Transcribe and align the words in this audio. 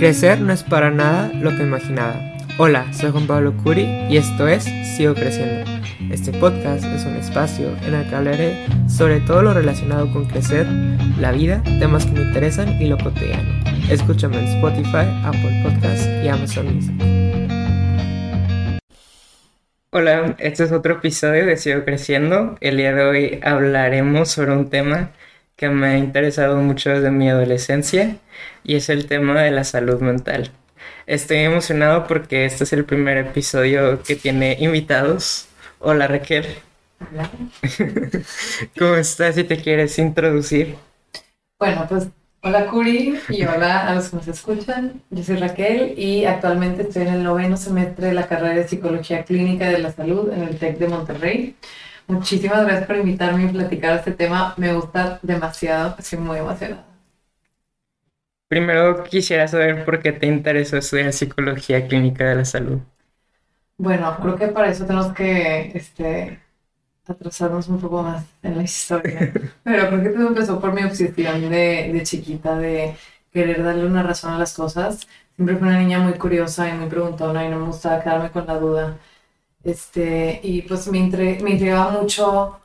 Crecer 0.00 0.40
no 0.40 0.50
es 0.50 0.62
para 0.62 0.90
nada 0.90 1.30
lo 1.34 1.54
que 1.54 1.62
imaginaba. 1.62 2.18
Hola, 2.56 2.90
soy 2.90 3.10
Juan 3.10 3.26
Pablo 3.26 3.54
Curi 3.62 3.82
y 4.08 4.16
esto 4.16 4.48
es 4.48 4.64
Sigo 4.64 5.12
Creciendo. 5.12 5.70
Este 6.10 6.32
podcast 6.32 6.86
es 6.86 7.04
un 7.04 7.16
espacio 7.16 7.76
en 7.86 7.92
el 7.92 8.08
que 8.08 8.14
hablaré 8.14 8.66
sobre 8.88 9.20
todo 9.20 9.42
lo 9.42 9.52
relacionado 9.52 10.10
con 10.10 10.24
crecer, 10.24 10.66
la 11.18 11.32
vida, 11.32 11.62
temas 11.80 12.06
que 12.06 12.12
me 12.12 12.22
interesan 12.22 12.80
y 12.80 12.86
lo 12.86 12.96
cotidiano. 12.96 13.50
Escúchame 13.90 14.38
en 14.38 14.46
Spotify, 14.46 15.04
Apple 15.22 15.60
Podcasts 15.62 16.08
y 16.24 16.28
Amazon 16.28 16.74
Music. 16.74 16.94
Hola, 19.90 20.34
este 20.38 20.64
es 20.64 20.72
otro 20.72 20.94
episodio 20.94 21.44
de 21.44 21.58
Sigo 21.58 21.84
Creciendo. 21.84 22.56
El 22.62 22.78
día 22.78 22.94
de 22.94 23.04
hoy 23.04 23.40
hablaremos 23.42 24.30
sobre 24.30 24.52
un 24.52 24.70
tema 24.70 25.10
que 25.60 25.68
me 25.68 25.88
ha 25.88 25.98
interesado 25.98 26.56
mucho 26.56 26.88
desde 26.88 27.10
mi 27.10 27.28
adolescencia 27.28 28.16
y 28.64 28.76
es 28.76 28.88
el 28.88 29.06
tema 29.06 29.42
de 29.42 29.50
la 29.50 29.64
salud 29.64 30.00
mental. 30.00 30.50
Estoy 31.06 31.40
emocionado 31.40 32.06
porque 32.06 32.46
este 32.46 32.64
es 32.64 32.72
el 32.72 32.86
primer 32.86 33.18
episodio 33.18 34.02
que 34.02 34.16
tiene 34.16 34.56
invitados. 34.58 35.48
Hola 35.78 36.06
Raquel. 36.06 36.46
Hola. 36.98 37.30
¿Cómo 38.78 38.94
estás? 38.94 39.34
Si 39.34 39.44
te 39.44 39.58
quieres 39.58 39.98
introducir. 39.98 40.76
Bueno, 41.58 41.84
pues 41.86 42.08
hola 42.40 42.66
Curi 42.68 43.18
y 43.28 43.44
hola 43.44 43.86
a 43.86 43.94
los 43.96 44.08
que 44.08 44.16
nos 44.16 44.28
escuchan. 44.28 45.02
Yo 45.10 45.22
soy 45.22 45.36
Raquel 45.36 45.92
y 45.98 46.24
actualmente 46.24 46.84
estoy 46.84 47.02
en 47.02 47.12
el 47.12 47.22
noveno 47.22 47.58
semestre 47.58 48.06
de 48.06 48.14
la 48.14 48.26
carrera 48.26 48.54
de 48.54 48.66
Psicología 48.66 49.24
Clínica 49.24 49.68
de 49.68 49.80
la 49.80 49.92
Salud 49.92 50.32
en 50.32 50.42
el 50.42 50.56
TEC 50.58 50.78
de 50.78 50.88
Monterrey. 50.88 51.54
Muchísimas 52.10 52.62
gracias 52.66 52.86
por 52.86 52.96
invitarme 52.96 53.48
a 53.48 53.52
platicar 53.52 53.96
este 53.96 54.12
tema. 54.12 54.52
Me 54.58 54.74
gusta 54.74 55.18
demasiado, 55.22 55.94
estoy 55.98 56.18
muy 56.18 56.38
emocionada. 56.38 56.84
Primero 58.48 59.02
quisiera 59.04 59.48
saber 59.48 59.82
por 59.86 60.02
qué 60.02 60.12
te 60.12 60.26
interesó 60.26 60.76
estudiar 60.76 61.14
psicología 61.14 61.88
clínica 61.88 62.28
de 62.28 62.34
la 62.34 62.44
salud. 62.44 62.80
Bueno, 63.76 64.16
creo 64.20 64.36
que 64.36 64.48
para 64.48 64.68
eso 64.70 64.84
tenemos 64.86 65.12
que 65.14 65.70
este, 65.74 66.42
atrasarnos 67.06 67.68
un 67.68 67.80
poco 67.80 68.02
más 68.02 68.26
en 68.42 68.56
la 68.58 68.64
historia. 68.64 69.32
Pero 69.64 69.88
creo 69.88 70.02
que 70.02 70.10
todo 70.10 70.28
empezó 70.28 70.60
por 70.60 70.72
mi 70.74 70.84
obsesión 70.84 71.42
de, 71.50 71.90
de 71.92 72.02
chiquita, 72.04 72.56
de 72.58 72.96
querer 73.32 73.62
darle 73.64 73.86
una 73.86 74.02
razón 74.02 74.32
a 74.34 74.38
las 74.38 74.54
cosas. 74.54 75.06
Siempre 75.36 75.56
fui 75.56 75.68
una 75.68 75.78
niña 75.80 76.00
muy 76.00 76.14
curiosa 76.14 76.68
y 76.68 76.74
muy 76.74 76.88
preguntona 76.88 77.44
y 77.46 77.50
no 77.50 77.60
me 77.60 77.66
gustaba 77.66 78.02
quedarme 78.02 78.30
con 78.32 78.46
la 78.46 78.58
duda. 78.58 78.98
Este, 79.64 80.40
y 80.42 80.62
pues 80.62 80.86
me, 80.88 80.98
entre, 80.98 81.40
me 81.42 81.50
intrigaba 81.52 81.90
mucho 81.90 82.60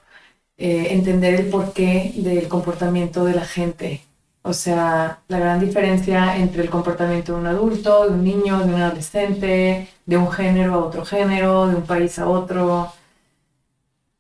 eh, 0.58 0.88
entender 0.92 1.36
el 1.36 1.50
porqué 1.50 2.14
del 2.18 2.48
comportamiento 2.48 3.26
de 3.26 3.36
la 3.36 3.46
gente. 3.46 4.04
O 4.44 4.54
sea, 4.54 5.22
la 5.28 5.40
gran 5.40 5.60
diferencia 5.60 6.38
entre 6.38 6.64
el 6.64 6.70
comportamiento 6.70 7.34
de 7.34 7.40
un 7.42 7.48
adulto, 7.48 8.06
de 8.06 8.12
un 8.16 8.24
niño, 8.24 8.60
de 8.60 8.74
un 8.74 8.82
adolescente, 8.82 9.90
de 10.06 10.18
un 10.18 10.32
género 10.32 10.76
a 10.76 10.86
otro 10.86 11.06
género, 11.06 11.68
de 11.68 11.76
un 11.78 11.84
país 11.86 12.20
a 12.20 12.30
otro. 12.30 12.94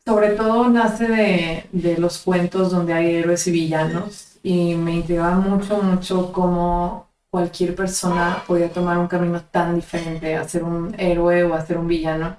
Sobre 0.06 0.30
todo 0.32 0.70
nace 0.70 1.08
de, 1.08 1.66
de 1.72 1.98
los 1.98 2.20
cuentos 2.20 2.72
donde 2.72 2.94
hay 2.94 3.16
héroes 3.16 3.48
y 3.48 3.52
villanos 3.52 4.38
y 4.44 4.76
me 4.76 4.94
intrigaba 4.94 5.38
mucho, 5.38 5.82
mucho 5.82 6.32
cómo 6.32 7.08
cualquier 7.32 7.76
persona 7.76 8.44
podía 8.46 8.72
tomar 8.72 8.98
un 9.00 9.08
camino 9.08 9.42
tan 9.44 9.76
diferente 9.76 10.36
a 10.36 10.48
ser 10.48 10.64
un 10.64 10.94
héroe 11.00 11.44
o 11.44 11.56
a 11.56 11.66
ser 11.66 11.78
un 11.80 11.88
villano. 11.88 12.38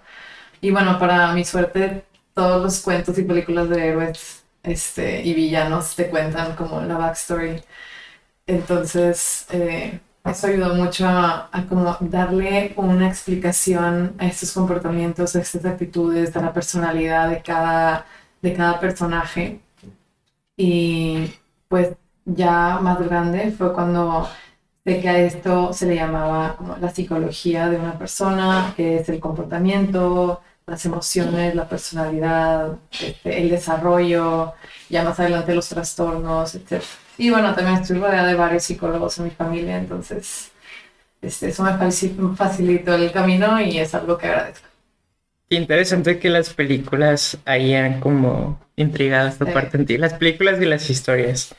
Y 0.60 0.70
bueno, 0.70 0.98
para 0.98 1.32
mi 1.32 1.44
suerte, 1.44 2.04
todos 2.34 2.62
los 2.62 2.80
cuentos 2.80 3.18
y 3.18 3.22
películas 3.22 3.68
de 3.68 3.88
héroes 3.88 4.44
este, 4.62 5.22
y 5.22 5.34
villanos 5.34 5.94
te 5.96 6.08
cuentan 6.10 6.56
como 6.56 6.80
la 6.82 6.98
backstory. 6.98 7.62
Entonces, 8.46 9.46
eh, 9.50 10.00
eso 10.24 10.46
ayudó 10.48 10.74
mucho 10.74 11.06
a, 11.06 11.48
a, 11.52 11.66
como 11.66 11.96
darle 12.00 12.72
una 12.76 13.08
explicación 13.08 14.14
a 14.18 14.26
estos 14.26 14.52
comportamientos, 14.52 15.36
a 15.36 15.40
estas 15.40 15.64
actitudes, 15.64 16.36
a 16.36 16.42
la 16.42 16.52
personalidad 16.52 17.30
de 17.30 17.42
cada, 17.42 18.06
de 18.42 18.54
cada 18.54 18.80
personaje. 18.80 19.60
Y 20.56 21.32
pues 21.68 21.96
ya 22.24 22.78
más 22.80 22.98
grande 23.00 23.52
fue 23.52 23.72
cuando 23.72 24.28
sé 24.86 25.00
que 25.00 25.08
a 25.08 25.18
esto 25.18 25.72
se 25.72 25.86
le 25.86 25.96
llamaba 25.96 26.56
la 26.80 26.90
psicología 26.90 27.68
de 27.68 27.76
una 27.76 27.98
persona, 27.98 28.72
que 28.76 28.98
es 28.98 29.08
el 29.08 29.18
comportamiento, 29.18 30.40
las 30.64 30.84
emociones, 30.86 31.56
la 31.56 31.68
personalidad, 31.68 32.76
este, 32.92 33.42
el 33.42 33.50
desarrollo, 33.50 34.54
ya 34.88 35.02
más 35.02 35.18
adelante 35.18 35.56
los 35.56 35.68
trastornos, 35.68 36.54
etc. 36.54 36.82
Y 37.18 37.30
bueno, 37.30 37.52
también 37.52 37.80
estoy 37.80 37.98
rodeada 37.98 38.28
de 38.28 38.36
varios 38.36 38.62
psicólogos 38.62 39.18
en 39.18 39.24
mi 39.24 39.30
familia, 39.30 39.76
entonces 39.76 40.52
este, 41.20 41.48
eso 41.48 41.64
me 41.64 42.36
facilitó 42.36 42.94
el 42.94 43.10
camino 43.10 43.60
y 43.60 43.78
es 43.78 43.92
algo 43.92 44.16
que 44.16 44.28
agradezco. 44.28 44.68
Interesante 45.48 46.20
que 46.20 46.28
las 46.28 46.54
películas 46.54 47.38
hayan 47.44 47.98
como 47.98 48.60
intrigado 48.76 49.28
esta 49.28 49.46
sí. 49.46 49.50
parte 49.52 49.78
en 49.78 49.86
ti, 49.86 49.98
las 49.98 50.14
películas 50.14 50.60
y 50.60 50.64
las 50.64 50.88
historias. 50.90 51.54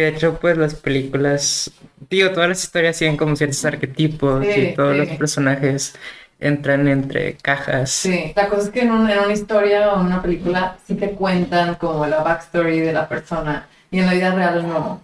De 0.00 0.08
hecho, 0.08 0.38
pues 0.40 0.56
las 0.56 0.74
películas, 0.74 1.72
digo, 2.08 2.30
todas 2.30 2.48
las 2.48 2.62
historias 2.62 2.96
siguen 2.96 3.16
como 3.16 3.36
ciertos 3.36 3.64
arquetipos 3.64 4.44
sí, 4.46 4.60
y 4.60 4.74
todos 4.74 4.92
sí. 4.92 4.98
los 4.98 5.08
personajes 5.16 5.94
entran 6.38 6.88
entre 6.88 7.34
cajas. 7.36 7.90
Sí, 7.90 8.32
la 8.34 8.48
cosa 8.48 8.62
es 8.62 8.70
que 8.70 8.80
en, 8.80 8.92
un, 8.92 9.08
en, 9.10 9.18
una 9.18 9.32
historia 9.32 9.92
o 9.92 10.00
en 10.00 10.06
una 10.06 10.22
película 10.22 10.78
sí 10.86 10.94
te 10.94 11.12
cuentan 11.12 11.74
como 11.74 12.06
la 12.06 12.22
backstory 12.22 12.80
de 12.80 12.92
la 12.92 13.08
persona 13.08 13.68
y 13.90 13.98
en 13.98 14.06
la 14.06 14.14
vida 14.14 14.34
real 14.34 14.66
no. 14.66 15.02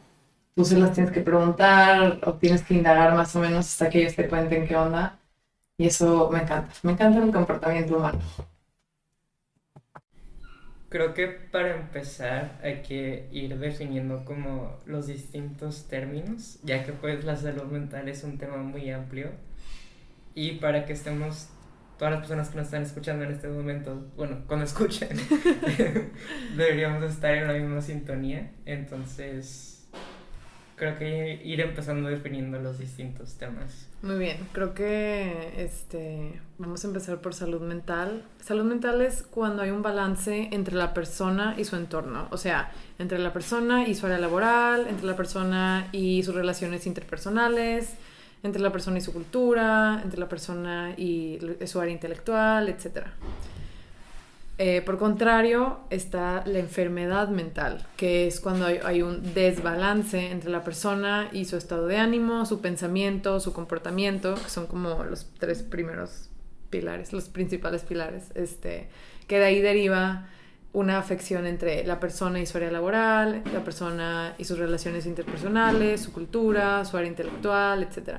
Tú 0.54 0.64
se 0.64 0.78
las 0.78 0.92
tienes 0.94 1.12
que 1.12 1.20
preguntar 1.20 2.18
o 2.24 2.32
tienes 2.34 2.62
que 2.62 2.74
indagar 2.74 3.14
más 3.14 3.36
o 3.36 3.40
menos 3.40 3.66
hasta 3.66 3.90
que 3.90 4.00
ellos 4.00 4.16
te 4.16 4.26
cuenten 4.28 4.66
qué 4.66 4.74
onda. 4.76 5.18
Y 5.78 5.86
eso 5.86 6.30
me 6.32 6.40
encanta. 6.40 6.72
Me 6.82 6.92
encanta 6.92 7.22
el 7.22 7.30
comportamiento 7.30 7.96
humano. 7.96 8.18
Creo 10.88 11.14
que 11.14 11.26
para 11.26 11.74
empezar 11.76 12.60
hay 12.62 12.82
que 12.82 13.28
ir 13.32 13.58
definiendo 13.58 14.24
como 14.24 14.78
los 14.86 15.08
distintos 15.08 15.88
términos, 15.88 16.60
ya 16.62 16.84
que 16.84 16.92
pues 16.92 17.24
la 17.24 17.36
salud 17.36 17.64
mental 17.64 18.08
es 18.08 18.22
un 18.22 18.38
tema 18.38 18.58
muy 18.58 18.90
amplio 18.90 19.30
y 20.34 20.52
para 20.52 20.84
que 20.84 20.92
estemos 20.92 21.48
todas 21.98 22.12
las 22.12 22.20
personas 22.20 22.50
que 22.50 22.56
nos 22.56 22.66
están 22.66 22.82
escuchando 22.82 23.24
en 23.24 23.32
este 23.32 23.48
momento, 23.48 24.06
bueno, 24.16 24.44
cuando 24.46 24.64
escuchen, 24.64 25.08
deberíamos 26.56 27.10
estar 27.10 27.34
en 27.34 27.48
la 27.48 27.54
misma 27.54 27.80
sintonía. 27.80 28.52
Entonces, 28.66 29.75
creo 30.76 30.98
que 30.98 31.40
ir 31.42 31.60
empezando 31.60 32.08
definiendo 32.08 32.58
los 32.58 32.78
distintos 32.78 33.34
temas. 33.34 33.88
Muy 34.02 34.18
bien, 34.18 34.36
creo 34.52 34.74
que 34.74 35.54
este 35.56 36.40
vamos 36.58 36.84
a 36.84 36.88
empezar 36.88 37.20
por 37.20 37.34
salud 37.34 37.62
mental. 37.62 38.22
Salud 38.40 38.64
mental 38.64 39.00
es 39.00 39.22
cuando 39.22 39.62
hay 39.62 39.70
un 39.70 39.82
balance 39.82 40.50
entre 40.52 40.76
la 40.76 40.94
persona 40.94 41.54
y 41.58 41.64
su 41.64 41.76
entorno, 41.76 42.28
o 42.30 42.36
sea, 42.36 42.70
entre 42.98 43.18
la 43.18 43.32
persona 43.32 43.88
y 43.88 43.94
su 43.94 44.06
área 44.06 44.18
laboral, 44.18 44.86
entre 44.86 45.06
la 45.06 45.16
persona 45.16 45.88
y 45.92 46.22
sus 46.22 46.34
relaciones 46.34 46.86
interpersonales, 46.86 47.94
entre 48.42 48.60
la 48.60 48.70
persona 48.70 48.98
y 48.98 49.00
su 49.00 49.12
cultura, 49.12 50.00
entre 50.04 50.20
la 50.20 50.28
persona 50.28 50.94
y 50.96 51.38
su 51.66 51.80
área 51.80 51.92
intelectual, 51.92 52.68
etc. 52.68 53.06
Eh, 54.58 54.80
por 54.80 54.96
contrario, 54.96 55.80
está 55.90 56.42
la 56.46 56.58
enfermedad 56.58 57.28
mental, 57.28 57.86
que 57.96 58.26
es 58.26 58.40
cuando 58.40 58.64
hay, 58.64 58.80
hay, 58.82 59.02
un 59.02 59.34
desbalance 59.34 60.30
entre 60.30 60.50
la 60.50 60.64
persona 60.64 61.28
y 61.30 61.44
su 61.44 61.58
estado 61.58 61.86
de 61.86 61.98
ánimo, 61.98 62.46
su 62.46 62.62
pensamiento, 62.62 63.38
su 63.38 63.52
comportamiento, 63.52 64.34
que 64.34 64.48
son 64.48 64.66
como 64.66 65.04
los 65.04 65.26
tres 65.38 65.62
primeros 65.62 66.30
pilares, 66.70 67.12
los 67.12 67.28
principales 67.28 67.82
pilares, 67.82 68.30
este, 68.34 68.88
que 69.26 69.38
de 69.38 69.44
ahí 69.44 69.60
deriva 69.60 70.28
una 70.72 70.98
afección 70.98 71.46
entre 71.46 71.86
la 71.86 72.00
persona 72.00 72.40
y 72.40 72.46
su 72.46 72.58
área 72.58 72.70
laboral, 72.70 73.42
la 73.52 73.64
persona 73.64 74.34
y 74.36 74.44
sus 74.44 74.58
relaciones 74.58 75.06
interpersonales, 75.06 76.02
su 76.02 76.12
cultura, 76.12 76.84
su 76.84 76.96
área 76.98 77.08
intelectual, 77.08 77.82
etc. 77.82 78.18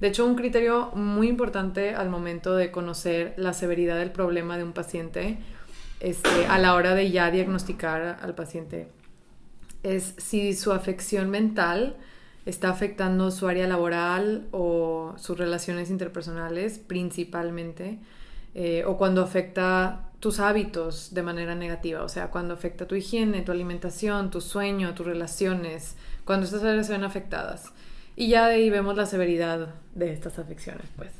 De 0.00 0.08
hecho, 0.08 0.26
un 0.26 0.34
criterio 0.34 0.90
muy 0.94 1.28
importante 1.28 1.94
al 1.94 2.10
momento 2.10 2.56
de 2.56 2.70
conocer 2.70 3.32
la 3.38 3.54
severidad 3.54 3.98
del 3.98 4.10
problema 4.10 4.58
de 4.58 4.64
un 4.64 4.72
paciente 4.72 5.38
este, 6.04 6.46
a 6.46 6.58
la 6.58 6.74
hora 6.74 6.94
de 6.94 7.10
ya 7.10 7.30
diagnosticar 7.30 8.18
al 8.20 8.34
paciente 8.34 8.88
es 9.82 10.14
si 10.18 10.54
su 10.54 10.72
afección 10.72 11.30
mental 11.30 11.96
está 12.44 12.68
afectando 12.68 13.30
su 13.30 13.48
área 13.48 13.66
laboral 13.66 14.46
o 14.50 15.14
sus 15.16 15.38
relaciones 15.38 15.88
interpersonales 15.88 16.78
principalmente, 16.78 18.00
eh, 18.54 18.84
o 18.86 18.98
cuando 18.98 19.22
afecta 19.22 20.10
tus 20.20 20.40
hábitos 20.40 21.14
de 21.14 21.22
manera 21.22 21.54
negativa, 21.54 22.02
o 22.02 22.08
sea, 22.10 22.30
cuando 22.30 22.52
afecta 22.52 22.86
tu 22.86 22.94
higiene, 22.94 23.40
tu 23.40 23.52
alimentación, 23.52 24.30
tu 24.30 24.42
sueño, 24.42 24.94
tus 24.94 25.06
relaciones, 25.06 25.96
cuando 26.26 26.44
estas 26.44 26.64
áreas 26.64 26.86
se 26.86 26.92
ven 26.92 27.04
afectadas. 27.04 27.72
Y 28.14 28.28
ya 28.28 28.44
ahí 28.44 28.68
vemos 28.68 28.94
la 28.94 29.06
severidad 29.06 29.74
de 29.94 30.12
estas 30.12 30.38
afecciones, 30.38 30.86
pues. 30.96 31.12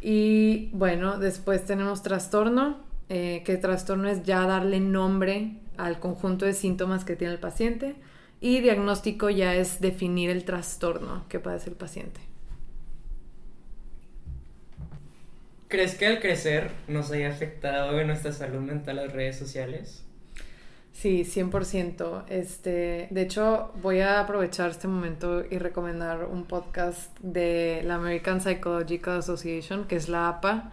Y 0.00 0.70
bueno, 0.72 1.18
después 1.18 1.64
tenemos 1.64 2.02
trastorno, 2.02 2.90
eh, 3.08 3.42
que 3.44 3.56
trastorno 3.56 4.08
es 4.08 4.22
ya 4.22 4.46
darle 4.46 4.80
nombre 4.80 5.56
al 5.76 5.98
conjunto 5.98 6.46
de 6.46 6.54
síntomas 6.54 7.04
que 7.04 7.16
tiene 7.16 7.34
el 7.34 7.40
paciente 7.40 7.96
y 8.40 8.60
diagnóstico 8.60 9.30
ya 9.30 9.54
es 9.54 9.80
definir 9.80 10.30
el 10.30 10.44
trastorno 10.44 11.24
que 11.28 11.38
padece 11.38 11.70
el 11.70 11.76
paciente. 11.76 12.20
¿Crees 15.68 15.94
que 15.94 16.06
al 16.06 16.20
crecer 16.20 16.70
nos 16.88 17.10
haya 17.12 17.30
afectado 17.30 17.98
en 17.98 18.08
nuestra 18.08 18.32
salud 18.32 18.60
mental 18.60 18.96
las 18.96 19.12
redes 19.12 19.38
sociales? 19.38 20.04
Sí, 20.92 21.24
100%. 21.24 22.24
Este, 22.28 23.08
de 23.10 23.22
hecho, 23.22 23.72
voy 23.80 24.00
a 24.00 24.20
aprovechar 24.20 24.70
este 24.70 24.88
momento 24.88 25.44
y 25.50 25.58
recomendar 25.58 26.24
un 26.24 26.44
podcast 26.44 27.18
de 27.20 27.80
la 27.84 27.94
American 27.94 28.40
Psychological 28.40 29.18
Association, 29.18 29.86
que 29.86 29.96
es 29.96 30.08
la 30.08 30.28
APA 30.28 30.72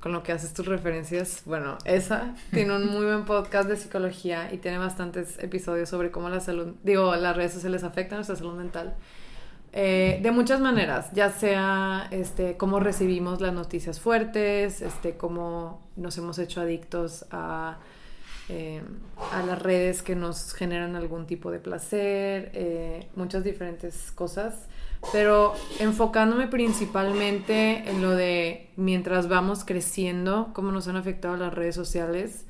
con 0.00 0.12
lo 0.12 0.22
que 0.22 0.32
haces 0.32 0.52
tus 0.52 0.66
referencias. 0.66 1.42
Bueno, 1.44 1.78
esa 1.84 2.34
tiene 2.52 2.74
un 2.74 2.86
muy 2.86 3.04
buen 3.04 3.24
podcast 3.24 3.68
de 3.68 3.76
psicología 3.76 4.52
y 4.52 4.58
tiene 4.58 4.78
bastantes 4.78 5.38
episodios 5.38 5.88
sobre 5.88 6.10
cómo 6.10 6.28
la 6.28 6.40
salud, 6.40 6.74
digo, 6.82 7.14
las 7.16 7.36
redes 7.36 7.52
sociales 7.52 7.84
afectan 7.84 8.18
nuestra 8.18 8.36
salud 8.36 8.54
mental. 8.54 8.94
Eh, 9.72 10.18
de 10.20 10.32
muchas 10.32 10.60
maneras, 10.60 11.10
ya 11.12 11.30
sea 11.30 12.08
este, 12.10 12.56
cómo 12.56 12.80
recibimos 12.80 13.40
las 13.40 13.52
noticias 13.52 14.00
fuertes, 14.00 14.82
este, 14.82 15.16
cómo 15.16 15.86
nos 15.94 16.18
hemos 16.18 16.38
hecho 16.40 16.60
adictos 16.60 17.24
a 17.30 17.78
eh, 18.52 18.82
a 19.30 19.42
las 19.42 19.62
redes 19.62 20.02
que 20.02 20.16
nos 20.16 20.54
generan 20.54 20.96
algún 20.96 21.24
tipo 21.24 21.52
de 21.52 21.60
placer, 21.60 22.50
eh, 22.52 23.06
muchas 23.14 23.44
diferentes 23.44 24.10
cosas, 24.10 24.66
pero 25.12 25.54
enfocándome 25.78 26.46
principalmente 26.46 27.88
en 27.90 28.02
lo 28.02 28.10
de 28.10 28.70
mientras 28.76 29.28
vamos 29.28 29.64
creciendo, 29.64 30.50
cómo 30.52 30.72
nos 30.72 30.88
han 30.88 30.96
afectado 30.96 31.36
las 31.36 31.54
redes 31.54 31.74
sociales. 31.74 32.44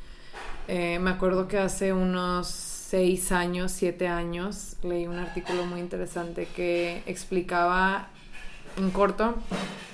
Eh, 0.68 0.98
me 1.00 1.10
acuerdo 1.10 1.48
que 1.48 1.58
hace 1.58 1.92
unos 1.92 2.48
seis 2.48 3.32
años, 3.32 3.72
siete 3.72 4.08
años, 4.08 4.76
leí 4.82 5.06
un 5.06 5.18
artículo 5.18 5.64
muy 5.64 5.80
interesante 5.80 6.48
que 6.54 7.02
explicaba 7.06 8.08
en 8.76 8.90
corto 8.90 9.36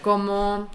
cómo 0.03 0.69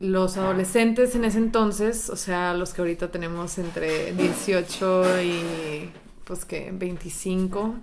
los 0.00 0.36
adolescentes 0.36 1.14
en 1.14 1.24
ese 1.24 1.38
entonces, 1.38 2.10
o 2.10 2.16
sea, 2.16 2.54
los 2.54 2.74
que 2.74 2.82
ahorita 2.82 3.10
tenemos 3.10 3.56
entre 3.58 4.12
18 4.12 5.22
y 5.22 5.90
pues 6.24 6.44
que 6.44 6.72
25, 6.72 7.76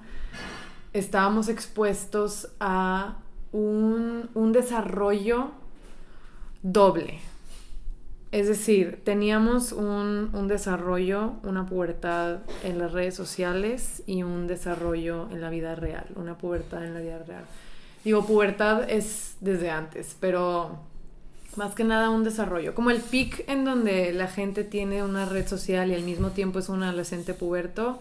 estábamos 0.93 1.49
expuestos 1.49 2.49
a 2.59 3.17
un, 3.51 4.29
un 4.33 4.51
desarrollo 4.51 5.51
doble. 6.61 7.19
Es 8.31 8.47
decir, 8.47 9.01
teníamos 9.03 9.71
un, 9.71 10.29
un, 10.33 10.47
desarrollo, 10.47 11.33
una 11.43 11.65
pubertad 11.65 12.41
en 12.63 12.77
las 12.77 12.91
redes 12.91 13.15
sociales 13.15 14.03
y 14.05 14.21
un 14.21 14.45
desarrollo 14.45 15.27
en 15.31 15.41
la 15.41 15.49
vida 15.49 15.73
real, 15.73 16.05
una 16.15 16.37
pubertad 16.37 16.85
en 16.85 16.93
la 16.93 16.99
vida 16.99 17.23
real. 17.25 17.45
Digo, 18.03 18.25
pubertad 18.25 18.87
es 18.89 19.35
desde 19.41 19.71
antes, 19.71 20.15
pero 20.19 20.79
más 21.55 21.73
que 21.73 21.83
nada 21.83 22.11
un 22.11 22.23
desarrollo, 22.23 22.75
como 22.75 22.91
el 22.91 23.01
pic 23.01 23.43
en 23.47 23.65
donde 23.65 24.13
la 24.13 24.27
gente 24.27 24.63
tiene 24.63 25.03
una 25.03 25.25
red 25.25 25.47
social 25.47 25.89
y 25.89 25.95
al 25.95 26.03
mismo 26.03 26.29
tiempo 26.29 26.59
es 26.59 26.69
un 26.69 26.83
adolescente 26.83 27.33
puberto, 27.33 27.99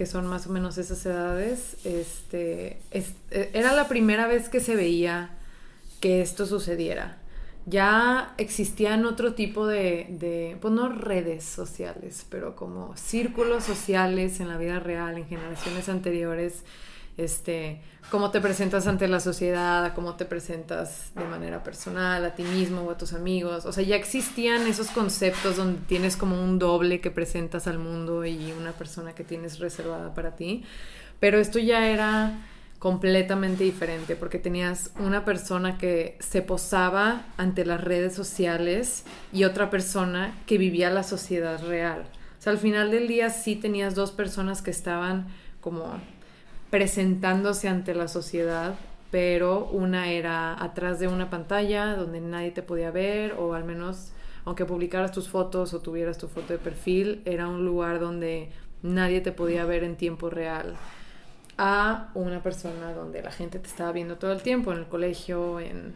que 0.00 0.06
son 0.06 0.26
más 0.26 0.46
o 0.46 0.50
menos 0.50 0.78
esas 0.78 1.04
edades, 1.04 1.76
este, 1.84 2.78
eh, 2.90 3.50
era 3.52 3.74
la 3.74 3.86
primera 3.86 4.26
vez 4.26 4.48
que 4.48 4.58
se 4.58 4.74
veía 4.74 5.36
que 6.00 6.22
esto 6.22 6.46
sucediera. 6.46 7.18
Ya 7.66 8.32
existían 8.38 9.04
otro 9.04 9.34
tipo 9.34 9.66
de, 9.66 10.06
de, 10.08 10.56
pues 10.62 10.72
no 10.72 10.88
redes 10.88 11.44
sociales, 11.44 12.24
pero 12.30 12.56
como 12.56 12.96
círculos 12.96 13.64
sociales 13.64 14.40
en 14.40 14.48
la 14.48 14.56
vida 14.56 14.80
real, 14.80 15.18
en 15.18 15.26
generaciones 15.26 15.90
anteriores, 15.90 16.62
este, 17.24 17.80
cómo 18.10 18.30
te 18.30 18.40
presentas 18.40 18.86
ante 18.86 19.06
la 19.08 19.20
sociedad, 19.20 19.92
cómo 19.94 20.16
te 20.16 20.24
presentas 20.24 21.12
de 21.14 21.24
manera 21.24 21.62
personal, 21.62 22.24
a 22.24 22.34
ti 22.34 22.42
mismo 22.42 22.82
o 22.82 22.90
a 22.90 22.98
tus 22.98 23.12
amigos. 23.12 23.66
O 23.66 23.72
sea, 23.72 23.84
ya 23.84 23.96
existían 23.96 24.66
esos 24.66 24.88
conceptos 24.88 25.56
donde 25.56 25.80
tienes 25.86 26.16
como 26.16 26.42
un 26.42 26.58
doble 26.58 27.00
que 27.00 27.10
presentas 27.10 27.66
al 27.66 27.78
mundo 27.78 28.24
y 28.24 28.52
una 28.52 28.72
persona 28.72 29.14
que 29.14 29.24
tienes 29.24 29.58
reservada 29.58 30.14
para 30.14 30.34
ti. 30.36 30.64
Pero 31.20 31.38
esto 31.38 31.58
ya 31.58 31.88
era 31.88 32.38
completamente 32.78 33.62
diferente 33.62 34.16
porque 34.16 34.38
tenías 34.38 34.90
una 34.98 35.26
persona 35.26 35.76
que 35.76 36.16
se 36.18 36.40
posaba 36.40 37.26
ante 37.36 37.66
las 37.66 37.82
redes 37.82 38.14
sociales 38.14 39.04
y 39.32 39.44
otra 39.44 39.68
persona 39.68 40.34
que 40.46 40.56
vivía 40.56 40.88
la 40.88 41.02
sociedad 41.02 41.62
real. 41.62 42.06
O 42.38 42.42
sea, 42.42 42.52
al 42.52 42.58
final 42.58 42.90
del 42.90 43.06
día 43.06 43.28
sí 43.28 43.54
tenías 43.54 43.94
dos 43.94 44.12
personas 44.12 44.62
que 44.62 44.70
estaban 44.70 45.26
como 45.60 46.00
presentándose 46.70 47.68
ante 47.68 47.94
la 47.94 48.08
sociedad, 48.08 48.74
pero 49.10 49.66
una 49.66 50.10
era 50.10 50.62
atrás 50.62 51.00
de 51.00 51.08
una 51.08 51.30
pantalla 51.30 51.96
donde 51.96 52.20
nadie 52.20 52.52
te 52.52 52.62
podía 52.62 52.90
ver 52.90 53.34
o 53.38 53.54
al 53.54 53.64
menos 53.64 54.12
aunque 54.44 54.64
publicaras 54.64 55.12
tus 55.12 55.28
fotos 55.28 55.74
o 55.74 55.80
tuvieras 55.80 56.18
tu 56.18 56.28
foto 56.28 56.52
de 56.52 56.58
perfil, 56.58 57.22
era 57.24 57.48
un 57.48 57.64
lugar 57.64 58.00
donde 58.00 58.50
nadie 58.82 59.20
te 59.20 59.32
podía 59.32 59.64
ver 59.64 59.84
en 59.84 59.96
tiempo 59.96 60.30
real 60.30 60.76
a 61.58 62.10
una 62.14 62.42
persona 62.42 62.94
donde 62.94 63.22
la 63.22 63.30
gente 63.30 63.58
te 63.58 63.68
estaba 63.68 63.92
viendo 63.92 64.16
todo 64.16 64.32
el 64.32 64.40
tiempo, 64.40 64.72
en 64.72 64.78
el 64.78 64.86
colegio, 64.86 65.60
en, 65.60 65.94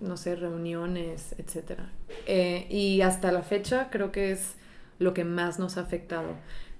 no 0.00 0.16
sé, 0.16 0.36
reuniones, 0.36 1.34
etc. 1.36 1.80
Eh, 2.26 2.66
y 2.70 3.00
hasta 3.00 3.32
la 3.32 3.42
fecha 3.42 3.88
creo 3.90 4.12
que 4.12 4.30
es 4.30 4.54
lo 5.00 5.12
que 5.12 5.24
más 5.24 5.58
nos 5.58 5.76
ha 5.78 5.80
afectado 5.80 6.34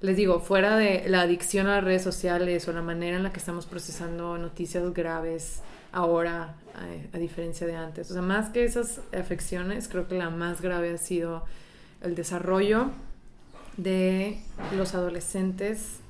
les 0.05 0.19
digo, 0.19 0.39
fuera 0.39 0.77
de 0.77 1.05
la 1.09 1.23
adicción 1.23 1.67
a 1.67 1.77
las 1.77 1.85
redes 1.85 2.03
sociales 2.03 2.69
o 2.69 2.75
la 2.75 2.83
manera 2.83 3.17
en 3.17 3.23
la 3.23 3.33
que 3.33 3.39
estamos 3.39 3.65
procesando 3.65 4.37
noticias 4.37 4.93
graves 4.93 5.63
ahora, 5.93 6.57
a, 7.11 7.19
diferencia 7.19 7.67
de 7.67 7.75
antes. 7.75 8.11
O 8.11 8.13
sea, 8.13 8.21
más 8.21 8.51
que 8.51 8.65
esas 8.65 9.01
afecciones, 9.19 9.89
creo 9.89 10.07
que 10.07 10.17
la 10.17 10.29
más 10.29 10.61
grave 10.61 10.93
ha 10.93 10.99
sido 10.99 11.47
el 12.03 12.15
desarrollo 12.17 12.91
de 13.79 14.41
los 14.77 14.95
adolescentes 14.95 16.01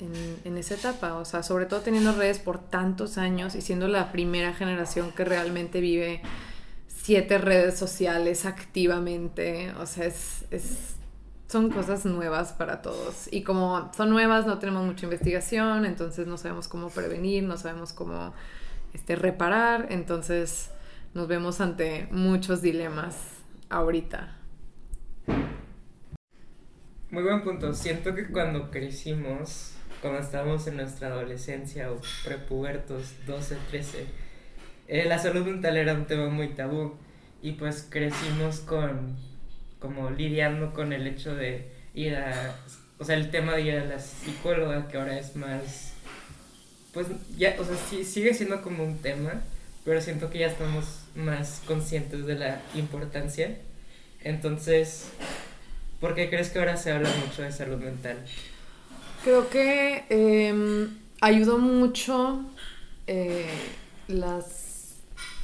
en, 0.45 0.59
esa 0.59 0.75
etapa, 0.75 1.15
o 1.15 1.25
sea, 1.25 1.45
sobre 1.45 1.67
todo 1.67 1.81
teniendo 1.83 2.13
redes 2.15 2.41
por 2.41 2.59
tantos 2.59 3.17
años 3.17 3.55
y 3.55 3.61
siendo 3.61 3.87
la 3.87 4.11
primera 4.11 4.55
generación 4.55 5.13
que 5.13 5.25
realmente 5.25 5.81
vive 5.81 6.21
siete 6.89 7.39
redes 7.39 7.79
sociales 7.79 8.45
activamente, 8.45 9.71
o 9.79 9.87
sea, 9.87 10.07
es 10.07 10.94
son 11.55 11.71
cosas 11.71 12.05
nuevas 12.05 12.53
para 12.53 12.83
todos. 12.83 13.33
Y 13.33 13.45
como 13.45 13.93
son 13.97 14.11
nuevas, 14.11 14.45
no 14.45 14.59
tenemos 14.59 14.85
mucha 14.85 15.05
investigación, 15.05 15.87
entonces 15.87 16.27
no 16.27 16.37
sabemos 16.37 16.67
cómo 16.67 16.91
prevenir, 16.91 17.45
no 17.45 17.57
sabemos 17.57 17.93
cómo 17.93 18.35
este, 18.93 19.15
reparar, 19.15 19.87
entonces 19.91 20.73
nos 21.15 21.29
vemos 21.29 21.61
ante 21.61 22.09
muchos 22.11 22.61
dilemas 22.61 23.15
ahorita. 23.71 24.37
Muy 27.13 27.23
buen 27.23 27.45
punto. 27.45 27.73
Siento 27.73 28.17
que 28.17 28.27
cuando 28.27 28.73
crecimos, 28.73 29.75
cuando 30.03 30.19
estábamos 30.19 30.67
en 30.67 30.79
nuestra 30.79 31.07
adolescencia 31.07 31.93
o 31.93 32.01
prepubertos, 32.25 33.15
12, 33.29 33.59
13, 33.71 34.07
eh, 34.89 35.05
la 35.05 35.21
salud 35.21 35.47
mental 35.47 35.77
era 35.77 35.95
un 35.95 36.07
tema 36.07 36.29
muy 36.31 36.49
tabú 36.49 36.95
y 37.43 37.53
pues 37.53 37.87
crecimos 37.89 38.59
con 38.59 39.34
como 39.85 40.09
lidiando 40.09 40.73
con 40.73 40.95
el 40.95 41.07
hecho 41.07 41.35
de 41.35 41.69
ir 41.93 42.17
a, 42.17 42.57
o 42.99 43.05
sea, 43.05 43.17
el 43.17 43.31
tema 43.31 43.53
de 43.53 43.61
ir 43.61 43.75
a 43.75 43.85
la 43.85 43.99
psicóloga, 43.99 44.89
que 44.89 44.97
ahora 44.97 45.19
es 45.19 45.37
más, 45.37 45.93
pues 46.95 47.09
ya, 47.37 47.55
o 47.59 47.65
sea, 47.67 47.77
sí, 47.91 48.03
sigue 48.03 48.33
siendo 48.33 48.63
como 48.63 48.83
un 48.83 48.97
tema, 48.97 49.43
pero 49.85 50.01
siento 50.01 50.31
que 50.31 50.39
ya 50.39 50.47
estamos 50.47 51.01
más 51.15 51.61
conscientes 51.67 52.25
de 52.25 52.35
la 52.37 52.63
importancia. 52.75 53.59
Entonces, 54.23 55.11
¿por 56.01 56.15
qué 56.15 56.31
crees 56.31 56.49
que 56.49 56.61
ahora 56.61 56.79
se 56.79 56.91
habla 56.91 57.11
mucho 57.23 57.43
de 57.43 57.53
salud 57.53 57.77
mental? 57.77 58.17
Creo 59.23 59.51
que 59.51 60.07
em, 60.09 60.97
ayudó 61.21 61.59
mucho 61.59 62.43
eh, 63.07 63.51
las, 64.09 64.95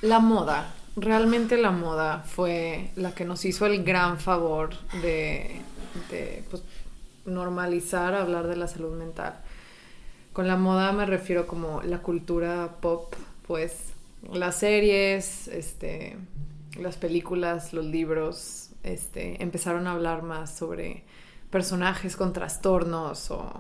la 0.01 0.19
moda 0.19 0.73
realmente 0.97 1.57
la 1.57 1.71
moda 1.71 2.25
fue 2.27 2.91
la 2.97 3.15
que 3.15 3.25
nos 3.25 3.45
hizo 3.45 3.67
el 3.67 3.85
gran 3.85 4.19
favor 4.19 4.71
de, 5.03 5.61
pues, 6.51 6.63
normalizar 7.25 8.15
hablar 8.15 8.47
de 8.47 8.57
la 8.57 8.69
salud 8.69 8.97
mental. 8.97 9.35
Con 10.33 10.47
la 10.47 10.57
moda 10.57 10.93
me 10.93 11.07
refiero 11.07 11.47
como 11.47 11.83
la 11.83 11.99
cultura 11.99 12.77
pop, 12.81 13.15
pues 13.47 13.93
las 14.33 14.57
series, 14.57 15.49
este, 15.49 16.17
las 16.79 16.97
películas, 16.97 17.73
los 17.73 17.85
libros, 17.85 18.71
este, 18.83 19.43
empezaron 19.43 19.87
a 19.87 19.93
hablar 19.93 20.23
más 20.23 20.57
sobre 20.57 21.03
personajes 21.51 22.17
con 22.17 22.33
trastornos 22.33 23.31
o 23.31 23.53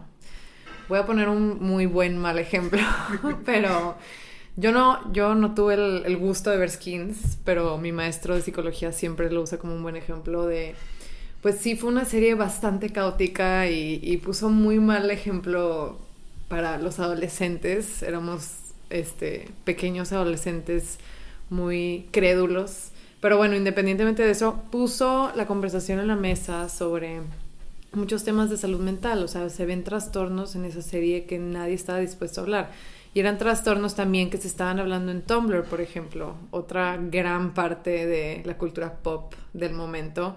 voy 0.89 0.99
a 0.99 1.07
poner 1.07 1.29
un 1.29 1.61
muy 1.61 1.87
buen 1.87 2.19
mal 2.19 2.39
ejemplo, 2.39 2.81
pero 3.45 3.97
yo 4.57 4.73
no, 4.73 5.13
yo 5.13 5.35
no 5.35 5.55
tuve 5.55 5.75
el, 5.75 6.17
gusto 6.17 6.51
de 6.51 6.59
ver 6.59 6.71
skins, 6.71 7.39
pero 7.45 7.79
mi 7.79 7.93
maestro 7.93 8.35
de 8.35 8.43
psicología 8.43 8.93
siempre 8.93 9.31
lo 9.31 9.43
usa 9.43 9.59
como 9.59 9.75
un 9.75 9.83
buen 9.83 9.97
ejemplo 9.97 10.47
de, 10.47 10.75
pues 11.43 11.57
sí, 11.57 11.77
fue 11.77 11.91
una 11.91 12.05
serie 12.05 12.35
bastante 12.35 12.91
caótica 12.91 13.69
y, 13.69 14.17
puso 14.19 14.51
muy 14.51 14.79
mal 14.79 15.11
ejemplo 15.11 15.99
para 16.49 16.79
los 16.79 16.99
adolescentes. 16.99 18.03
Éramos 18.03 18.49
este, 18.91 19.49
pequeños 19.65 20.13
adolescentes 20.13 20.99
muy 21.49 22.09
crédulos, 22.13 22.91
Pero 23.21 23.37
bueno, 23.37 23.55
independientemente 23.55 24.23
de 24.23 24.31
eso, 24.31 24.63
puso 24.71 25.31
la 25.35 25.47
conversación 25.47 26.01
en 26.01 26.09
la 26.09 26.17
mesa 26.17 26.69
sobre 26.69 27.21
muchos 27.93 28.25
temas 28.25 28.51
de 28.51 28.57
salud 28.57 28.81
mental, 28.81 29.23
o 29.23 29.29
sea, 29.29 29.49
se 29.51 29.67
ven 29.67 29.85
trastornos 29.85 30.55
en 30.55 30.65
esa 30.65 30.83
serie 30.83 31.25
que 31.25 31.39
nadie 31.39 31.75
estaba 31.75 31.99
dispuesto 31.99 32.41
a 32.41 32.45
hablar. 32.45 32.71
Y 33.13 33.21
eran 33.21 33.39
trastornos 33.39 33.97
también 33.97 34.31
que 34.31 34.39
se 34.39 34.47
estaban 34.47 34.79
hablando 34.79 35.11
en 35.11 35.23
Tumblr, 35.23 35.65
por 35.65 35.81
ejemplo, 35.81 36.37
otra 36.53 36.97
gran 36.97 37.55
parte 37.55 38.07
de 38.07 38.43
la 38.45 38.57
cultura 38.57 38.99
pop 39.03 39.35
del 39.53 39.73
momento, 39.73 40.37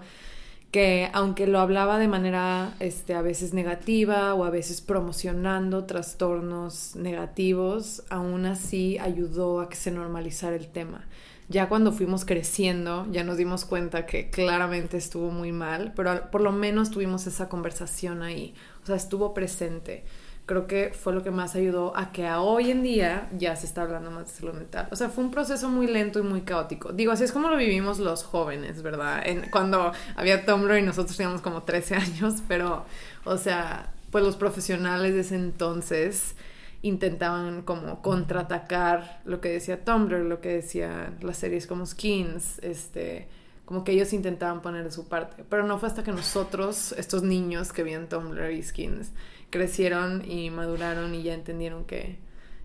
que 0.72 1.08
aunque 1.12 1.46
lo 1.46 1.60
hablaba 1.60 2.00
de 2.00 2.08
manera 2.08 2.74
este, 2.80 3.14
a 3.14 3.22
veces 3.22 3.54
negativa 3.54 4.34
o 4.34 4.42
a 4.42 4.50
veces 4.50 4.80
promocionando 4.80 5.84
trastornos 5.84 6.96
negativos, 6.96 8.02
aún 8.10 8.44
así 8.44 8.98
ayudó 8.98 9.60
a 9.60 9.68
que 9.68 9.76
se 9.76 9.92
normalizara 9.92 10.56
el 10.56 10.66
tema. 10.66 11.04
Ya 11.48 11.68
cuando 11.68 11.92
fuimos 11.92 12.24
creciendo, 12.24 13.06
ya 13.12 13.22
nos 13.22 13.36
dimos 13.36 13.64
cuenta 13.64 14.04
que 14.06 14.30
claramente 14.30 14.96
estuvo 14.96 15.30
muy 15.30 15.52
mal, 15.52 15.92
pero 15.94 16.28
por 16.32 16.40
lo 16.40 16.50
menos 16.50 16.90
tuvimos 16.90 17.28
esa 17.28 17.48
conversación 17.48 18.24
ahí, 18.24 18.54
o 18.82 18.86
sea, 18.86 18.96
estuvo 18.96 19.32
presente. 19.32 20.02
Creo 20.46 20.66
que 20.66 20.92
fue 20.92 21.14
lo 21.14 21.22
que 21.22 21.30
más 21.30 21.54
ayudó 21.54 21.96
a 21.96 22.12
que 22.12 22.26
a 22.26 22.40
hoy 22.40 22.70
en 22.70 22.82
día 22.82 23.30
ya 23.38 23.56
se 23.56 23.64
está 23.64 23.82
hablando 23.82 24.10
más 24.10 24.26
de 24.26 24.40
salud 24.40 24.54
mental. 24.54 24.88
O 24.90 24.96
sea, 24.96 25.08
fue 25.08 25.24
un 25.24 25.30
proceso 25.30 25.70
muy 25.70 25.86
lento 25.86 26.18
y 26.18 26.22
muy 26.22 26.42
caótico. 26.42 26.92
Digo, 26.92 27.12
así 27.12 27.24
es 27.24 27.32
como 27.32 27.48
lo 27.48 27.56
vivimos 27.56 27.98
los 27.98 28.24
jóvenes, 28.24 28.82
¿verdad? 28.82 29.24
Cuando 29.50 29.92
había 30.16 30.44
Tumblr 30.44 30.78
y 30.78 30.82
nosotros 30.82 31.16
teníamos 31.16 31.40
como 31.40 31.62
13 31.62 31.94
años, 31.96 32.42
pero, 32.46 32.84
o 33.24 33.38
sea, 33.38 33.90
pues 34.10 34.22
los 34.22 34.36
profesionales 34.36 35.14
de 35.14 35.20
ese 35.20 35.36
entonces 35.36 36.34
intentaban 36.82 37.62
como 37.62 38.02
contraatacar 38.02 39.22
lo 39.24 39.40
que 39.40 39.48
decía 39.48 39.82
Tumblr, 39.82 40.26
lo 40.26 40.42
que 40.42 40.50
decían 40.50 41.16
las 41.22 41.38
series 41.38 41.66
como 41.66 41.86
Skins, 41.86 42.58
este, 42.58 43.26
como 43.64 43.84
que 43.84 43.92
ellos 43.92 44.12
intentaban 44.12 44.60
poner 44.60 44.84
de 44.84 44.90
su 44.90 45.08
parte. 45.08 45.44
Pero 45.48 45.66
no 45.66 45.78
fue 45.78 45.88
hasta 45.88 46.04
que 46.04 46.12
nosotros, 46.12 46.92
estos 46.98 47.22
niños 47.22 47.72
que 47.72 47.82
veían 47.82 48.10
Tumblr 48.10 48.52
y 48.52 48.62
Skins, 48.62 49.12
crecieron 49.54 50.28
y 50.28 50.50
maduraron 50.50 51.14
y 51.14 51.22
ya 51.22 51.32
entendieron 51.32 51.84
que, 51.84 52.18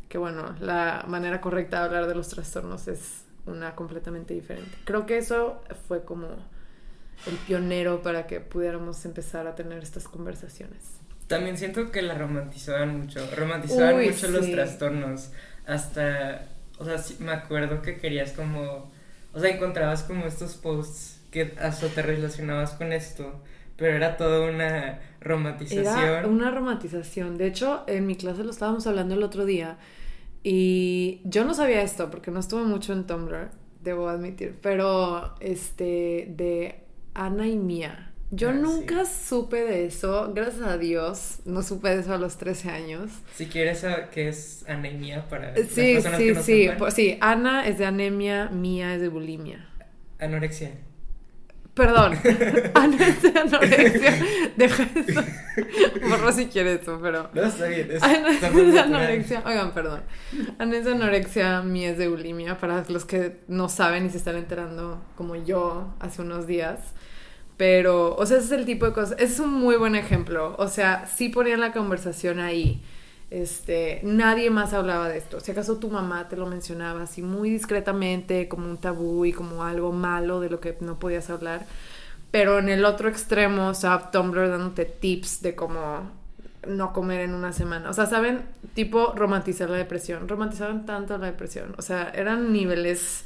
que 0.10 0.17
bueno, 0.17 0.55
la 0.60 1.05
manera 1.08 1.39
correcta 1.39 1.77
de 1.81 1.86
hablar 1.86 2.08
de 2.08 2.15
los 2.15 2.29
trastornos 2.29 2.88
es 2.88 3.25
una 3.46 3.75
completamente 3.75 4.34
diferente. 4.34 4.72
Creo 4.86 5.05
que 5.05 5.19
eso 5.19 5.62
fue 5.88 6.03
como 6.03 6.29
el 7.27 7.36
pionero 7.46 8.01
para 8.01 8.25
que 8.25 8.39
pudiéramos 8.39 9.05
empezar 9.05 9.46
a 9.46 9.53
tener 9.53 9.84
estas 9.84 10.08
conversaciones. 10.08 10.79
También 11.27 11.60
siento 11.60 11.91
que 11.91 12.01
la 12.01 12.15
romantizaban 12.17 13.01
mucho, 13.01 13.19
romantizaban 13.36 14.03
mucho 14.03 14.27
los 14.29 14.50
trastornos, 14.50 15.29
hasta, 15.67 16.48
o 16.79 16.86
sea, 16.86 16.96
me 17.19 17.34
acuerdo 17.34 17.84
que 17.84 17.98
querías 17.98 18.31
como, 18.31 18.91
o 19.31 19.39
sea, 19.39 19.51
encontrabas 19.51 20.01
como 20.01 20.25
estos 20.25 20.55
posts 20.55 21.22
que 21.29 21.53
hasta 21.62 21.88
te 21.89 22.01
relacionabas 22.01 22.72
con 22.72 22.91
esto, 22.93 23.43
pero 23.79 23.95
era 23.95 24.17
toda 24.17 24.48
una 24.48 25.00
romantización. 25.21 25.98
Era 25.98 26.27
una 26.27 26.51
romantización, 26.51 27.38
de 27.38 27.48
hecho, 27.48 27.83
en 27.88 28.05
mi 28.05 28.15
clase 28.15 28.43
lo 28.43 28.51
estábamos 28.51 28.86
hablando 28.86 29.15
el 29.15 29.24
otro 29.24 29.45
día, 29.45 29.77
y 30.43 31.21
yo 31.24 31.45
no 31.45 31.53
sabía 31.53 31.81
esto, 31.81 32.12
porque 32.12 32.29
no 32.29 32.39
estuve 32.39 32.63
mucho 32.63 32.93
en 32.93 33.07
Tumblr, 33.07 33.50
debo 33.81 34.09
admitir, 34.09 34.57
pero, 34.62 35.33
este, 35.39 36.27
de 36.29 36.83
Ana 37.13 37.48
y 37.48 37.57
Mía 37.57 38.09
yo 38.31 38.50
ah, 38.50 38.53
nunca 38.53 39.05
supe 39.05 39.57
de 39.57 39.86
eso, 39.88 40.31
gracias 40.36 40.62
a 40.62 40.77
Dios, 40.77 41.39
no 41.45 41.63
supe 41.63 41.89
de 41.89 42.01
eso 42.01 42.13
a 42.13 42.19
los 42.19 42.38
13 42.38 42.69
años. 42.69 43.09
Si 43.36 43.48
quieres 43.48 43.83
qué 44.12 44.29
es 44.29 44.63
anemia 44.67 45.27
para 45.27 45.55
sí, 45.55 45.95
las 45.95 46.03
personas 46.03 46.17
sí, 46.19 46.25
que 46.25 46.33
no 46.33 46.43
sí, 46.43 46.69
pues, 46.77 46.93
sí, 46.93 47.17
Ana 47.21 47.67
es 47.67 47.79
de 47.79 47.86
anemia, 47.88 48.50
Mía 48.50 48.93
es 48.93 49.01
de 49.01 49.07
bulimia. 49.07 49.67
Anorexia. 50.19 50.74
Perdón, 51.79 52.19
de 52.24 53.39
anorexia. 53.39 54.25
Deja 54.57 54.83
eso. 54.95 55.24
Borro 56.09 56.31
si 56.33 56.48
quieres 56.48 56.81
eso, 56.81 57.00
pero. 57.01 57.29
No, 57.33 57.43
está 57.43 57.67
bien. 57.67 57.89
Es 57.89 58.74
de 58.74 58.79
anorexia. 58.81 59.43
Oigan, 59.45 59.74
perdón. 59.74 60.01
De 60.33 60.91
anorexia, 60.91 61.62
Mía 61.62 61.91
es 61.91 61.98
de 61.98 62.09
bulimia. 62.09 62.57
Para 62.57 62.83
los 62.89 63.05
que 63.05 63.39
no 63.48 63.69
saben 63.69 64.05
y 64.05 64.09
se 64.09 64.17
están 64.17 64.36
enterando, 64.36 65.01
como 65.15 65.38
yo 65.38 65.93
hace 66.01 66.21
unos 66.21 66.48
días. 66.48 66.81
Pero, 67.55 68.13
o 68.13 68.25
sea, 68.25 68.39
ese 68.39 68.48
es 68.48 68.51
el 68.51 68.65
tipo 68.65 68.86
de 68.86 68.91
cosas. 68.91 69.13
Ese 69.17 69.36
es 69.36 69.39
un 69.39 69.53
muy 69.53 69.77
buen 69.77 69.95
ejemplo. 69.95 70.55
O 70.59 70.67
sea, 70.67 71.07
sí 71.07 71.29
ponían 71.29 71.62
la 71.62 71.71
conversación 71.71 72.39
ahí. 72.39 72.83
Este, 73.31 74.01
nadie 74.03 74.50
más 74.50 74.74
hablaba 74.74 75.07
de 75.07 75.17
esto. 75.17 75.39
Si 75.39 75.51
acaso 75.51 75.77
tu 75.77 75.89
mamá 75.89 76.27
te 76.27 76.36
lo 76.36 76.48
mencionaba 76.48 77.03
así 77.03 77.21
muy 77.21 77.50
discretamente, 77.50 78.48
como 78.48 78.67
un 78.67 78.77
tabú 78.77 79.25
y 79.25 79.33
como 79.33 79.63
algo 79.63 79.91
malo 79.91 80.39
de 80.39 80.50
lo 80.50 80.59
que 80.59 80.75
no 80.81 80.98
podías 80.98 81.29
hablar. 81.29 81.65
Pero 82.31 82.59
en 82.59 82.69
el 82.69 82.86
otro 82.86 83.09
extremo, 83.09 83.69
o 83.69 83.74
sea, 83.74 84.12
Tumblr 84.12 84.50
dándote 84.50 84.86
tips 84.86 85.41
de 85.41 85.55
cómo 85.55 86.09
no 86.67 86.93
comer 86.93 87.21
en 87.21 87.33
una 87.33 87.53
semana. 87.53 87.89
O 87.89 87.93
sea, 87.93 88.05
¿saben? 88.05 88.43
Tipo 88.74 89.13
romantizar 89.15 89.69
la 89.69 89.77
depresión. 89.77 90.27
Romantizaban 90.27 90.86
tanto 90.86 91.17
la 91.17 91.27
depresión. 91.27 91.75
O 91.77 91.81
sea, 91.81 92.12
eran 92.13 92.51
niveles 92.51 93.25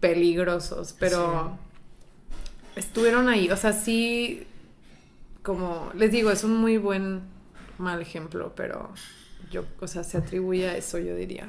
peligrosos, 0.00 0.94
pero 0.98 1.56
estuvieron 2.76 3.28
ahí. 3.28 3.50
O 3.50 3.56
sea, 3.56 3.72
sí, 3.72 4.46
como 5.42 5.90
les 5.94 6.10
digo, 6.12 6.30
es 6.30 6.44
un 6.44 6.56
muy 6.56 6.78
buen 6.78 7.22
mal 7.78 8.00
ejemplo, 8.00 8.52
pero 8.54 8.92
yo, 9.50 9.64
o 9.80 9.86
sea, 9.86 10.04
se 10.04 10.18
atribuye 10.18 10.68
a 10.68 10.76
eso, 10.76 10.98
yo 10.98 11.14
diría. 11.14 11.48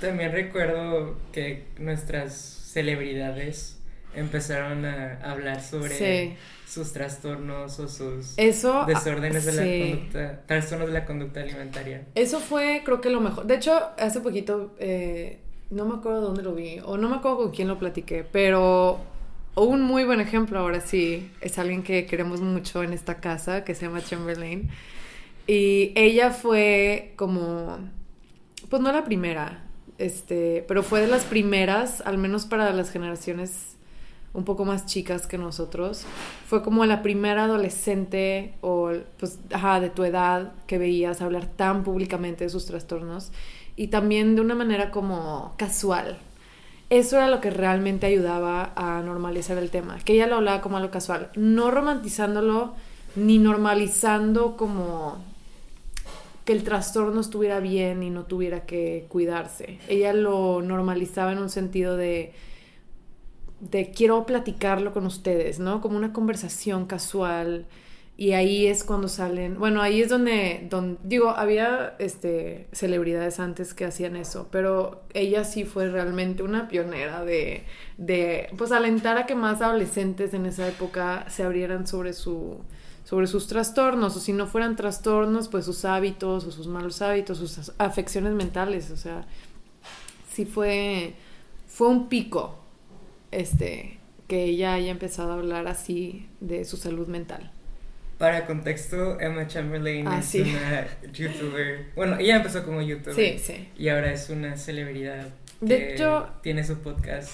También 0.00 0.32
recuerdo 0.32 1.16
que 1.32 1.66
nuestras 1.78 2.34
celebridades 2.34 3.78
empezaron 4.14 4.84
a 4.84 5.18
hablar 5.22 5.62
sobre 5.62 6.36
sus 6.66 6.92
trastornos 6.92 7.78
o 7.78 7.88
sus 7.88 8.36
desórdenes 8.36 9.44
de 9.44 9.52
la 9.52 9.92
conducta, 9.92 10.42
trastornos 10.46 10.88
de 10.88 10.94
la 10.94 11.04
conducta 11.04 11.40
alimentaria. 11.40 12.04
Eso 12.14 12.40
fue, 12.40 12.82
creo 12.84 13.00
que 13.00 13.10
lo 13.10 13.20
mejor. 13.20 13.46
De 13.46 13.56
hecho, 13.56 13.90
hace 13.98 14.20
poquito, 14.20 14.74
eh, 14.78 15.38
no 15.70 15.84
me 15.84 15.94
acuerdo 15.96 16.20
dónde 16.20 16.42
lo 16.42 16.54
vi, 16.54 16.80
o 16.84 16.96
no 16.96 17.08
me 17.08 17.16
acuerdo 17.16 17.38
con 17.38 17.50
quién 17.52 17.68
lo 17.68 17.78
platiqué, 17.78 18.24
pero 18.30 19.00
un 19.54 19.82
muy 19.82 20.04
buen 20.04 20.20
ejemplo 20.20 20.58
ahora 20.58 20.80
sí 20.80 21.30
es 21.40 21.58
alguien 21.58 21.82
que 21.82 22.06
queremos 22.06 22.40
mucho 22.40 22.82
en 22.82 22.92
esta 22.92 23.20
casa 23.20 23.64
que 23.64 23.74
se 23.74 23.86
llama 23.86 24.02
Chamberlain. 24.02 24.70
Y 25.48 25.92
ella 25.96 26.30
fue 26.30 27.14
como, 27.16 27.78
pues 28.68 28.82
no 28.82 28.92
la 28.92 29.04
primera, 29.04 29.64
este, 29.96 30.64
pero 30.68 30.82
fue 30.82 31.00
de 31.00 31.08
las 31.08 31.24
primeras, 31.24 32.02
al 32.02 32.18
menos 32.18 32.44
para 32.44 32.70
las 32.72 32.90
generaciones 32.90 33.76
un 34.34 34.44
poco 34.44 34.66
más 34.66 34.84
chicas 34.84 35.26
que 35.26 35.38
nosotros. 35.38 36.04
Fue 36.46 36.62
como 36.62 36.84
la 36.84 37.02
primera 37.02 37.44
adolescente 37.44 38.54
o 38.60 38.92
pues 39.18 39.38
ajá, 39.50 39.80
de 39.80 39.88
tu 39.88 40.04
edad 40.04 40.52
que 40.66 40.76
veías 40.76 41.22
hablar 41.22 41.46
tan 41.46 41.82
públicamente 41.82 42.44
de 42.44 42.50
sus 42.50 42.66
trastornos 42.66 43.32
y 43.74 43.88
también 43.88 44.34
de 44.34 44.42
una 44.42 44.54
manera 44.54 44.90
como 44.90 45.54
casual, 45.56 46.18
eso 46.90 47.16
era 47.16 47.28
lo 47.28 47.40
que 47.40 47.50
realmente 47.50 48.06
ayudaba 48.06 48.72
a 48.76 49.00
normalizar 49.02 49.56
el 49.56 49.70
tema, 49.70 49.98
que 50.04 50.14
ella 50.14 50.26
lo 50.26 50.36
hablaba 50.36 50.60
como 50.60 50.76
algo 50.76 50.90
casual, 50.90 51.30
no 51.36 51.70
romantizándolo 51.70 52.74
ni 53.14 53.38
normalizando 53.38 54.56
como 54.56 55.18
que 56.48 56.54
el 56.54 56.64
trastorno 56.64 57.20
estuviera 57.20 57.60
bien 57.60 58.02
y 58.02 58.08
no 58.08 58.24
tuviera 58.24 58.64
que 58.64 59.04
cuidarse. 59.10 59.76
Ella 59.86 60.14
lo 60.14 60.62
normalizaba 60.62 61.32
en 61.32 61.40
un 61.40 61.50
sentido 61.50 61.98
de 61.98 62.32
de 63.60 63.90
quiero 63.90 64.24
platicarlo 64.24 64.94
con 64.94 65.04
ustedes, 65.04 65.58
¿no? 65.58 65.82
Como 65.82 65.98
una 65.98 66.14
conversación 66.14 66.86
casual 66.86 67.66
y 68.16 68.32
ahí 68.32 68.66
es 68.66 68.82
cuando 68.82 69.08
salen, 69.08 69.58
bueno, 69.58 69.82
ahí 69.82 70.00
es 70.00 70.08
donde, 70.08 70.70
digo, 71.02 71.28
había 71.30 71.96
este, 71.98 72.66
celebridades 72.72 73.40
antes 73.40 73.74
que 73.74 73.84
hacían 73.84 74.16
eso, 74.16 74.48
pero 74.50 75.02
ella 75.12 75.44
sí 75.44 75.64
fue 75.64 75.90
realmente 75.90 76.42
una 76.42 76.66
pionera 76.66 77.26
de, 77.26 77.64
de, 77.98 78.48
pues, 78.56 78.72
alentar 78.72 79.18
a 79.18 79.26
que 79.26 79.34
más 79.34 79.60
adolescentes 79.60 80.32
en 80.32 80.46
esa 80.46 80.66
época 80.66 81.26
se 81.28 81.42
abrieran 81.42 81.86
sobre 81.86 82.14
su 82.14 82.62
sobre 83.08 83.26
sus 83.26 83.46
trastornos, 83.46 84.14
o 84.16 84.20
si 84.20 84.34
no 84.34 84.46
fueran 84.46 84.76
trastornos, 84.76 85.48
pues 85.48 85.64
sus 85.64 85.86
hábitos, 85.86 86.44
o 86.44 86.52
sus 86.52 86.66
malos 86.66 87.00
hábitos, 87.00 87.38
sus 87.38 87.72
afecciones 87.78 88.34
mentales, 88.34 88.90
o 88.90 88.98
sea, 88.98 89.24
sí 90.30 90.44
fue, 90.44 91.14
fue 91.66 91.88
un 91.88 92.10
pico, 92.10 92.58
este, 93.30 93.98
que 94.26 94.44
ella 94.44 94.74
haya 94.74 94.90
empezado 94.90 95.32
a 95.32 95.36
hablar 95.36 95.68
así 95.68 96.28
de 96.40 96.66
su 96.66 96.76
salud 96.76 97.08
mental. 97.08 97.50
Para 98.18 98.44
contexto, 98.44 99.18
Emma 99.18 99.46
Chamberlain 99.46 100.06
ah, 100.06 100.18
es 100.18 100.34
una 100.34 100.86
youtuber. 101.10 101.86
Bueno, 101.96 102.18
ella 102.18 102.36
empezó 102.36 102.62
como 102.62 102.82
youtuber. 102.82 103.14
Sí, 103.14 103.38
sí. 103.38 103.70
Y 103.78 103.88
ahora 103.88 104.12
es 104.12 104.28
una 104.28 104.58
celebridad. 104.58 105.28
De 105.62 105.94
hecho. 105.94 106.28
Tiene 106.42 106.62
su 106.62 106.76
podcast. 106.80 107.30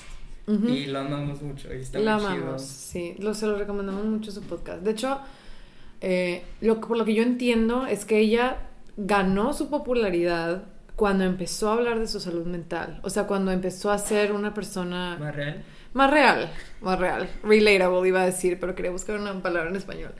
Y 0.47 0.87
lo 0.87 1.01
amamos 1.01 1.43
mucho. 1.43 1.75
Y 1.75 1.79
está 1.79 1.99
lo 1.99 2.13
amamos, 2.13 2.63
sí. 2.63 3.17
Lo, 3.19 3.35
se 3.35 3.47
lo 3.47 3.59
recomendamos 3.59 4.05
mucho 4.05 4.31
su 4.31 4.43
podcast. 4.43 4.83
De 4.83 4.91
hecho, 4.91 5.21
eh, 6.01 6.45
lo, 6.61 6.81
por 6.81 6.97
lo 6.97 7.05
que 7.05 7.15
yo 7.15 7.23
entiendo 7.23 7.87
es 7.87 8.05
que 8.05 8.19
ella 8.19 8.69
ganó 8.97 9.53
su 9.53 9.71
popularidad 9.71 10.65
cuando 10.97 11.25
empezó 11.25 11.71
a 11.71 11.75
hablar 11.75 11.99
de 11.99 12.07
su 12.07 12.21
salud 12.21 12.47
mental. 12.47 13.01
O 13.03 13.11
sea, 13.11 13.27
cuando 13.27 13.51
empezó 13.51 13.91
a 13.91 13.99
ser 13.99 14.33
una 14.33 14.55
persona. 14.55 15.17
Más 15.19 15.35
real 15.35 15.65
Más 15.93 16.11
real, 16.11 16.51
más 16.81 16.99
real. 16.99 17.29
Relatable 17.43 18.09
iba 18.09 18.23
a 18.23 18.27
decir, 18.27 18.59
pero 18.61 18.75
quería 18.75 18.91
buscar 18.91 19.19
una 19.19 19.43
palabra 19.43 19.71
en 19.71 19.77
español. 19.77 20.13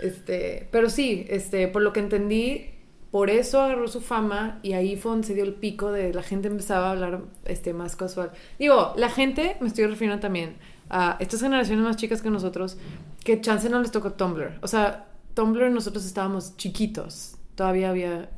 Este, 0.00 0.68
pero 0.70 0.90
sí, 0.90 1.26
este, 1.28 1.68
por 1.68 1.82
lo 1.82 1.92
que 1.92 2.00
entendí, 2.00 2.70
por 3.10 3.30
eso 3.30 3.62
agarró 3.62 3.88
su 3.88 4.00
fama 4.00 4.58
y 4.62 4.72
ahí 4.72 4.96
fue 4.96 5.12
donde 5.12 5.26
se 5.26 5.34
dio 5.34 5.44
el 5.44 5.54
pico 5.54 5.92
de 5.92 6.12
la 6.12 6.22
gente 6.22 6.48
empezaba 6.48 6.88
a 6.88 6.90
hablar 6.90 7.20
este, 7.44 7.72
más 7.72 7.96
casual. 7.96 8.32
Digo, 8.58 8.92
la 8.96 9.08
gente, 9.08 9.56
me 9.60 9.68
estoy 9.68 9.86
refiriendo 9.86 10.20
también 10.20 10.56
a 10.90 11.16
estas 11.20 11.40
generaciones 11.40 11.84
más 11.84 11.96
chicas 11.96 12.20
que 12.20 12.30
nosotros, 12.30 12.78
que 13.24 13.40
chance 13.40 13.68
no 13.70 13.80
les 13.80 13.90
tocó 13.90 14.12
Tumblr. 14.12 14.58
O 14.60 14.68
sea, 14.68 15.06
Tumblr 15.36 15.70
nosotros 15.70 16.06
estábamos 16.06 16.56
chiquitos, 16.56 17.36
todavía 17.56 17.90
había 17.90 18.30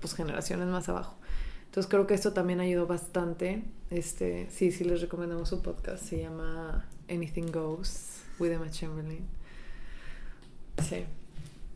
pues 0.00 0.14
generaciones 0.14 0.66
más 0.68 0.88
abajo. 0.88 1.14
Entonces 1.66 1.90
creo 1.90 2.06
que 2.06 2.14
esto 2.14 2.32
también 2.32 2.60
ayudó 2.60 2.86
bastante. 2.86 3.62
Este, 3.90 4.48
sí, 4.50 4.72
sí 4.72 4.84
les 4.84 5.02
recomendamos 5.02 5.50
su 5.50 5.60
podcast, 5.60 6.02
se 6.02 6.18
llama 6.22 6.88
Anything 7.10 7.52
Goes 7.52 8.22
with 8.38 8.52
Emma 8.52 8.70
Chamberlain. 8.70 9.26
Sí, 10.82 11.04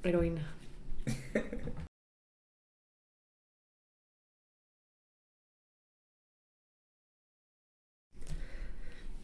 heroína. 0.03 0.51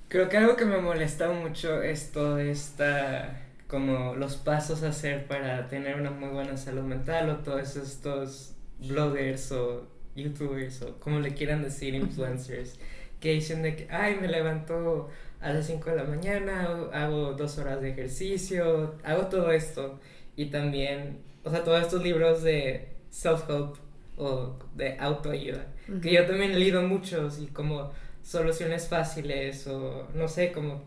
Creo 0.08 0.28
que 0.28 0.36
algo 0.36 0.56
que 0.56 0.66
me 0.66 0.78
molesta 0.78 1.30
mucho 1.32 1.80
es 1.82 2.12
todo 2.12 2.38
esta 2.38 3.45
como 3.68 4.14
los 4.14 4.36
pasos 4.36 4.82
a 4.82 4.88
hacer 4.88 5.26
para 5.26 5.68
tener 5.68 6.00
una 6.00 6.10
muy 6.10 6.28
buena 6.28 6.56
salud 6.56 6.82
mental 6.82 7.28
o 7.30 7.36
todos 7.36 7.76
estos 7.76 8.54
bloggers 8.78 9.52
o 9.52 9.86
youtubers 10.14 10.82
o 10.82 10.98
como 11.00 11.20
le 11.20 11.34
quieran 11.34 11.62
decir 11.62 11.94
influencers 11.94 12.78
que 13.20 13.32
dicen 13.32 13.62
de 13.62 13.76
que 13.76 13.88
ay 13.90 14.18
me 14.20 14.28
levanto 14.28 15.08
a 15.40 15.52
las 15.52 15.66
5 15.66 15.90
de 15.90 15.96
la 15.96 16.04
mañana 16.04 16.68
hago 16.92 17.32
dos 17.32 17.58
horas 17.58 17.80
de 17.80 17.90
ejercicio 17.90 18.94
hago 19.04 19.26
todo 19.26 19.50
esto 19.50 19.98
y 20.36 20.46
también 20.46 21.20
o 21.44 21.50
sea 21.50 21.64
todos 21.64 21.82
estos 21.82 22.02
libros 22.02 22.42
de 22.42 22.88
self 23.10 23.48
help 23.48 23.76
o 24.16 24.56
de 24.74 24.96
autoayuda 24.98 25.66
que 26.02 26.12
yo 26.12 26.26
también 26.26 26.52
he 26.52 26.58
leído 26.58 26.82
muchos 26.82 27.38
y 27.38 27.46
como 27.46 27.92
soluciones 28.26 28.88
fáciles 28.88 29.66
o 29.68 30.08
no 30.14 30.26
sé, 30.28 30.52
como... 30.52 30.82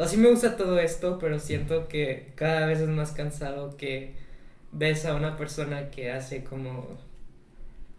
O 0.00 0.08
sí 0.08 0.16
me 0.16 0.30
gusta 0.30 0.56
todo 0.56 0.78
esto, 0.78 1.18
pero 1.18 1.38
siento 1.38 1.86
que 1.86 2.32
cada 2.34 2.64
vez 2.64 2.80
es 2.80 2.88
más 2.88 3.12
cansado 3.12 3.76
que 3.76 4.14
ves 4.72 5.04
a 5.04 5.14
una 5.14 5.36
persona 5.36 5.90
que 5.90 6.10
hace 6.10 6.42
como... 6.42 6.98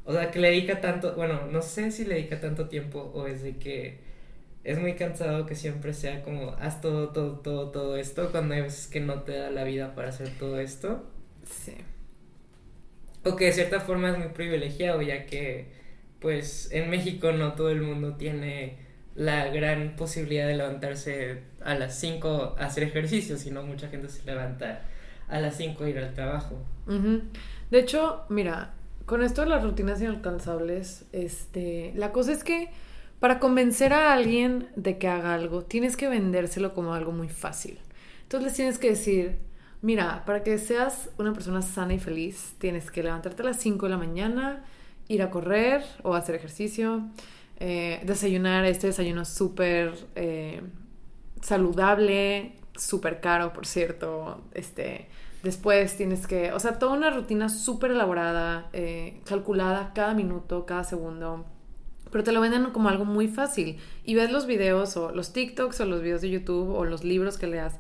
O 0.03 0.11
sea, 0.11 0.31
que 0.31 0.39
le 0.39 0.49
dedica 0.49 0.81
tanto, 0.81 1.13
bueno, 1.13 1.45
no 1.51 1.61
sé 1.61 1.91
si 1.91 2.05
le 2.05 2.15
dedica 2.15 2.39
tanto 2.39 2.67
tiempo 2.69 3.11
o 3.13 3.27
es 3.27 3.43
de 3.43 3.57
que 3.57 3.99
es 4.63 4.79
muy 4.79 4.95
cansado 4.95 5.45
que 5.45 5.53
siempre 5.53 5.93
sea 5.93 6.23
como, 6.23 6.55
haz 6.59 6.81
todo, 6.81 7.09
todo, 7.09 7.37
todo, 7.37 7.69
todo 7.69 7.95
esto, 7.95 8.31
cuando 8.31 8.55
hay 8.55 8.61
veces 8.61 8.87
que 8.87 8.99
no 8.99 9.21
te 9.21 9.33
da 9.33 9.51
la 9.51 9.63
vida 9.63 9.93
para 9.93 10.09
hacer 10.09 10.31
todo 10.39 10.59
esto. 10.59 11.05
Sí. 11.45 11.75
O 13.23 13.35
que 13.35 13.45
de 13.45 13.51
cierta 13.53 13.79
forma 13.79 14.09
es 14.09 14.17
muy 14.17 14.29
privilegiado, 14.29 15.03
ya 15.03 15.27
que 15.27 15.67
pues 16.19 16.71
en 16.71 16.89
México 16.89 17.31
no 17.31 17.53
todo 17.53 17.69
el 17.69 17.83
mundo 17.83 18.15
tiene 18.15 18.77
la 19.13 19.49
gran 19.49 19.95
posibilidad 19.95 20.47
de 20.47 20.55
levantarse 20.55 21.50
a 21.63 21.75
las 21.75 21.99
5 21.99 22.55
a 22.57 22.65
hacer 22.65 22.83
ejercicio, 22.83 23.37
sino 23.37 23.63
mucha 23.63 23.87
gente 23.87 24.09
se 24.09 24.23
levanta 24.25 24.81
a 25.27 25.39
las 25.39 25.55
5 25.57 25.83
a 25.83 25.89
ir 25.89 25.97
al 25.99 26.13
trabajo. 26.13 26.57
De 27.69 27.79
hecho, 27.79 28.23
mira, 28.29 28.73
con 29.05 29.23
esto 29.23 29.41
de 29.41 29.47
las 29.47 29.63
rutinas 29.63 30.01
inalcanzables, 30.01 31.05
este, 31.11 31.93
la 31.95 32.11
cosa 32.11 32.31
es 32.33 32.43
que 32.43 32.69
para 33.19 33.39
convencer 33.39 33.93
a 33.93 34.13
alguien 34.13 34.67
de 34.75 34.97
que 34.97 35.07
haga 35.07 35.33
algo, 35.33 35.63
tienes 35.63 35.95
que 35.95 36.07
vendérselo 36.09 36.73
como 36.73 36.93
algo 36.93 37.11
muy 37.11 37.29
fácil. 37.29 37.79
Entonces 38.23 38.47
les 38.47 38.55
tienes 38.55 38.77
que 38.77 38.89
decir, 38.89 39.37
mira, 39.81 40.25
para 40.25 40.43
que 40.43 40.57
seas 40.57 41.09
una 41.17 41.33
persona 41.33 41.61
sana 41.61 41.93
y 41.93 41.99
feliz, 41.99 42.55
tienes 42.57 42.89
que 42.89 43.03
levantarte 43.03 43.43
a 43.43 43.45
las 43.45 43.57
5 43.57 43.85
de 43.85 43.89
la 43.91 43.97
mañana, 43.97 44.63
ir 45.07 45.21
a 45.21 45.29
correr 45.29 45.83
o 46.03 46.15
hacer 46.15 46.35
ejercicio, 46.35 47.03
eh, 47.59 48.01
desayunar 48.05 48.65
este 48.65 48.87
desayuno 48.87 49.23
súper 49.23 49.93
eh, 50.15 50.61
saludable, 51.41 52.53
súper 52.75 53.19
caro, 53.19 53.53
por 53.53 53.65
cierto, 53.65 54.41
este, 54.53 55.07
después 55.43 55.97
tienes 55.97 56.27
que, 56.27 56.51
o 56.53 56.59
sea, 56.59 56.79
toda 56.79 56.93
una 56.93 57.09
rutina 57.09 57.49
súper 57.49 57.91
elaborada, 57.91 58.69
eh, 58.73 59.21
calculada 59.25 59.91
cada 59.93 60.13
minuto, 60.13 60.65
cada 60.65 60.83
segundo, 60.83 61.45
pero 62.11 62.23
te 62.23 62.31
lo 62.31 62.41
venden 62.41 62.71
como 62.71 62.89
algo 62.89 63.05
muy 63.05 63.27
fácil 63.27 63.77
y 64.03 64.15
ves 64.15 64.31
los 64.31 64.45
videos 64.45 64.97
o 64.97 65.11
los 65.11 65.33
TikToks 65.33 65.79
o 65.81 65.85
los 65.85 66.01
videos 66.01 66.21
de 66.21 66.29
YouTube 66.29 66.69
o 66.69 66.85
los 66.85 67.03
libros 67.03 67.37
que 67.37 67.47
leas 67.47 67.79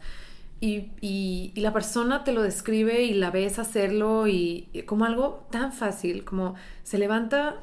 y, 0.61 0.91
y, 1.01 1.53
la 1.55 1.73
persona 1.73 2.23
te 2.23 2.33
lo 2.33 2.43
describe 2.43 3.01
y 3.01 3.15
la 3.15 3.31
ves 3.31 3.57
hacerlo 3.57 4.27
y, 4.27 4.69
como 4.85 5.05
algo 5.05 5.47
tan 5.49 5.73
fácil, 5.73 6.23
como 6.23 6.53
se 6.83 6.99
levanta 6.99 7.55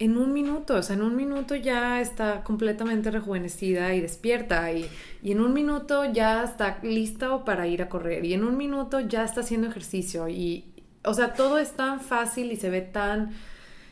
en 0.00 0.16
un 0.16 0.32
minuto, 0.32 0.76
o 0.76 0.82
sea, 0.82 0.96
en 0.96 1.02
un 1.02 1.14
minuto 1.14 1.54
ya 1.54 2.00
está 2.00 2.42
completamente 2.42 3.10
rejuvenecida 3.10 3.94
y 3.94 4.00
despierta 4.00 4.72
y, 4.72 4.88
y 5.22 5.32
en 5.32 5.42
un 5.42 5.52
minuto 5.52 6.10
ya 6.10 6.42
está 6.42 6.78
lista 6.82 7.44
para 7.44 7.66
ir 7.66 7.82
a 7.82 7.90
correr 7.90 8.24
y 8.24 8.32
en 8.32 8.42
un 8.42 8.56
minuto 8.56 9.00
ya 9.00 9.24
está 9.24 9.42
haciendo 9.42 9.68
ejercicio 9.68 10.26
y, 10.26 10.64
o 11.04 11.12
sea, 11.12 11.34
todo 11.34 11.58
es 11.58 11.72
tan 11.72 12.00
fácil 12.00 12.50
y 12.50 12.56
se 12.56 12.70
ve 12.70 12.80
tan... 12.80 13.32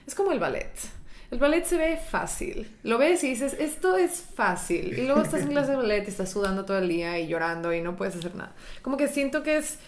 Es 0.06 0.14
como 0.14 0.32
el 0.32 0.38
ballet. 0.38 0.72
El 1.30 1.38
ballet 1.38 1.66
se 1.66 1.76
ve 1.76 1.98
fácil. 1.98 2.74
Lo 2.84 2.96
ves 2.96 3.22
y 3.22 3.28
dices, 3.28 3.54
esto 3.58 3.98
es 3.98 4.24
fácil. 4.34 4.98
Y 4.98 5.02
luego 5.02 5.20
estás 5.20 5.42
en 5.42 5.48
clase 5.48 5.72
de 5.72 5.76
ballet 5.76 6.04
y 6.06 6.10
estás 6.10 6.30
sudando 6.30 6.64
todo 6.64 6.78
el 6.78 6.88
día 6.88 7.18
y 7.18 7.28
llorando 7.28 7.70
y 7.74 7.82
no 7.82 7.96
puedes 7.96 8.16
hacer 8.16 8.34
nada. 8.34 8.54
Como 8.80 8.96
que 8.96 9.08
siento 9.08 9.42
que 9.42 9.58
es 9.58 9.78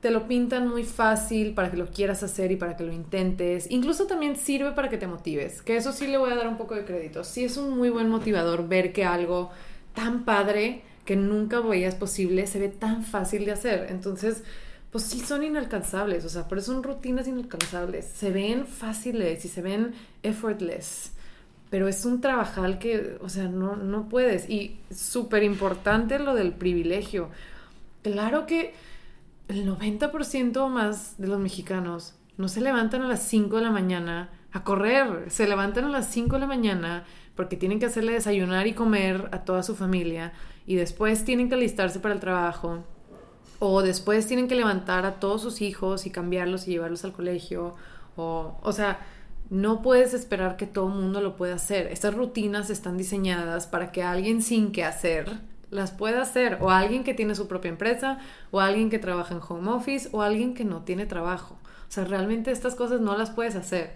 te 0.00 0.10
lo 0.10 0.26
pintan 0.26 0.66
muy 0.66 0.84
fácil 0.84 1.52
para 1.52 1.70
que 1.70 1.76
lo 1.76 1.86
quieras 1.86 2.22
hacer 2.22 2.50
y 2.52 2.56
para 2.56 2.76
que 2.76 2.84
lo 2.84 2.92
intentes. 2.92 3.70
Incluso 3.70 4.06
también 4.06 4.36
sirve 4.36 4.72
para 4.72 4.88
que 4.88 4.96
te 4.96 5.06
motives, 5.06 5.60
que 5.62 5.76
eso 5.76 5.92
sí 5.92 6.06
le 6.06 6.16
voy 6.16 6.32
a 6.32 6.36
dar 6.36 6.48
un 6.48 6.56
poco 6.56 6.74
de 6.74 6.84
crédito. 6.84 7.22
Sí 7.22 7.44
es 7.44 7.56
un 7.56 7.76
muy 7.76 7.90
buen 7.90 8.08
motivador 8.08 8.66
ver 8.66 8.92
que 8.92 9.04
algo 9.04 9.50
tan 9.94 10.24
padre 10.24 10.82
que 11.04 11.16
nunca 11.16 11.60
veías 11.60 11.94
posible 11.94 12.46
se 12.46 12.58
ve 12.58 12.68
tan 12.68 13.04
fácil 13.04 13.44
de 13.44 13.52
hacer. 13.52 13.88
Entonces, 13.90 14.42
pues 14.90 15.04
sí 15.04 15.20
son 15.20 15.42
inalcanzables, 15.42 16.24
o 16.24 16.28
sea, 16.28 16.48
pero 16.48 16.62
son 16.62 16.82
rutinas 16.82 17.28
inalcanzables. 17.28 18.06
Se 18.06 18.30
ven 18.30 18.66
fáciles 18.66 19.44
y 19.44 19.48
se 19.48 19.60
ven 19.60 19.92
effortless, 20.22 21.12
pero 21.68 21.88
es 21.88 22.04
un 22.06 22.22
trabajal 22.22 22.78
que, 22.78 23.18
o 23.20 23.28
sea, 23.28 23.48
no, 23.48 23.76
no 23.76 24.08
puedes. 24.08 24.48
Y 24.48 24.78
súper 24.90 25.42
importante 25.42 26.18
lo 26.18 26.34
del 26.34 26.52
privilegio. 26.52 27.28
Claro 28.02 28.46
que 28.46 28.72
el 29.50 29.66
90% 29.66 30.56
o 30.58 30.68
más 30.68 31.18
de 31.18 31.26
los 31.26 31.40
mexicanos 31.40 32.14
no 32.36 32.48
se 32.48 32.60
levantan 32.60 33.02
a 33.02 33.08
las 33.08 33.22
5 33.24 33.56
de 33.56 33.62
la 33.62 33.70
mañana 33.70 34.30
a 34.52 34.62
correr, 34.64 35.30
se 35.30 35.48
levantan 35.48 35.84
a 35.84 35.88
las 35.88 36.06
5 36.08 36.36
de 36.36 36.40
la 36.40 36.46
mañana 36.46 37.04
porque 37.34 37.56
tienen 37.56 37.80
que 37.80 37.86
hacerle 37.86 38.12
desayunar 38.12 38.66
y 38.66 38.74
comer 38.74 39.28
a 39.32 39.44
toda 39.44 39.62
su 39.62 39.74
familia 39.74 40.32
y 40.66 40.76
después 40.76 41.24
tienen 41.24 41.48
que 41.48 41.56
alistarse 41.56 41.98
para 41.98 42.14
el 42.14 42.20
trabajo 42.20 42.84
o 43.58 43.82
después 43.82 44.26
tienen 44.26 44.46
que 44.46 44.54
levantar 44.54 45.04
a 45.04 45.18
todos 45.18 45.42
sus 45.42 45.60
hijos 45.60 46.06
y 46.06 46.10
cambiarlos 46.10 46.66
y 46.66 46.70
llevarlos 46.70 47.04
al 47.04 47.12
colegio, 47.12 47.74
o, 48.16 48.56
o 48.62 48.72
sea, 48.72 49.00
no 49.50 49.82
puedes 49.82 50.14
esperar 50.14 50.56
que 50.56 50.66
todo 50.66 50.86
el 50.86 50.94
mundo 50.94 51.20
lo 51.20 51.36
pueda 51.36 51.56
hacer. 51.56 51.88
Estas 51.88 52.14
rutinas 52.14 52.70
están 52.70 52.96
diseñadas 52.96 53.66
para 53.66 53.90
que 53.90 54.02
alguien 54.02 54.42
sin 54.42 54.70
que 54.70 54.84
hacer 54.84 55.40
las 55.70 55.92
pueda 55.92 56.22
hacer, 56.22 56.58
o 56.60 56.70
alguien 56.70 57.04
que 57.04 57.14
tiene 57.14 57.34
su 57.34 57.48
propia 57.48 57.68
empresa, 57.68 58.18
o 58.50 58.60
alguien 58.60 58.90
que 58.90 58.98
trabaja 58.98 59.34
en 59.34 59.40
home 59.46 59.70
office, 59.70 60.08
o 60.12 60.22
alguien 60.22 60.54
que 60.54 60.64
no 60.64 60.82
tiene 60.82 61.06
trabajo. 61.06 61.58
O 61.88 61.92
sea, 61.92 62.04
realmente 62.04 62.50
estas 62.50 62.74
cosas 62.74 63.00
no 63.00 63.16
las 63.16 63.30
puedes 63.30 63.56
hacer. 63.56 63.92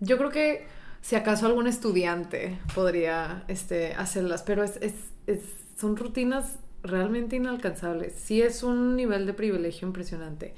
Yo 0.00 0.18
creo 0.18 0.30
que 0.30 0.66
si 1.00 1.16
acaso 1.16 1.46
algún 1.46 1.66
estudiante 1.66 2.58
podría 2.74 3.44
este, 3.48 3.94
hacerlas, 3.94 4.42
pero 4.42 4.62
es, 4.62 4.78
es, 4.80 5.44
son 5.76 5.96
rutinas 5.96 6.58
realmente 6.82 7.36
inalcanzables. 7.36 8.14
Sí 8.14 8.42
es 8.42 8.62
un 8.62 8.96
nivel 8.96 9.26
de 9.26 9.34
privilegio 9.34 9.86
impresionante. 9.86 10.54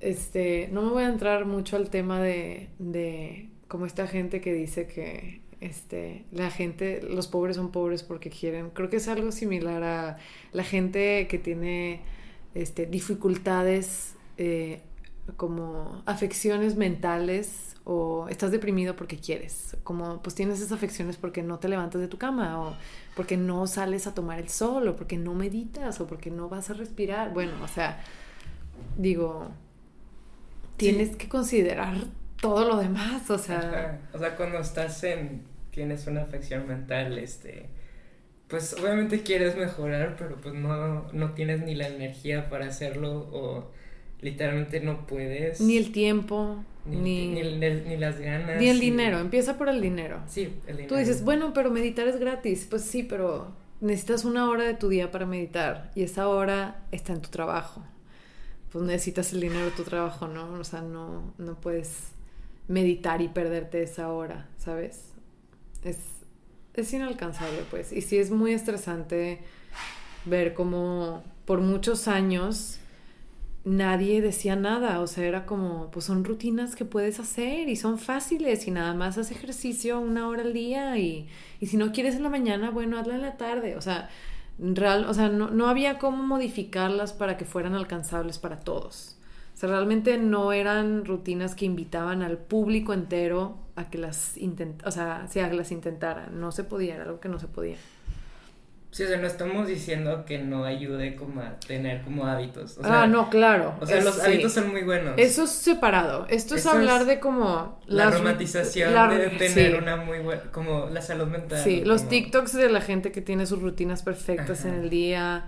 Este, 0.00 0.68
no 0.72 0.82
me 0.82 0.90
voy 0.90 1.02
a 1.04 1.08
entrar 1.08 1.46
mucho 1.46 1.76
al 1.76 1.90
tema 1.90 2.20
de, 2.20 2.68
de 2.78 3.48
como 3.68 3.86
esta 3.86 4.06
gente 4.06 4.40
que 4.40 4.52
dice 4.52 4.86
que 4.86 5.40
este, 5.64 6.26
la 6.30 6.50
gente, 6.50 7.00
los 7.02 7.26
pobres 7.26 7.56
son 7.56 7.72
pobres 7.72 8.02
porque 8.02 8.28
quieren. 8.28 8.68
Creo 8.70 8.90
que 8.90 8.96
es 8.96 9.08
algo 9.08 9.32
similar 9.32 9.82
a 9.82 10.18
la 10.52 10.62
gente 10.62 11.26
que 11.26 11.38
tiene 11.38 12.02
este, 12.54 12.84
dificultades 12.84 14.14
eh, 14.36 14.82
como 15.36 16.02
afecciones 16.04 16.76
mentales 16.76 17.76
o 17.84 18.28
estás 18.28 18.50
deprimido 18.50 18.94
porque 18.94 19.16
quieres, 19.16 19.76
como 19.84 20.22
pues 20.22 20.34
tienes 20.34 20.58
esas 20.58 20.72
afecciones 20.72 21.16
porque 21.16 21.42
no 21.42 21.58
te 21.58 21.68
levantas 21.68 22.00
de 22.00 22.08
tu 22.08 22.18
cama 22.18 22.60
o 22.60 22.76
porque 23.16 23.38
no 23.38 23.66
sales 23.66 24.06
a 24.06 24.14
tomar 24.14 24.38
el 24.38 24.50
sol 24.50 24.86
o 24.88 24.96
porque 24.96 25.16
no 25.16 25.32
meditas 25.32 25.98
o 26.00 26.06
porque 26.06 26.30
no 26.30 26.50
vas 26.50 26.68
a 26.68 26.74
respirar. 26.74 27.32
Bueno, 27.32 27.52
o 27.62 27.68
sea, 27.68 28.02
digo, 28.98 29.48
tienes 30.76 31.16
que 31.16 31.26
considerar 31.26 31.96
todo 32.38 32.68
lo 32.68 32.76
demás, 32.76 33.30
o 33.30 33.38
sea... 33.38 34.00
O 34.12 34.18
sea, 34.18 34.36
cuando 34.36 34.58
estás 34.58 35.02
en, 35.04 35.53
tienes 35.74 36.06
una 36.06 36.22
afección 36.22 36.66
mental, 36.68 37.18
este, 37.18 37.66
pues 38.48 38.74
obviamente 38.80 39.22
quieres 39.22 39.56
mejorar, 39.56 40.16
pero 40.18 40.36
pues 40.36 40.54
no, 40.54 41.10
no 41.12 41.32
tienes 41.32 41.60
ni 41.62 41.74
la 41.74 41.88
energía 41.88 42.48
para 42.48 42.66
hacerlo 42.66 43.28
o 43.32 43.70
literalmente 44.20 44.80
no 44.80 45.06
puedes. 45.06 45.60
Ni 45.60 45.76
el 45.76 45.92
tiempo. 45.92 46.64
Ni, 46.86 47.28
Ni, 47.28 47.42
ni, 47.42 47.70
ni 47.80 47.96
las 47.96 48.20
ganas. 48.20 48.60
ni 48.60 48.68
el 48.68 48.78
dinero. 48.78 49.18
Empieza 49.18 49.56
por 49.56 49.68
el 49.70 49.80
dinero. 49.80 50.20
Sí, 50.28 50.54
el 50.66 50.76
dinero. 50.76 50.88
Tú 50.88 50.96
dices, 50.96 51.24
bueno, 51.24 51.52
pero 51.54 51.70
meditar 51.70 52.06
es 52.06 52.20
gratis. 52.20 52.66
Pues 52.68 52.82
sí, 52.82 53.02
pero 53.02 53.52
necesitas 53.80 54.24
una 54.24 54.48
hora 54.50 54.64
de 54.64 54.74
tu 54.74 54.88
día 54.90 55.10
para 55.10 55.24
meditar 55.26 55.90
y 55.94 56.02
esa 56.02 56.28
hora 56.28 56.82
está 56.92 57.12
en 57.14 57.22
tu 57.22 57.30
trabajo. 57.30 57.82
Pues 58.70 58.84
necesitas 58.84 59.32
el 59.32 59.40
dinero 59.40 59.64
de 59.64 59.70
tu 59.70 59.82
trabajo, 59.84 60.28
¿no? 60.28 60.52
O 60.54 60.64
sea, 60.64 60.82
no, 60.82 61.32
no 61.38 61.58
puedes 61.60 62.12
meditar 62.68 63.22
y 63.22 63.28
perderte 63.28 63.82
esa 63.82 64.10
hora, 64.12 64.48
¿sabes? 64.58 65.13
Es, 65.84 65.98
es 66.74 66.92
inalcanzable, 66.92 67.64
pues. 67.70 67.92
Y 67.92 68.00
sí 68.00 68.18
es 68.18 68.30
muy 68.30 68.52
estresante 68.52 69.40
ver 70.24 70.54
cómo 70.54 71.22
por 71.44 71.60
muchos 71.60 72.08
años 72.08 72.80
nadie 73.64 74.20
decía 74.20 74.56
nada, 74.56 75.00
o 75.00 75.06
sea, 75.06 75.24
era 75.24 75.46
como, 75.46 75.90
pues 75.90 76.04
son 76.04 76.24
rutinas 76.24 76.76
que 76.76 76.84
puedes 76.84 77.18
hacer 77.18 77.68
y 77.68 77.76
son 77.76 77.98
fáciles 77.98 78.66
y 78.66 78.70
nada 78.70 78.92
más 78.94 79.16
haz 79.16 79.30
ejercicio 79.30 80.00
una 80.00 80.28
hora 80.28 80.42
al 80.42 80.52
día 80.52 80.98
y, 80.98 81.28
y 81.60 81.66
si 81.66 81.76
no 81.78 81.92
quieres 81.92 82.14
en 82.14 82.24
la 82.24 82.28
mañana, 82.28 82.70
bueno, 82.70 82.98
hazla 82.98 83.14
en 83.14 83.22
la 83.22 83.36
tarde, 83.38 83.76
o 83.76 83.80
sea, 83.80 84.10
real, 84.58 85.06
o 85.06 85.14
sea, 85.14 85.30
no, 85.30 85.50
no 85.50 85.68
había 85.68 85.98
cómo 85.98 86.22
modificarlas 86.22 87.12
para 87.14 87.36
que 87.38 87.46
fueran 87.46 87.74
alcanzables 87.74 88.38
para 88.38 88.60
todos. 88.60 89.16
O 89.54 89.56
sea, 89.56 89.68
realmente 89.70 90.18
no 90.18 90.52
eran 90.52 91.04
rutinas 91.04 91.54
que 91.54 91.64
invitaban 91.64 92.22
al 92.22 92.38
público 92.38 92.92
entero 92.92 93.56
a 93.76 93.90
que 93.90 93.98
las 93.98 94.36
intent 94.36 94.86
o 94.86 94.90
sea, 94.90 95.26
sí, 95.30 95.40
a 95.40 95.50
que 95.50 95.56
las 95.56 95.70
intentaran. 95.72 96.40
No 96.40 96.52
se 96.52 96.64
podía, 96.64 96.94
era 96.94 97.04
algo 97.04 97.20
que 97.20 97.28
no 97.28 97.38
se 97.38 97.48
podía. 97.48 97.76
Sí, 98.90 99.02
o 99.02 99.08
sea, 99.08 99.16
no 99.18 99.26
estamos 99.26 99.66
diciendo 99.66 100.24
que 100.24 100.38
no 100.38 100.64
ayude 100.64 101.16
como 101.16 101.40
a 101.40 101.58
tener 101.58 102.02
como 102.02 102.28
hábitos. 102.28 102.78
O 102.78 102.82
sea, 102.84 103.02
ah, 103.02 103.06
no, 103.08 103.28
claro. 103.28 103.74
O 103.80 103.86
sea, 103.86 103.98
es- 103.98 104.04
los 104.04 104.14
sí. 104.14 104.20
hábitos 104.24 104.52
son 104.52 104.70
muy 104.70 104.82
buenos. 104.84 105.14
Eso 105.16 105.42
es 105.44 105.50
separado. 105.50 106.26
Esto 106.30 106.54
es 106.54 106.64
hablar 106.64 107.00
es 107.00 107.06
de 107.08 107.18
como 107.18 107.80
la 107.86 108.04
las- 108.04 108.18
romantización 108.18 108.94
la- 108.94 109.08
de 109.08 109.30
tener 109.30 109.72
sí. 109.72 109.78
una 109.82 109.96
muy 109.96 110.20
buena, 110.20 110.42
como 110.52 110.88
la 110.90 111.02
salud 111.02 111.26
mental. 111.26 111.58
Sí, 111.64 111.82
los 111.84 112.08
TikToks 112.08 112.52
de 112.52 112.70
la 112.70 112.80
gente 112.80 113.10
que 113.10 113.20
tiene 113.20 113.46
sus 113.46 113.60
rutinas 113.60 114.04
perfectas 114.04 114.64
en 114.64 114.74
el 114.74 114.90
día, 114.90 115.46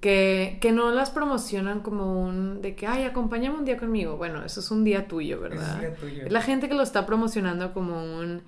que, 0.00 0.58
que 0.60 0.72
no 0.72 0.92
las 0.92 1.10
promocionan 1.10 1.80
como 1.80 2.22
un 2.22 2.62
de 2.62 2.74
que, 2.76 2.86
ay, 2.86 3.04
acompáñame 3.04 3.58
un 3.58 3.64
día 3.64 3.76
conmigo. 3.76 4.16
Bueno, 4.16 4.44
eso 4.44 4.60
es 4.60 4.70
un 4.70 4.84
día 4.84 5.08
tuyo, 5.08 5.36
Ese 5.36 5.46
es 5.46 5.60
¿verdad? 5.60 5.80
día 5.80 5.94
tuyo. 5.94 6.24
La 6.28 6.40
gente 6.42 6.68
que 6.68 6.74
lo 6.74 6.82
está 6.82 7.04
promocionando 7.04 7.72
como 7.72 8.04
un, 8.18 8.42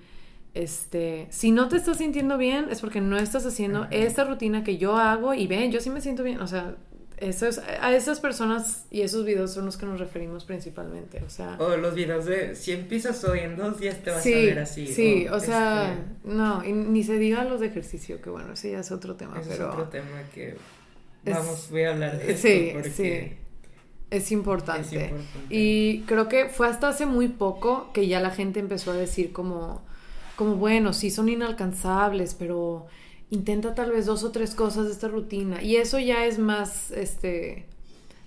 este, 0.53 1.27
si 1.29 1.51
no 1.51 1.67
te 1.67 1.77
estás 1.77 1.97
sintiendo 1.97 2.37
bien 2.37 2.67
es 2.69 2.81
porque 2.81 3.01
no 3.01 3.17
estás 3.17 3.45
haciendo 3.45 3.83
Ajá. 3.83 3.89
esta 3.91 4.23
rutina 4.23 4.63
que 4.63 4.77
yo 4.77 4.95
hago 4.97 5.33
y 5.33 5.47
ven, 5.47 5.71
yo 5.71 5.81
sí 5.81 5.89
me 5.89 6.01
siento 6.01 6.23
bien, 6.23 6.39
o 6.39 6.47
sea, 6.47 6.75
eso 7.17 7.45
es, 7.45 7.59
a 7.59 7.93
esas 7.93 8.19
personas 8.19 8.85
y 8.89 9.01
esos 9.01 9.25
videos 9.25 9.53
son 9.53 9.65
los 9.65 9.77
que 9.77 9.85
nos 9.85 9.99
referimos 9.99 10.43
principalmente, 10.43 11.21
o 11.23 11.29
sea... 11.29 11.55
O 11.59 11.77
los 11.77 11.93
videos 11.93 12.25
de 12.25 12.55
si 12.55 12.71
empiezas 12.71 13.23
hoy 13.25 13.39
en 13.39 13.55
dos 13.57 13.79
días 13.79 14.01
te 14.03 14.09
vas 14.09 14.23
sí, 14.23 14.33
a 14.33 14.37
ver 14.37 14.59
así. 14.59 14.87
sí, 14.87 15.27
o 15.27 15.39
sea, 15.39 15.93
este, 15.93 16.33
no, 16.33 16.65
y 16.65 16.71
ni 16.73 17.03
se 17.03 17.19
diga 17.19 17.43
los 17.43 17.59
de 17.59 17.67
ejercicio, 17.67 18.21
que 18.21 18.29
bueno, 18.29 18.53
ese 18.53 18.71
ya 18.71 18.79
es 18.79 18.91
otro 18.91 19.15
tema, 19.15 19.33
pero 19.39 19.53
es 19.53 19.59
otro 19.59 19.83
tema 19.89 20.23
que 20.33 20.55
vamos, 21.25 21.67
voy 21.69 21.83
a 21.83 21.91
hablar 21.91 22.17
de 22.17 22.31
esto 22.31 22.47
sí, 22.47 22.69
porque 22.73 22.89
sí, 22.89 23.37
es 24.09 24.31
importante. 24.31 25.05
es 25.05 25.11
importante. 25.11 25.25
Y 25.49 26.01
creo 26.01 26.27
que 26.27 26.49
fue 26.49 26.67
hasta 26.67 26.89
hace 26.89 27.05
muy 27.05 27.27
poco 27.29 27.91
que 27.93 28.07
ya 28.07 28.19
la 28.19 28.31
gente 28.31 28.59
empezó 28.59 28.91
a 28.91 28.95
decir 28.95 29.31
como, 29.31 29.81
como 30.35 30.55
bueno, 30.55 30.93
sí 30.93 31.09
son 31.09 31.29
inalcanzables, 31.29 32.33
pero 32.33 32.87
intenta 33.29 33.73
tal 33.73 33.91
vez 33.91 34.05
dos 34.05 34.23
o 34.23 34.31
tres 34.31 34.53
cosas 34.53 34.85
de 34.85 34.91
esta 34.91 35.07
rutina. 35.07 35.63
Y 35.63 35.77
eso 35.77 35.97
ya 35.97 36.25
es 36.25 36.37
más, 36.37 36.91
este, 36.91 37.65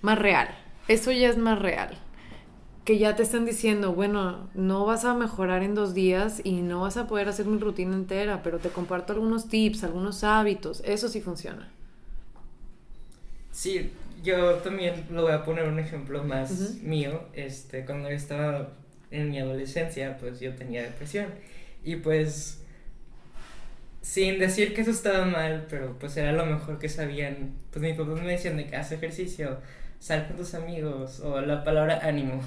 más 0.00 0.18
real. 0.18 0.48
Eso 0.88 1.12
ya 1.12 1.28
es 1.28 1.36
más 1.36 1.58
real. 1.58 1.98
Que 2.84 2.98
ya 2.98 3.14
te 3.14 3.22
están 3.22 3.44
diciendo, 3.44 3.92
bueno, 3.94 4.48
no 4.54 4.84
vas 4.86 5.04
a 5.04 5.14
mejorar 5.14 5.62
en 5.62 5.74
dos 5.74 5.94
días 5.94 6.40
y 6.44 6.62
no 6.62 6.80
vas 6.80 6.96
a 6.96 7.06
poder 7.06 7.28
hacer 7.28 7.46
mi 7.46 7.58
rutina 7.58 7.94
entera, 7.94 8.42
pero 8.42 8.58
te 8.58 8.70
comparto 8.70 9.12
algunos 9.12 9.48
tips, 9.48 9.84
algunos 9.84 10.24
hábitos. 10.24 10.82
Eso 10.84 11.08
sí 11.08 11.20
funciona. 11.20 11.70
Sí, 13.54 13.92
yo 14.24 14.54
también 14.56 15.06
lo 15.10 15.22
voy 15.22 15.32
a 15.32 15.44
poner 15.44 15.68
un 15.68 15.78
ejemplo 15.78 16.24
más 16.24 16.82
mío. 16.82 17.22
Este, 17.34 17.84
cuando 17.84 18.10
yo 18.10 18.16
estaba 18.16 18.70
en 19.12 19.30
mi 19.30 19.38
adolescencia, 19.38 20.18
pues 20.18 20.40
yo 20.40 20.54
tenía 20.56 20.82
depresión. 20.82 21.26
Y 21.84 21.96
pues, 21.96 22.64
sin 24.02 24.40
decir 24.40 24.74
que 24.74 24.80
eso 24.80 24.90
estaba 24.90 25.24
mal, 25.24 25.66
pero 25.70 25.96
pues 26.00 26.16
era 26.16 26.32
lo 26.32 26.44
mejor 26.44 26.80
que 26.80 26.88
sabían. 26.88 27.54
Pues 27.70 27.80
mis 27.80 27.96
papás 27.96 28.20
me 28.20 28.32
decían 28.32 28.56
de 28.56 28.66
que 28.66 28.74
haz 28.74 28.90
ejercicio, 28.90 29.60
sal 30.00 30.26
con 30.26 30.36
tus 30.36 30.54
amigos, 30.54 31.20
o 31.20 31.40
la 31.40 31.62
palabra 31.62 32.00
ánimo. 32.02 32.42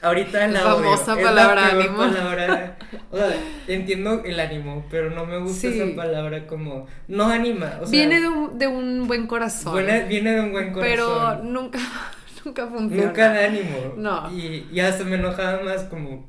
Ahorita 0.00 0.46
la, 0.46 0.62
La 0.62 0.74
odio, 0.76 0.84
famosa 0.96 1.12
es 1.12 1.18
la 1.18 1.28
palabra 1.30 1.70
peor 1.70 1.80
ánimo. 1.82 1.96
palabra. 1.98 2.78
O 3.10 3.16
sea, 3.16 3.34
entiendo 3.66 4.22
el 4.24 4.38
ánimo, 4.38 4.86
pero 4.90 5.10
no 5.10 5.26
me 5.26 5.38
gusta 5.38 5.60
Sí. 5.70 5.80
esa 5.80 5.96
palabra 5.96 6.46
como, 6.46 6.86
no 7.08 7.24
anima. 7.26 7.78
O 7.80 7.86
sea, 7.86 7.90
viene 7.90 8.20
de 8.20 8.28
un, 8.28 8.58
de 8.58 8.66
un 8.68 9.06
buen 9.08 9.26
corazón. 9.26 9.72
Buena- 9.72 10.00
viene 10.06 10.32
de 10.32 10.40
un 10.40 10.52
buen 10.52 10.72
corazón. 10.72 10.88
Pero 10.90 11.42
nunca, 11.42 11.78
nunca 12.44 12.66
funciona. 12.68 13.04
Nunca 13.06 13.28
da 13.32 13.44
ánimo. 13.46 13.94
No. 13.96 14.30
Y, 14.32 14.66
y 14.72 14.80
hasta 14.80 15.02
me 15.04 15.16
enojaba 15.16 15.62
más 15.62 15.82
como, 15.84 16.28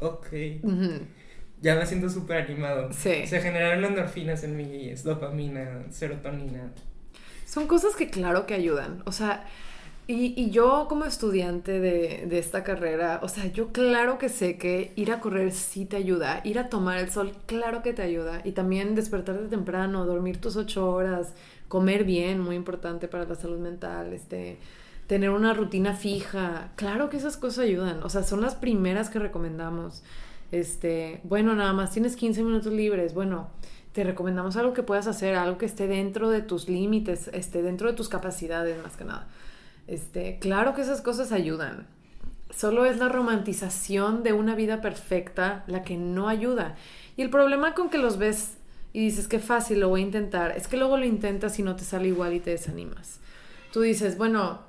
ok, 0.00 0.26
ya 1.60 1.74
me 1.74 1.86
siento 1.86 2.08
súper 2.08 2.42
animado. 2.44 2.92
Sí. 2.92 3.26
Se 3.26 3.40
generaron 3.40 3.84
endorfinas 3.84 4.44
en 4.44 4.56
mí, 4.56 4.92
dopamina, 5.02 5.82
serotonina. 5.90 6.70
Son 7.46 7.66
cosas 7.66 7.96
que 7.96 8.10
claro 8.10 8.46
que 8.46 8.54
ayudan. 8.54 9.02
O 9.06 9.12
sea, 9.12 9.44
y, 10.08 10.34
y 10.40 10.50
yo 10.50 10.86
como 10.88 11.04
estudiante 11.04 11.80
de, 11.80 12.26
de 12.26 12.38
esta 12.38 12.64
carrera, 12.64 13.20
o 13.22 13.28
sea, 13.28 13.46
yo 13.46 13.68
claro 13.72 14.18
que 14.18 14.28
sé 14.30 14.56
que 14.58 14.92
ir 14.96 15.12
a 15.12 15.20
correr 15.20 15.52
sí 15.52 15.84
te 15.84 15.96
ayuda. 15.96 16.40
Ir 16.44 16.58
a 16.58 16.68
tomar 16.70 16.98
el 16.98 17.10
sol, 17.10 17.32
claro 17.46 17.82
que 17.82 17.92
te 17.92 18.02
ayuda. 18.02 18.40
Y 18.44 18.52
también 18.52 18.94
despertarte 18.94 19.48
temprano, 19.48 20.06
dormir 20.06 20.40
tus 20.40 20.56
ocho 20.56 20.90
horas, 20.90 21.34
comer 21.68 22.04
bien, 22.04 22.40
muy 22.40 22.56
importante 22.56 23.06
para 23.06 23.26
la 23.26 23.34
salud 23.34 23.58
mental, 23.58 24.12
este 24.14 24.58
tener 25.06 25.30
una 25.30 25.54
rutina 25.54 25.94
fija. 25.94 26.72
Claro 26.76 27.10
que 27.10 27.16
esas 27.18 27.36
cosas 27.36 27.60
ayudan. 27.64 28.02
O 28.02 28.08
sea, 28.08 28.22
son 28.22 28.40
las 28.40 28.54
primeras 28.54 29.10
que 29.10 29.18
recomendamos. 29.18 30.02
Este, 30.52 31.20
bueno, 31.24 31.54
nada 31.54 31.72
más 31.72 31.90
tienes 31.92 32.16
15 32.16 32.42
minutos 32.44 32.72
libres. 32.72 33.14
Bueno, 33.14 33.48
te 33.92 34.04
recomendamos 34.04 34.56
algo 34.56 34.74
que 34.74 34.82
puedas 34.82 35.06
hacer, 35.06 35.34
algo 35.34 35.58
que 35.58 35.66
esté 35.66 35.86
dentro 35.86 36.30
de 36.30 36.42
tus 36.42 36.68
límites, 36.68 37.28
esté 37.32 37.62
dentro 37.62 37.88
de 37.88 37.94
tus 37.94 38.08
capacidades, 38.08 38.80
más 38.82 38.96
que 38.96 39.04
nada. 39.04 39.28
Este, 39.88 40.38
claro 40.38 40.74
que 40.74 40.82
esas 40.82 41.00
cosas 41.00 41.32
ayudan. 41.32 41.86
Solo 42.54 42.84
es 42.84 42.98
la 42.98 43.08
romantización 43.08 44.22
de 44.22 44.32
una 44.32 44.54
vida 44.54 44.80
perfecta 44.80 45.64
la 45.66 45.82
que 45.82 45.96
no 45.96 46.28
ayuda. 46.28 46.76
Y 47.16 47.22
el 47.22 47.30
problema 47.30 47.74
con 47.74 47.90
que 47.90 47.98
los 47.98 48.18
ves 48.18 48.58
y 48.92 49.00
dices 49.00 49.28
que 49.28 49.38
fácil, 49.38 49.80
lo 49.80 49.88
voy 49.88 50.02
a 50.02 50.04
intentar, 50.04 50.52
es 50.56 50.68
que 50.68 50.76
luego 50.76 50.96
lo 50.96 51.04
intentas 51.04 51.58
y 51.58 51.62
no 51.62 51.76
te 51.76 51.84
sale 51.84 52.08
igual 52.08 52.32
y 52.34 52.40
te 52.40 52.50
desanimas. 52.50 53.20
Tú 53.72 53.80
dices, 53.80 54.16
bueno, 54.16 54.60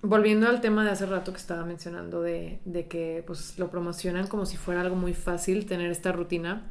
volviendo 0.00 0.48
al 0.48 0.60
tema 0.60 0.84
de 0.84 0.90
hace 0.90 1.06
rato 1.06 1.32
que 1.32 1.38
estaba 1.38 1.64
mencionando 1.64 2.22
de, 2.22 2.60
de 2.64 2.86
que 2.88 3.22
pues 3.26 3.58
lo 3.58 3.70
promocionan 3.70 4.26
como 4.26 4.46
si 4.46 4.56
fuera 4.56 4.80
algo 4.80 4.96
muy 4.96 5.14
fácil 5.14 5.66
tener 5.66 5.90
esta 5.90 6.12
rutina. 6.12 6.62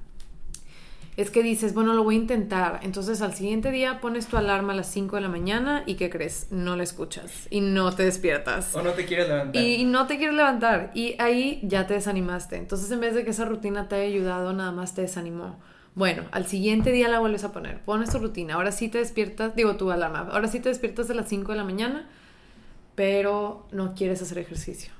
Es 1.17 1.29
que 1.29 1.43
dices, 1.43 1.73
bueno, 1.73 1.93
lo 1.93 2.03
voy 2.03 2.15
a 2.15 2.19
intentar. 2.19 2.79
Entonces 2.83 3.21
al 3.21 3.33
siguiente 3.33 3.69
día 3.69 3.99
pones 3.99 4.27
tu 4.27 4.37
alarma 4.37 4.73
a 4.73 4.75
las 4.75 4.87
5 4.91 5.17
de 5.17 5.21
la 5.21 5.27
mañana 5.27 5.83
y 5.85 5.95
¿qué 5.95 6.09
crees? 6.09 6.47
No 6.51 6.77
la 6.77 6.83
escuchas 6.83 7.47
y 7.49 7.59
no 7.59 7.93
te 7.93 8.03
despiertas. 8.03 8.73
O 8.75 8.81
no 8.81 8.91
te 8.91 9.05
quieres 9.05 9.27
levantar. 9.27 9.61
Y 9.61 9.83
no 9.83 10.07
te 10.07 10.17
quieres 10.17 10.35
levantar. 10.35 10.91
Y 10.93 11.15
ahí 11.19 11.59
ya 11.63 11.85
te 11.85 11.95
desanimaste. 11.95 12.55
Entonces, 12.55 12.89
en 12.91 13.01
vez 13.01 13.13
de 13.13 13.25
que 13.25 13.31
esa 13.31 13.45
rutina 13.45 13.89
te 13.89 13.95
haya 13.95 14.05
ayudado, 14.05 14.53
nada 14.53 14.71
más 14.71 14.95
te 14.95 15.01
desanimó. 15.01 15.59
Bueno, 15.93 16.23
al 16.31 16.45
siguiente 16.45 16.91
día 16.93 17.09
la 17.09 17.19
vuelves 17.19 17.43
a 17.43 17.51
poner. 17.51 17.81
Pones 17.83 18.11
tu 18.11 18.19
rutina. 18.19 18.53
Ahora 18.53 18.71
sí 18.71 18.87
te 18.87 18.99
despiertas, 18.99 19.55
digo 19.55 19.75
tu 19.75 19.91
alarma. 19.91 20.29
Ahora 20.31 20.47
sí 20.47 20.61
te 20.61 20.69
despiertas 20.69 21.09
a 21.09 21.13
las 21.13 21.27
5 21.27 21.51
de 21.51 21.57
la 21.57 21.65
mañana, 21.65 22.09
pero 22.95 23.67
no 23.71 23.93
quieres 23.95 24.21
hacer 24.21 24.37
ejercicio. 24.37 24.93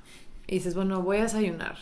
Y 0.47 0.55
dices, 0.55 0.75
bueno, 0.75 1.01
voy 1.01 1.17
a 1.17 1.23
desayunar. 1.23 1.77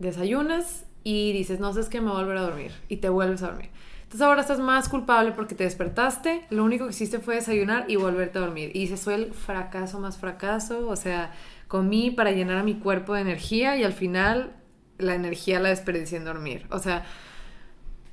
Desayunas 0.00 0.86
y 1.04 1.32
dices, 1.32 1.60
no 1.60 1.72
sé, 1.72 1.80
es 1.80 1.88
que 1.88 2.00
me 2.00 2.08
voy 2.10 2.18
a 2.18 2.22
volver 2.22 2.36
a 2.38 2.42
dormir. 2.42 2.72
Y 2.88 2.96
te 2.98 3.08
vuelves 3.08 3.42
a 3.42 3.48
dormir. 3.48 3.70
Entonces 4.02 4.22
ahora 4.22 4.40
estás 4.40 4.58
más 4.58 4.88
culpable 4.88 5.32
porque 5.32 5.54
te 5.54 5.64
despertaste, 5.64 6.44
lo 6.50 6.64
único 6.64 6.84
que 6.86 6.90
hiciste 6.90 7.20
fue 7.20 7.36
desayunar 7.36 7.84
y 7.88 7.96
volverte 7.96 8.38
a 8.38 8.42
dormir. 8.42 8.70
Y 8.74 8.80
dices, 8.80 9.00
soy 9.00 9.14
el 9.14 9.32
fracaso 9.34 10.00
más 10.00 10.18
fracaso, 10.18 10.88
o 10.88 10.96
sea, 10.96 11.32
comí 11.68 12.10
para 12.10 12.32
llenar 12.32 12.56
a 12.58 12.64
mi 12.64 12.74
cuerpo 12.74 13.14
de 13.14 13.20
energía 13.20 13.76
y 13.76 13.84
al 13.84 13.92
final 13.92 14.52
la 14.98 15.14
energía 15.14 15.60
la 15.60 15.68
desperdicié 15.68 16.18
en 16.18 16.24
dormir. 16.24 16.66
O 16.70 16.80
sea, 16.80 17.04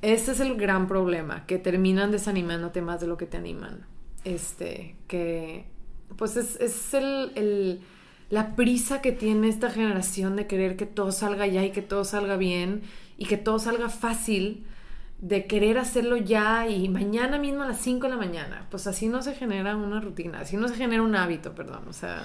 ese 0.01 0.31
es 0.31 0.39
el 0.39 0.55
gran 0.57 0.87
problema, 0.87 1.45
que 1.45 1.57
terminan 1.57 2.11
desanimándote 2.11 2.81
más 2.81 2.99
de 3.01 3.07
lo 3.07 3.17
que 3.17 3.25
te 3.25 3.37
animan. 3.37 3.85
Este, 4.23 4.95
que 5.07 5.65
pues 6.17 6.37
es, 6.37 6.55
es 6.59 6.93
el, 6.93 7.31
el- 7.35 7.81
la 8.29 8.55
prisa 8.55 9.01
que 9.01 9.11
tiene 9.11 9.47
esta 9.47 9.69
generación 9.69 10.35
de 10.35 10.47
querer 10.47 10.75
que 10.75 10.85
todo 10.85 11.11
salga 11.11 11.47
ya 11.47 11.63
y 11.63 11.71
que 11.71 11.81
todo 11.81 12.03
salga 12.03 12.37
bien 12.37 12.81
y 13.17 13.25
que 13.25 13.37
todo 13.37 13.59
salga 13.59 13.89
fácil 13.89 14.65
de 15.19 15.47
querer 15.47 15.79
hacerlo 15.79 16.17
ya 16.17 16.67
y 16.67 16.89
mañana 16.89 17.39
mismo 17.39 17.63
a 17.63 17.67
las 17.67 17.79
5 17.79 18.03
de 18.03 18.09
la 18.09 18.17
mañana. 18.17 18.67
Pues 18.69 18.85
así 18.85 19.07
no 19.07 19.21
se 19.23 19.33
genera 19.33 19.75
una 19.75 19.99
rutina, 19.99 20.41
así 20.41 20.57
no 20.57 20.67
se 20.67 20.75
genera 20.75 21.01
un 21.01 21.15
hábito, 21.15 21.55
perdón. 21.55 21.87
O 21.87 21.93
sea, 21.93 22.23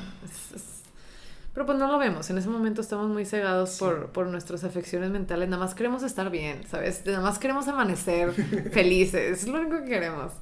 pero 1.54 1.66
pues 1.66 1.78
no 1.78 1.90
lo 1.90 1.98
vemos. 1.98 2.28
En 2.30 2.38
ese 2.38 2.48
momento 2.48 2.80
estamos 2.80 3.08
muy 3.08 3.24
cegados 3.24 3.78
por, 3.78 4.10
por 4.10 4.26
nuestras 4.26 4.64
afecciones 4.64 5.10
mentales. 5.10 5.48
Nada 5.48 5.62
más 5.62 5.74
queremos 5.74 6.02
estar 6.02 6.30
bien, 6.30 6.66
¿sabes? 6.68 7.04
Nada 7.06 7.20
más 7.20 7.38
queremos 7.38 7.68
amanecer 7.68 8.32
felices. 8.72 9.42
Es 9.42 9.48
lo 9.48 9.60
único 9.60 9.78
que 9.84 9.90
queremos. 9.90 10.32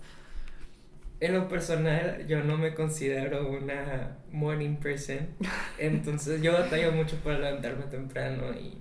En 1.21 1.35
lo 1.35 1.49
personal, 1.49 2.27
yo 2.27 2.43
no 2.43 2.57
me 2.57 2.75
considero 2.75 3.51
una 3.51 4.17
morning 4.33 4.77
person. 4.77 5.19
Entonces, 5.79 6.41
yo 6.41 6.53
batallo 6.53 6.93
mucho 6.93 7.17
para 7.17 7.39
levantarme 7.39 7.85
temprano 7.85 8.53
y 8.55 8.79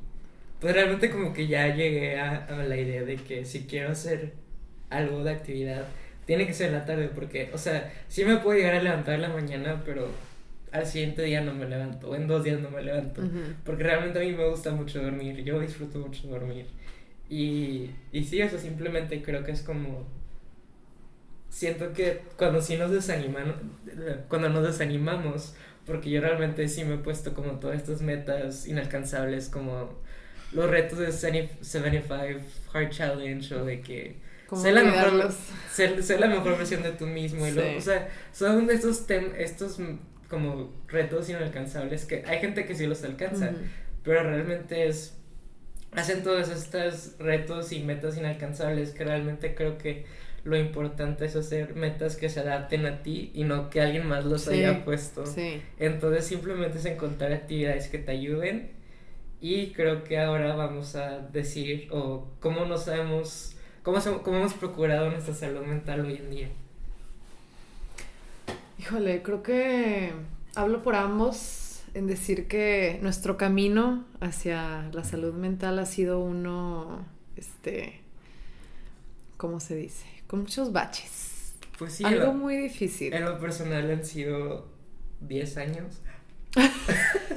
pues 0.60 0.73
realmente 0.73 1.10
como 1.10 1.34
que 1.34 1.47
ya 1.47 1.73
llegué 1.73 2.19
a, 2.19 2.63
la 2.67 2.78
idea 2.78 3.04
de 3.04 3.15
que 3.15 3.45
si 3.45 3.62
quiero 3.62 3.91
hacer 3.91 4.34
algo 4.89 5.23
de 5.23 5.32
actividad, 5.32 5.86
tiene 6.25 6.45
que 6.45 6.54
ser 6.54 6.71
la 6.71 6.86
tarde 6.86 7.10
porque, 7.13 7.49
o 7.54 7.58
sea, 7.58 7.91
sí 8.08 8.25
me 8.25 8.38
puedo 8.38 8.58
llegar 8.58 8.75
a 8.75 8.84
levantar 8.84 9.15
en 9.15 9.21
la 9.21 9.30
mañana, 9.30 9.82
pero 9.86 10.10
al 10.71 10.86
siguiente 10.86 11.23
día 11.23 11.41
no 11.41 11.54
me 11.54 11.65
levanto, 11.65 12.10
o 12.10 12.15
en 12.15 12.28
dos 12.28 12.43
días 12.43 12.60
no 12.60 12.69
me 12.69 12.84
levanto, 12.84 13.21
porque 13.65 13.84
realmente 13.84 14.19
a 14.19 14.21
mí 14.21 14.34
me 14.34 14.47
gusta 14.47 14.71
mucho 14.71 15.02
dormir, 15.02 15.43
yo 15.43 15.60
disfruto 15.60 15.99
mucho 15.99 16.28
dormir. 16.28 16.65
Y, 17.30 17.91
y 18.12 18.23
sí, 18.23 18.41
eso 18.41 18.58
simplemente 18.58 19.21
creo 19.21 19.43
que 19.43 19.52
es 19.52 19.62
como... 19.62 20.08
Siento 21.50 21.94
que 21.94 22.22
cuando 22.38 22.62
sí 22.62 22.78
nos 22.78 22.92
desaniman, 22.92 23.56
cuando 24.28 24.50
nos 24.50 24.64
desanimamos, 24.64 25.56
porque 25.86 26.10
yo 26.10 26.22
realmente 26.22 26.68
sí 26.68 26.84
me 26.84 26.96
he 26.96 26.98
puesto 26.98 27.34
como 27.34 27.54
todas 27.54 27.78
estas 27.78 28.02
metas 28.02 28.68
inalcanzables, 28.68 29.50
como 29.50 30.00
los 30.52 30.70
retos 30.70 31.00
de 31.00 31.12
75 31.12 32.16
Hard 32.74 32.90
Challenge 32.90 33.56
o 33.56 33.66
de 33.66 33.82
que 33.82 34.18
ser 34.56 34.74
la, 34.74 34.84
mejor, 34.84 35.32
ser, 35.72 36.20
la 36.20 36.28
mejor 36.28 36.58
versión 36.58 36.82
de 36.84 36.92
tú 36.92 37.06
mismo. 37.06 37.48
Y 37.48 37.52
o 37.52 37.82
sea, 37.82 38.10
son 38.32 38.70
estos, 38.70 39.06
estos 39.38 39.80
como 40.30 40.72
retos 40.88 41.30
inalcanzables 41.30 42.06
que 42.06 42.24
hay 42.26 42.40
gente 42.40 42.66
que 42.66 42.76
sí 42.76 42.86
los 42.86 43.04
alcanza, 43.04 43.52
pero 44.04 44.24
realmente 44.24 44.88
es... 44.88 45.16
Hacen 45.92 46.22
todos 46.22 46.50
estos 46.50 47.18
retos 47.18 47.72
y 47.72 47.80
metas 47.80 48.16
inalcanzables 48.16 48.92
que 48.92 49.04
realmente 49.04 49.56
creo 49.56 49.80
que 49.80 50.06
lo 50.43 50.58
importante 50.58 51.25
es 51.25 51.36
hacer 51.36 51.75
metas 51.75 52.15
que 52.15 52.30
se 52.30 52.39
adapten 52.39 52.86
a 52.86 53.04
ti 53.04 53.32
y 53.34 53.43
no 53.43 53.69
que 53.69 53.82
alguien 53.82 54.08
más 54.08 54.25
los 54.25 54.47
haya 54.47 54.84
puesto. 54.86 55.23
Entonces 55.78 56.25
simplemente 56.25 56.78
es 56.78 56.86
encontrar 56.86 57.34
actividades 57.34 57.88
que 57.88 57.99
te 57.99 58.12
ayuden 58.12 58.71
y 59.41 59.71
creo 59.71 60.04
que 60.04 60.19
ahora 60.19 60.56
vamos 60.56 60.95
a 60.95 61.19
decir 61.19 61.88
o 61.91 62.28
cómo 62.39 62.65
nos 62.65 62.86
sabemos, 62.86 63.56
cómo, 63.84 63.99
cómo 64.23 64.38
hemos 64.38 64.54
procurado 64.54 65.10
nuestra 65.10 65.34
salud 65.34 65.62
mental 65.62 66.02
hoy 66.02 66.15
en 66.15 66.32
día. 66.32 66.47
Híjole, 68.78 69.21
creo 69.21 69.43
que 69.43 70.12
hablo 70.56 70.84
por 70.84 70.95
ambos 70.95 71.84
en 71.93 72.08
decir 72.08 72.47
que 72.47 72.99
nuestro 73.02 73.38
camino 73.38 74.06
hacia 74.19 74.89
la 74.93 75.04
salud 75.04 75.34
mental 75.34 75.80
ha 75.80 75.86
sido 75.86 76.19
uno, 76.19 77.06
este, 77.36 78.02
¿cómo 79.38 79.60
se 79.60 79.75
dice? 79.75 80.18
Con 80.30 80.42
muchos 80.42 80.72
baches. 80.72 81.56
Pues 81.78 81.94
sí. 81.94 82.06
Algo 82.06 82.34
muy 82.34 82.56
difícil. 82.56 83.13
En 83.13 83.26
lo 83.26 83.39
personal 83.39 83.89
han 83.92 84.06
sido 84.06 84.70
10 85.22 85.58
años 85.58 86.02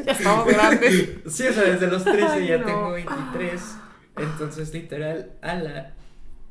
ya 0.04 0.12
estamos 0.12 0.46
grandes. 0.46 1.10
Sí, 1.28 1.46
o 1.46 1.52
sea, 1.52 1.64
desde 1.64 1.86
los 1.86 2.04
13 2.04 2.46
ya 2.46 2.64
tengo 2.64 2.92
23. 2.92 3.60
Entonces, 4.16 4.72
literal, 4.72 5.32
ala. 5.42 5.92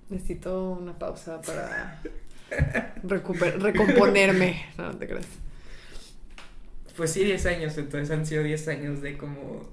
Necesito 0.10 0.72
una 0.72 0.98
pausa 0.98 1.42
para 1.42 2.02
recomponerme. 3.04 4.66
No, 4.78 4.92
te 4.92 5.08
crees. 5.08 5.28
Pues 6.96 7.12
sí, 7.12 7.24
10 7.24 7.46
años, 7.48 7.78
entonces 7.78 8.12
han 8.12 8.26
sido 8.26 8.44
10 8.44 8.68
años 8.68 9.02
de 9.02 9.18
como. 9.18 9.70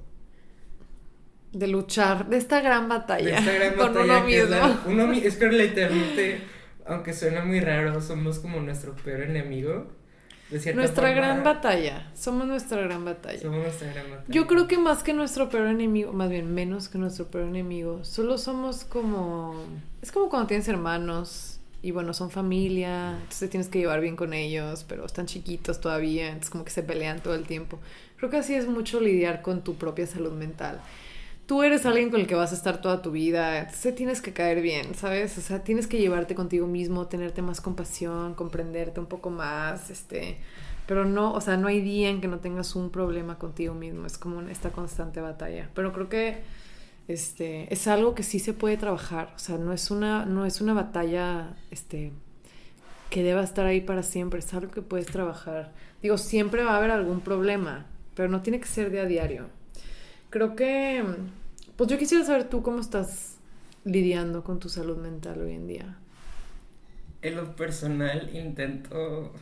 De 1.53 1.67
luchar, 1.67 2.29
de 2.29 2.37
esta 2.37 2.61
gran 2.61 2.89
batalla. 2.89 3.27
De 3.27 3.37
esta 3.37 3.53
gran 3.53 3.75
con 3.77 3.95
batalla. 3.95 4.81
Uno 4.87 5.07
mismo. 5.07 5.27
Es, 5.27 5.35
es 5.35 5.37
que 5.37 5.49
literalmente, 5.49 6.41
aunque 6.89 7.13
suena 7.13 7.45
muy 7.45 7.61
raro, 7.61 8.01
somos 8.01 8.39
como 8.39 8.61
nuestro 8.61 8.95
peor 8.97 9.23
enemigo 9.23 9.87
nuestra 10.75 11.11
gran 11.13 11.45
batalla. 11.45 12.11
Somos 12.15 12.47
nuestra 12.47 12.81
gran 12.81 13.05
batalla. 13.05 13.39
Somos 13.39 13.61
nuestra 13.61 13.93
gran 13.93 14.11
batalla. 14.11 14.29
Yo 14.29 14.47
creo 14.47 14.67
que 14.67 14.79
más 14.79 15.03
que 15.03 15.13
nuestro 15.13 15.51
peor 15.51 15.67
enemigo, 15.67 16.13
más 16.13 16.31
bien 16.31 16.55
menos 16.55 16.89
que 16.89 16.99
nuestro 16.99 17.27
peor 17.27 17.49
enemigo, 17.49 18.05
solo 18.05 18.39
somos 18.39 18.85
como. 18.85 19.55
Es 20.01 20.11
como 20.11 20.29
cuando 20.31 20.49
tienes 20.49 20.69
hermanos 20.69 21.61
y 21.83 21.91
bueno, 21.93 22.13
son 22.15 22.31
familia, 22.31 23.19
entonces 23.21 23.51
tienes 23.51 23.69
que 23.69 23.79
llevar 23.79 24.01
bien 24.01 24.17
con 24.17 24.33
ellos, 24.33 24.85
pero 24.89 25.05
están 25.07 25.27
chiquitos 25.27 25.81
todavía, 25.81 26.27
entonces 26.29 26.51
como 26.51 26.65
que 26.65 26.71
se 26.71 26.83
pelean 26.83 27.21
todo 27.21 27.35
el 27.35 27.47
tiempo. 27.47 27.79
Creo 28.17 28.31
que 28.31 28.39
así 28.39 28.55
es 28.55 28.67
mucho 28.67 29.01
lidiar 29.01 29.43
con 29.43 29.63
tu 29.63 29.77
propia 29.77 30.07
salud 30.07 30.33
mental 30.33 30.81
tú 31.49 31.63
eres 31.63 31.87
alguien 31.87 32.11
con 32.11 32.21
el 32.21 32.27
que 32.27 32.35
vas 32.35 32.53
a 32.53 32.55
estar 32.55 32.83
toda 32.83 33.01
tu 33.01 33.11
vida, 33.11 33.61
entonces 33.61 33.95
tienes 33.95 34.21
que 34.21 34.35
caer 34.35 34.61
bien, 34.61 34.95
¿sabes? 34.95 35.39
O 35.39 35.41
sea, 35.41 35.65
tienes 35.65 35.87
que 35.87 35.97
llevarte 35.97 36.35
contigo 36.35 36.67
mismo, 36.67 37.07
tenerte 37.07 37.41
más 37.41 37.63
compasión, 37.63 38.35
comprenderte 38.35 39.01
un 39.01 39.07
poco 39.07 39.31
más, 39.31 39.89
este, 39.89 40.37
pero 40.87 41.07
no, 41.07 41.33
o 41.33 41.41
sea, 41.41 41.57
no 41.57 41.69
hay 41.69 41.81
día 41.81 42.11
en 42.11 42.21
que 42.21 42.29
no 42.29 42.41
tengas 42.41 42.77
un 42.77 42.91
problema 42.91 43.39
contigo 43.39 43.73
mismo, 43.73 44.05
es 44.05 44.19
como 44.19 44.43
esta 44.43 44.73
constante 44.73 45.23
batalla, 45.23 45.71
pero 45.75 45.95
creo 45.95 46.11
que 46.11 46.43
este 47.09 47.73
es 47.73 47.89
algo 47.89 48.15
que 48.15 48.25
sí 48.25 48.41
se 48.41 48.53
puede 48.53 48.77
trabajar, 48.77 49.33
o 49.35 49.39
sea, 49.39 49.57
no 49.57 49.73
es 49.73 49.91
una 49.91 50.27
no 50.27 50.45
es 50.45 50.61
una 50.61 50.75
batalla 50.75 51.57
este 51.71 52.13
que 53.09 53.23
deba 53.23 53.43
estar 53.43 53.65
ahí 53.65 53.81
para 53.81 54.03
siempre, 54.03 54.41
es 54.41 54.53
algo 54.53 54.71
que 54.71 54.83
puedes 54.83 55.07
trabajar. 55.07 55.73
Digo, 56.03 56.19
siempre 56.19 56.63
va 56.63 56.73
a 56.73 56.77
haber 56.77 56.91
algún 56.91 57.21
problema, 57.21 57.87
pero 58.15 58.29
no 58.29 58.43
tiene 58.43 58.61
que 58.61 58.67
ser 58.67 58.91
de 58.91 59.01
a 59.01 59.07
diario. 59.07 59.47
Creo 60.31 60.55
que 60.55 61.03
pues 61.79 61.89
yo 61.89 61.97
quisiera 61.97 62.25
saber 62.25 62.49
tú 62.49 62.61
cómo 62.61 62.81
estás 62.81 63.37
lidiando 63.85 64.43
con 64.43 64.59
tu 64.59 64.69
salud 64.69 64.97
mental 64.97 65.41
hoy 65.41 65.53
en 65.53 65.69
día. 65.69 65.97
En 67.23 67.37
lo 67.37 67.55
personal 67.55 68.35
intento 68.35 69.33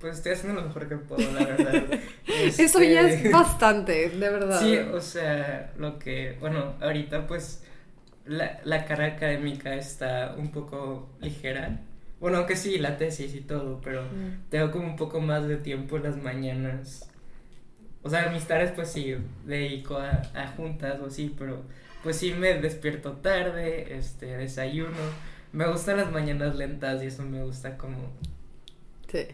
pues 0.00 0.16
estoy 0.16 0.32
haciendo 0.32 0.58
lo 0.58 0.66
mejor 0.66 0.88
que 0.88 0.96
puedo, 0.96 1.30
la 1.32 1.44
verdad. 1.44 2.00
Eso 2.26 2.82
ya 2.82 3.02
es 3.02 3.16
este, 3.16 3.28
bastante, 3.28 4.08
de 4.08 4.30
verdad. 4.30 4.58
Sí, 4.58 4.78
o 4.78 5.00
sea, 5.02 5.74
lo 5.76 5.98
que, 5.98 6.38
bueno, 6.40 6.72
ahorita 6.80 7.26
pues 7.26 7.64
la, 8.24 8.58
la 8.64 8.86
carga 8.86 9.08
académica 9.08 9.74
está 9.74 10.34
un 10.38 10.50
poco 10.50 11.10
ligera. 11.20 11.80
Bueno, 12.18 12.38
aunque 12.38 12.56
sí, 12.56 12.78
la 12.78 12.96
tesis 12.96 13.34
y 13.34 13.42
todo, 13.42 13.82
pero 13.84 14.04
mm. 14.04 14.48
tengo 14.48 14.70
como 14.70 14.86
un 14.86 14.96
poco 14.96 15.20
más 15.20 15.46
de 15.46 15.58
tiempo 15.58 15.98
en 15.98 16.04
las 16.04 16.16
mañanas 16.16 17.09
o 18.02 18.10
sea, 18.10 18.30
mis 18.30 18.44
tareas 18.46 18.72
pues 18.72 18.90
sí, 18.90 19.14
dedico 19.44 19.96
a, 19.96 20.22
a 20.34 20.48
juntas 20.48 21.00
o 21.00 21.06
así, 21.06 21.34
pero 21.38 21.62
pues 22.02 22.16
sí 22.16 22.32
me 22.32 22.54
despierto 22.54 23.12
tarde, 23.12 23.96
este, 23.96 24.26
desayuno. 24.36 24.96
Me 25.52 25.66
gustan 25.66 25.98
las 25.98 26.10
mañanas 26.10 26.56
lentas 26.56 27.02
y 27.02 27.06
eso 27.06 27.22
me 27.24 27.42
gusta 27.42 27.76
como... 27.76 27.98
Sí. 29.10 29.26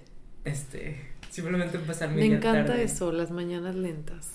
Este, 0.44 0.98
simplemente 1.31 1.76
empezar 1.76 2.11
mi 2.11 2.29
Me 2.29 2.37
encanta 2.37 2.81
eso, 2.81 3.12
las 3.12 3.31
mañanas 3.31 3.74
lentas. 3.74 4.31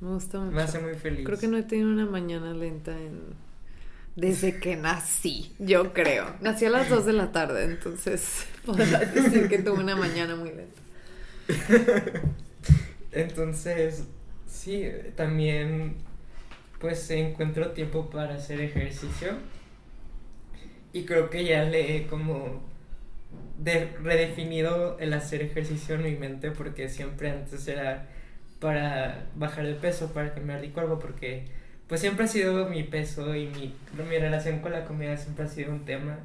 Me 0.00 0.10
gusta 0.10 0.38
mucho. 0.38 0.54
Me 0.54 0.62
hace 0.62 0.78
muy 0.78 0.94
feliz. 0.94 1.26
Creo 1.26 1.38
que 1.38 1.48
no 1.48 1.56
he 1.58 1.62
tenido 1.62 1.88
una 1.90 2.06
mañana 2.06 2.52
lenta 2.54 2.92
en... 2.92 3.46
Desde 4.14 4.58
que 4.58 4.76
nací, 4.76 5.52
yo 5.58 5.92
creo. 5.92 6.36
Nací 6.40 6.64
a 6.64 6.70
las 6.70 6.88
2 6.88 7.04
de 7.04 7.12
la 7.12 7.32
tarde, 7.32 7.64
entonces 7.64 8.46
podrás 8.64 9.14
decir 9.14 9.48
que 9.48 9.58
tuve 9.58 9.80
una 9.80 9.96
mañana 9.96 10.36
muy 10.36 10.52
lenta. 10.52 10.80
Entonces, 13.16 14.04
sí, 14.46 14.86
también 15.16 15.96
pues 16.78 17.10
encuentro 17.10 17.70
tiempo 17.70 18.10
para 18.10 18.34
hacer 18.34 18.60
ejercicio 18.60 19.30
y 20.92 21.06
creo 21.06 21.30
que 21.30 21.46
ya 21.46 21.64
le 21.64 21.96
he 21.96 22.06
como 22.06 22.62
redefinido 24.02 24.98
el 24.98 25.14
hacer 25.14 25.40
ejercicio 25.40 25.94
en 25.94 26.02
mi 26.02 26.14
mente 26.14 26.50
porque 26.50 26.90
siempre 26.90 27.30
antes 27.30 27.66
era 27.68 28.06
para 28.60 29.24
bajar 29.34 29.64
el 29.64 29.76
peso, 29.76 30.12
para 30.12 30.34
cambiar 30.34 30.60
de 30.60 30.68
cuerpo, 30.70 30.98
porque 30.98 31.46
pues 31.88 32.02
siempre 32.02 32.26
ha 32.26 32.28
sido 32.28 32.68
mi 32.68 32.82
peso 32.82 33.34
y 33.34 33.46
mi, 33.46 33.74
mi 34.10 34.18
relación 34.18 34.58
con 34.60 34.72
la 34.72 34.84
comida 34.84 35.16
siempre 35.16 35.46
ha 35.46 35.48
sido 35.48 35.72
un 35.72 35.86
tema. 35.86 36.18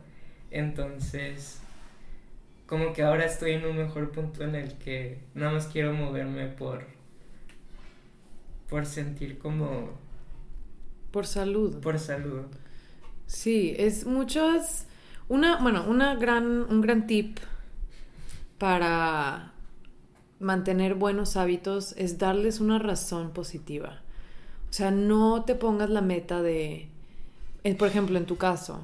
Entonces, 0.52 1.62
como 2.72 2.94
que 2.94 3.04
ahora 3.04 3.26
estoy 3.26 3.52
en 3.52 3.66
un 3.66 3.76
mejor 3.76 4.14
punto 4.14 4.46
en 4.46 4.56
el 4.56 4.78
que 4.78 5.20
nada 5.34 5.52
más 5.52 5.68
quiero 5.68 5.92
moverme 5.92 6.48
por 6.48 6.86
por 8.70 8.86
sentir 8.86 9.38
como 9.40 9.90
por 11.12 11.28
salud. 11.28 11.82
Por 11.82 12.00
salud. 12.00 12.46
Sí, 13.26 13.76
es 13.78 14.06
muchas 14.06 14.88
una, 15.28 15.62
bueno, 15.62 15.84
una 15.86 16.16
gran 16.16 16.46
un 16.46 16.80
gran 16.80 17.08
tip 17.08 17.40
para 18.58 19.52
mantener 20.40 20.96
buenos 20.96 21.36
hábitos 21.36 21.94
es 21.98 22.20
darles 22.20 22.62
una 22.62 22.80
razón 22.80 23.32
positiva. 23.32 24.02
O 24.70 24.74
sea, 24.74 24.92
no 24.92 25.44
te 25.44 25.56
pongas 25.56 25.90
la 25.90 26.00
meta 26.00 26.42
de 26.42 26.88
eh, 27.66 27.76
por 27.76 27.90
ejemplo, 27.90 28.18
en 28.18 28.26
tu 28.26 28.38
caso, 28.38 28.82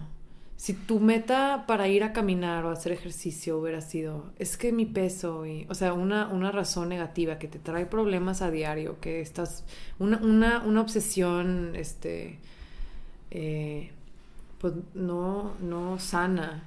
si 0.57 0.73
tu 0.73 0.99
meta 0.99 1.65
para 1.67 1.87
ir 1.87 2.03
a 2.03 2.13
caminar 2.13 2.65
o 2.65 2.71
hacer 2.71 2.91
ejercicio 2.91 3.59
hubiera 3.59 3.79
sido, 3.79 4.25
es 4.39 4.57
que 4.57 4.71
mi 4.71 4.87
peso, 4.87 5.45
y, 5.45 5.67
o 5.69 5.75
sea, 5.75 5.93
una, 5.93 6.27
una 6.27 6.51
razón 6.51 6.89
negativa 6.89 7.37
que 7.37 7.47
te 7.47 7.59
trae 7.59 7.85
problemas 7.85 8.41
a 8.41 8.49
diario, 8.49 8.99
que 8.99 9.21
estás, 9.21 9.63
una, 9.99 10.17
una, 10.17 10.63
una 10.63 10.81
obsesión, 10.81 11.75
este, 11.75 12.39
eh, 13.29 13.91
pues 14.59 14.73
no, 14.95 15.53
no 15.61 15.99
sana, 15.99 16.63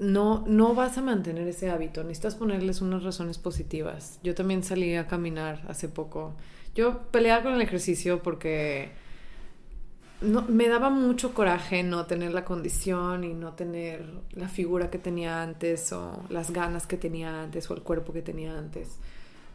no, 0.00 0.44
no 0.48 0.74
vas 0.74 0.98
a 0.98 1.02
mantener 1.02 1.46
ese 1.46 1.70
hábito, 1.70 2.02
necesitas 2.02 2.34
ponerles 2.34 2.80
unas 2.80 3.04
razones 3.04 3.38
positivas. 3.38 4.18
Yo 4.24 4.34
también 4.34 4.64
salí 4.64 4.96
a 4.96 5.06
caminar 5.06 5.62
hace 5.68 5.88
poco. 5.88 6.34
Yo 6.74 7.02
peleaba 7.12 7.44
con 7.44 7.54
el 7.54 7.60
ejercicio 7.60 8.22
porque 8.22 8.90
no, 10.20 10.42
me 10.42 10.68
daba 10.68 10.90
mucho 10.90 11.32
coraje 11.32 11.82
no 11.82 12.06
tener 12.06 12.32
la 12.32 12.44
condición 12.44 13.24
y 13.24 13.32
no 13.32 13.54
tener 13.54 14.04
la 14.32 14.48
figura 14.48 14.90
que 14.90 14.98
tenía 14.98 15.42
antes 15.42 15.92
o 15.92 16.24
las 16.28 16.50
ganas 16.50 16.86
que 16.86 16.96
tenía 16.96 17.42
antes 17.42 17.70
o 17.70 17.74
el 17.74 17.82
cuerpo 17.82 18.12
que 18.12 18.22
tenía 18.22 18.58
antes. 18.58 18.98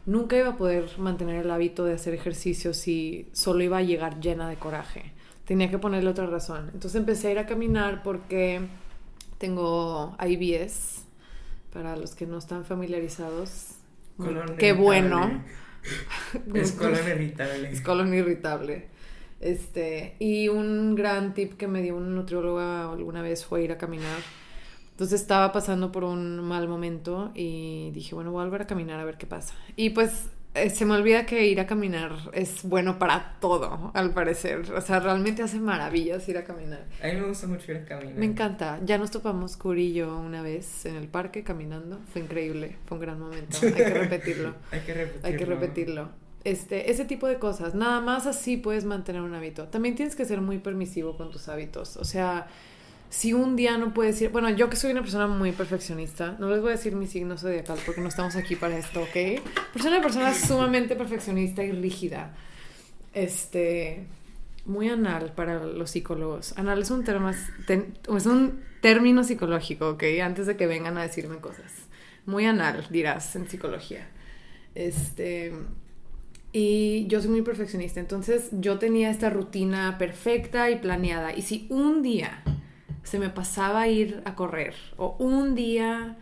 Nunca 0.06 0.36
iba 0.36 0.50
a 0.50 0.56
poder 0.56 0.98
mantener 0.98 1.44
el 1.44 1.50
hábito 1.50 1.84
de 1.84 1.94
hacer 1.94 2.14
ejercicio 2.14 2.74
si 2.74 3.28
solo 3.32 3.62
iba 3.62 3.78
a 3.78 3.82
llegar 3.82 4.20
llena 4.20 4.48
de 4.48 4.56
coraje. 4.56 5.12
Tenía 5.44 5.70
que 5.70 5.78
ponerle 5.78 6.10
otra 6.10 6.26
razón. 6.26 6.70
Entonces 6.72 6.94
empecé 6.96 7.28
a 7.28 7.30
ir 7.32 7.38
a 7.38 7.46
caminar 7.46 8.02
porque 8.02 8.60
tengo 9.38 10.16
IBS. 10.24 11.04
Para 11.72 11.94
los 11.96 12.14
que 12.14 12.26
no 12.26 12.38
están 12.38 12.64
familiarizados. 12.64 13.72
qué 14.58 14.72
bueno. 14.72 15.44
Es 16.54 16.72
colon 16.72 17.06
irritable. 17.08 17.70
Es 17.70 17.80
colon 17.82 18.14
irritable. 18.14 18.95
Este, 19.40 20.16
y 20.18 20.48
un 20.48 20.94
gran 20.94 21.34
tip 21.34 21.56
que 21.56 21.68
me 21.68 21.82
dio 21.82 21.96
una 21.96 22.08
nutrióloga 22.08 22.90
alguna 22.90 23.22
vez 23.22 23.44
fue 23.44 23.62
ir 23.62 23.72
a 23.72 23.78
caminar. 23.78 24.18
Entonces 24.92 25.20
estaba 25.20 25.52
pasando 25.52 25.92
por 25.92 26.04
un 26.04 26.40
mal 26.40 26.68
momento 26.68 27.30
y 27.34 27.90
dije, 27.92 28.14
bueno, 28.14 28.32
voy 28.32 28.40
a 28.40 28.44
volver 28.44 28.62
a 28.62 28.66
caminar 28.66 28.98
a 28.98 29.04
ver 29.04 29.18
qué 29.18 29.26
pasa. 29.26 29.54
Y 29.76 29.90
pues 29.90 30.30
eh, 30.56 30.70
se 30.70 30.86
me 30.86 30.94
olvida 30.94 31.26
que 31.26 31.46
ir 31.46 31.60
a 31.60 31.66
caminar 31.66 32.12
es 32.32 32.62
bueno 32.62 32.98
para 32.98 33.36
todo, 33.40 33.90
al 33.92 34.14
parecer. 34.14 34.72
O 34.72 34.80
sea, 34.80 35.00
realmente 35.00 35.42
hace 35.42 35.60
maravillas 35.60 36.26
ir 36.30 36.38
a 36.38 36.44
caminar. 36.44 36.86
A 37.02 37.08
mí 37.08 37.20
me 37.20 37.26
gusta 37.26 37.46
mucho 37.46 37.72
ir 37.72 37.78
a 37.78 37.84
caminar. 37.84 38.14
Me 38.14 38.24
encanta. 38.24 38.80
Ya 38.82 38.96
nos 38.96 39.10
topamos 39.10 39.58
Curi 39.58 39.88
y 39.88 39.92
yo 39.92 40.18
una 40.18 40.40
vez 40.40 40.86
en 40.86 40.96
el 40.96 41.08
parque 41.08 41.44
caminando. 41.44 42.00
Fue 42.10 42.22
increíble. 42.22 42.78
Fue 42.86 42.96
un 42.96 43.02
gran 43.02 43.20
momento. 43.20 43.58
Hay 43.62 43.72
que 43.72 43.84
repetirlo. 43.90 44.54
Hay 44.70 44.80
que 44.80 44.94
repetirlo. 44.94 45.28
Hay 45.28 45.36
que 45.36 45.44
repetirlo. 45.44 46.25
Este, 46.46 46.92
ese 46.92 47.04
tipo 47.04 47.26
de 47.26 47.40
cosas. 47.40 47.74
Nada 47.74 48.00
más 48.00 48.24
así 48.28 48.56
puedes 48.56 48.84
mantener 48.84 49.20
un 49.20 49.34
hábito. 49.34 49.66
También 49.66 49.96
tienes 49.96 50.14
que 50.14 50.24
ser 50.24 50.40
muy 50.40 50.58
permisivo 50.58 51.16
con 51.16 51.32
tus 51.32 51.48
hábitos. 51.48 51.96
O 51.96 52.04
sea, 52.04 52.46
si 53.10 53.32
un 53.32 53.56
día 53.56 53.76
no 53.78 53.92
puedes 53.92 54.22
ir, 54.22 54.30
bueno, 54.30 54.48
yo 54.50 54.70
que 54.70 54.76
soy 54.76 54.92
una 54.92 55.00
persona 55.00 55.26
muy 55.26 55.50
perfeccionista, 55.50 56.36
no 56.38 56.48
les 56.48 56.60
voy 56.60 56.68
a 56.68 56.72
decir 56.76 56.94
mi 56.94 57.08
signo 57.08 57.36
zodiacal 57.36 57.80
porque 57.84 58.00
no 58.00 58.06
estamos 58.06 58.36
aquí 58.36 58.54
para 58.54 58.78
esto, 58.78 59.02
¿ok? 59.02 59.10
Pero 59.12 59.42
soy 59.76 59.88
una 59.88 60.00
persona 60.00 60.32
sumamente 60.32 60.94
perfeccionista 60.94 61.64
y 61.64 61.72
rígida. 61.72 62.32
Este, 63.12 64.06
muy 64.66 64.88
anal 64.88 65.32
para 65.34 65.64
los 65.64 65.90
psicólogos. 65.90 66.56
Anal 66.56 66.82
es 66.82 66.92
un, 66.92 67.02
termo, 67.02 67.28
es 67.28 68.26
un 68.26 68.62
término 68.82 69.24
psicológico, 69.24 69.88
¿ok? 69.88 70.04
Antes 70.22 70.46
de 70.46 70.56
que 70.56 70.68
vengan 70.68 70.96
a 70.96 71.02
decirme 71.02 71.38
cosas. 71.38 71.72
Muy 72.24 72.46
anal, 72.46 72.86
dirás, 72.88 73.34
en 73.34 73.48
psicología. 73.48 74.06
Este, 74.76 75.52
y 76.58 77.06
yo 77.08 77.20
soy 77.20 77.28
muy 77.28 77.42
perfeccionista, 77.42 78.00
entonces 78.00 78.48
yo 78.50 78.78
tenía 78.78 79.10
esta 79.10 79.28
rutina 79.28 79.98
perfecta 79.98 80.70
y 80.70 80.76
planeada. 80.76 81.36
Y 81.36 81.42
si 81.42 81.66
un 81.68 82.00
día 82.00 82.42
se 83.02 83.18
me 83.18 83.28
pasaba 83.28 83.88
ir 83.88 84.22
a 84.24 84.34
correr 84.34 84.74
o 84.96 85.16
un 85.18 85.54
día, 85.54 86.16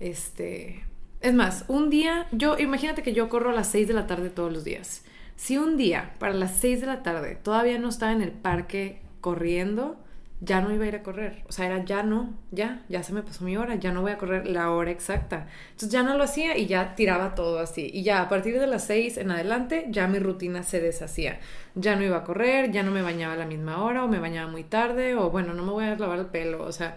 este... 0.00 0.84
Es 1.20 1.32
más, 1.32 1.64
un 1.68 1.90
día, 1.90 2.26
yo, 2.32 2.58
imagínate 2.58 3.04
que 3.04 3.12
yo 3.12 3.28
corro 3.28 3.50
a 3.50 3.54
las 3.54 3.68
6 3.68 3.86
de 3.86 3.94
la 3.94 4.08
tarde 4.08 4.30
todos 4.30 4.52
los 4.52 4.64
días. 4.64 5.04
Si 5.36 5.58
un 5.58 5.76
día, 5.76 6.16
para 6.18 6.34
las 6.34 6.56
6 6.56 6.80
de 6.80 6.86
la 6.88 7.04
tarde, 7.04 7.36
todavía 7.40 7.78
no 7.78 7.88
estaba 7.88 8.10
en 8.10 8.22
el 8.22 8.32
parque 8.32 9.00
corriendo, 9.20 9.96
ya 10.40 10.60
no 10.60 10.72
iba 10.72 10.84
a 10.84 10.88
ir 10.88 10.96
a 10.96 11.02
correr. 11.02 11.42
O 11.48 11.52
sea, 11.52 11.66
era 11.66 11.84
ya 11.84 12.02
no, 12.02 12.34
ya, 12.50 12.82
ya 12.88 13.02
se 13.02 13.12
me 13.12 13.22
pasó 13.22 13.44
mi 13.44 13.56
hora, 13.56 13.74
ya 13.74 13.92
no 13.92 14.02
voy 14.02 14.12
a 14.12 14.18
correr 14.18 14.46
la 14.46 14.70
hora 14.70 14.90
exacta. 14.90 15.48
Entonces 15.70 15.90
ya 15.90 16.02
no 16.02 16.16
lo 16.16 16.24
hacía 16.24 16.56
y 16.56 16.66
ya 16.66 16.94
tiraba 16.94 17.34
todo 17.34 17.58
así. 17.58 17.90
Y 17.92 18.02
ya 18.02 18.22
a 18.22 18.28
partir 18.28 18.58
de 18.60 18.66
las 18.66 18.86
seis 18.86 19.16
en 19.16 19.30
adelante, 19.30 19.86
ya 19.90 20.06
mi 20.06 20.18
rutina 20.18 20.62
se 20.62 20.80
deshacía. 20.80 21.40
Ya 21.74 21.96
no 21.96 22.04
iba 22.04 22.18
a 22.18 22.24
correr, 22.24 22.70
ya 22.70 22.82
no 22.82 22.90
me 22.92 23.02
bañaba 23.02 23.34
a 23.34 23.36
la 23.36 23.46
misma 23.46 23.82
hora 23.82 24.04
o 24.04 24.08
me 24.08 24.18
bañaba 24.20 24.50
muy 24.50 24.64
tarde 24.64 25.16
o 25.16 25.30
bueno, 25.30 25.54
no 25.54 25.64
me 25.64 25.72
voy 25.72 25.84
a 25.84 25.96
lavar 25.96 26.18
el 26.20 26.26
pelo. 26.26 26.62
O 26.64 26.72
sea, 26.72 26.96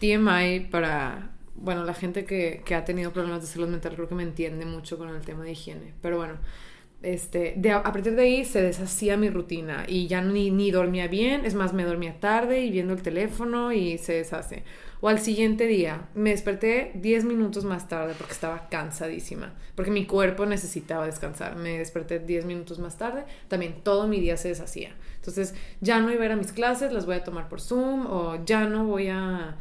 TMI 0.00 0.68
para, 0.70 1.30
bueno, 1.56 1.84
la 1.84 1.94
gente 1.94 2.24
que, 2.24 2.62
que 2.64 2.74
ha 2.74 2.84
tenido 2.84 3.12
problemas 3.12 3.42
de 3.42 3.48
salud 3.48 3.68
mental 3.68 3.94
creo 3.94 4.08
que 4.08 4.14
me 4.14 4.22
entiende 4.22 4.64
mucho 4.64 4.96
con 4.98 5.10
el 5.10 5.22
tema 5.22 5.44
de 5.44 5.52
higiene. 5.52 5.92
Pero 6.00 6.16
bueno 6.16 6.38
este, 7.02 7.54
de, 7.56 7.72
a 7.72 7.82
partir 7.82 8.16
de 8.16 8.22
ahí 8.22 8.44
se 8.44 8.62
deshacía 8.62 9.16
mi 9.16 9.28
rutina 9.28 9.84
y 9.86 10.06
ya 10.06 10.22
ni, 10.22 10.50
ni 10.50 10.70
dormía 10.70 11.08
bien, 11.08 11.44
es 11.44 11.54
más, 11.54 11.72
me 11.72 11.84
dormía 11.84 12.18
tarde 12.20 12.60
y 12.62 12.70
viendo 12.70 12.94
el 12.94 13.02
teléfono 13.02 13.72
y 13.72 13.98
se 13.98 14.14
deshace. 14.14 14.64
O 15.00 15.08
al 15.08 15.18
siguiente 15.18 15.66
día, 15.66 16.08
me 16.14 16.30
desperté 16.30 16.92
10 16.94 17.24
minutos 17.24 17.64
más 17.64 17.86
tarde 17.86 18.14
porque 18.16 18.32
estaba 18.32 18.68
cansadísima, 18.70 19.52
porque 19.74 19.90
mi 19.90 20.06
cuerpo 20.06 20.46
necesitaba 20.46 21.04
descansar. 21.04 21.56
Me 21.56 21.78
desperté 21.78 22.18
10 22.18 22.46
minutos 22.46 22.78
más 22.78 22.96
tarde, 22.96 23.24
también 23.48 23.82
todo 23.82 24.08
mi 24.08 24.20
día 24.20 24.38
se 24.38 24.48
deshacía. 24.48 24.94
Entonces, 25.16 25.54
ya 25.80 26.00
no 26.00 26.10
iba 26.12 26.22
a 26.22 26.26
ir 26.26 26.32
a 26.32 26.36
mis 26.36 26.52
clases, 26.52 26.92
las 26.92 27.04
voy 27.04 27.16
a 27.16 27.24
tomar 27.24 27.48
por 27.48 27.60
Zoom 27.60 28.06
o 28.06 28.42
ya 28.44 28.64
no 28.64 28.86
voy 28.86 29.08
a 29.08 29.56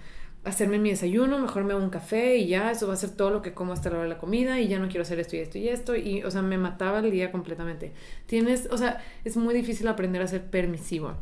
hacerme 0.45 0.77
mi 0.77 0.91
desayuno, 0.91 1.39
mejor 1.39 1.63
me 1.63 1.73
hago 1.73 1.83
un 1.83 1.89
café 1.89 2.37
y 2.37 2.47
ya, 2.47 2.71
eso 2.71 2.87
va 2.87 2.93
a 2.93 2.97
ser 2.97 3.11
todo 3.11 3.31
lo 3.31 3.41
que 3.41 3.53
como 3.53 3.73
hasta 3.73 3.89
la 3.89 3.95
hora 3.95 4.03
de 4.03 4.09
la 4.09 4.17
comida 4.19 4.59
y 4.59 4.67
ya 4.67 4.79
no 4.79 4.87
quiero 4.87 5.01
hacer 5.01 5.19
esto 5.19 5.35
y 5.35 5.39
esto 5.39 5.57
y 5.57 5.67
esto 5.67 5.95
y, 5.95 6.23
o 6.23 6.31
sea, 6.31 6.41
me 6.41 6.57
mataba 6.57 6.99
el 6.99 7.11
día 7.11 7.31
completamente. 7.31 7.93
Tienes, 8.27 8.67
o 8.71 8.77
sea, 8.77 9.03
es 9.23 9.37
muy 9.37 9.53
difícil 9.53 9.87
aprender 9.87 10.21
a 10.21 10.27
ser 10.27 10.45
permisivo. 10.45 11.15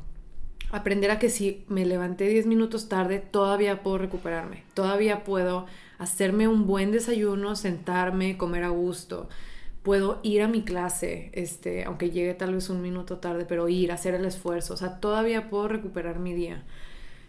Aprender 0.71 1.11
a 1.11 1.19
que 1.19 1.29
si 1.29 1.63
me 1.67 1.85
levanté 1.85 2.27
10 2.27 2.47
minutos 2.47 2.89
tarde, 2.89 3.19
todavía 3.19 3.83
puedo 3.83 3.99
recuperarme, 3.99 4.63
todavía 4.73 5.23
puedo 5.23 5.67
hacerme 5.99 6.47
un 6.47 6.65
buen 6.65 6.91
desayuno, 6.91 7.55
sentarme, 7.55 8.37
comer 8.37 8.63
a 8.63 8.69
gusto. 8.69 9.29
Puedo 9.83 10.19
ir 10.23 10.41
a 10.41 10.47
mi 10.47 10.63
clase, 10.63 11.29
este, 11.33 11.83
aunque 11.83 12.09
llegue 12.09 12.33
tal 12.33 12.55
vez 12.55 12.69
un 12.69 12.81
minuto 12.81 13.17
tarde, 13.17 13.45
pero 13.47 13.69
ir, 13.69 13.91
hacer 13.91 14.15
el 14.15 14.25
esfuerzo. 14.25 14.73
O 14.73 14.77
sea, 14.77 14.99
todavía 14.99 15.49
puedo 15.49 15.67
recuperar 15.67 16.19
mi 16.19 16.33
día. 16.33 16.63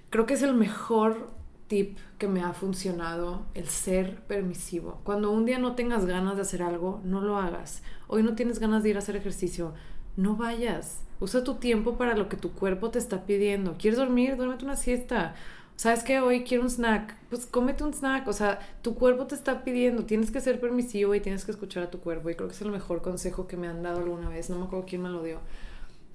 Creo 0.09 0.24
que 0.24 0.35
es 0.35 0.42
el 0.42 0.54
mejor 0.54 1.34
tip 1.66 1.98
que 2.18 2.29
me 2.29 2.42
ha 2.42 2.53
funcionado, 2.53 3.46
el 3.55 3.68
ser 3.68 4.22
permisivo. 4.27 5.00
Cuando 5.05 5.31
un 5.31 5.44
día 5.44 5.59
no 5.59 5.74
tengas 5.74 6.07
ganas 6.07 6.37
de 6.37 6.42
hacer 6.42 6.62
algo, 6.62 7.00
no 7.05 7.20
lo 7.20 7.38
hagas. 7.38 7.83
Hoy 8.07 8.22
no 8.22 8.35
tienes 8.35 8.59
ganas 8.59 8.83
de 8.83 8.90
ir 8.90 8.96
a 8.96 9.00
hacer 9.00 9.16
ejercicio, 9.16 9.74
no 10.16 10.37
vayas. 10.37 11.03
Usa 11.20 11.44
tu 11.44 11.55
tiempo 11.55 11.96
para 11.96 12.16
lo 12.16 12.29
que 12.29 12.37
tu 12.37 12.53
cuerpo 12.53 12.90
te 12.90 12.98
está 12.98 13.24
pidiendo. 13.24 13.77
¿Quieres 13.79 13.98
dormir? 13.98 14.37
Duérmete 14.37 14.64
una 14.64 14.77
siesta. 14.77 15.35
¿Sabes 15.77 16.05
qué? 16.05 16.20
Hoy 16.20 16.44
quiero 16.44 16.62
un 16.64 16.70
snack. 16.70 17.16
Pues 17.31 17.46
cómete 17.46 17.83
un 17.85 17.94
snack. 17.94 18.29
O 18.29 18.33
sea, 18.33 18.61
tu 18.83 18.94
cuerpo 18.94 19.27
te 19.27 19.35
está 19.35 19.64
pidiendo. 19.64 20.05
Tienes 20.05 20.31
que 20.31 20.40
ser 20.40 20.61
permisivo 20.61 21.14
y 21.14 21.20
tienes 21.20 21.44
que 21.44 21.53
escuchar 21.53 21.85
a 21.85 21.90
tu 21.90 22.00
cuerpo. 22.00 22.31
Y 22.31 22.35
creo 22.35 22.48
que 22.48 22.55
es 22.55 22.61
el 22.62 22.70
mejor 22.70 23.00
consejo 23.00 23.46
que 23.46 23.57
me 23.57 23.68
han 23.68 23.83
dado 23.83 23.98
alguna 23.98 24.29
vez. 24.29 24.50
No 24.50 24.59
me 24.59 24.64
acuerdo 24.64 24.87
quién 24.87 25.03
me 25.03 25.09
lo 25.09 25.22
dio 25.22 25.38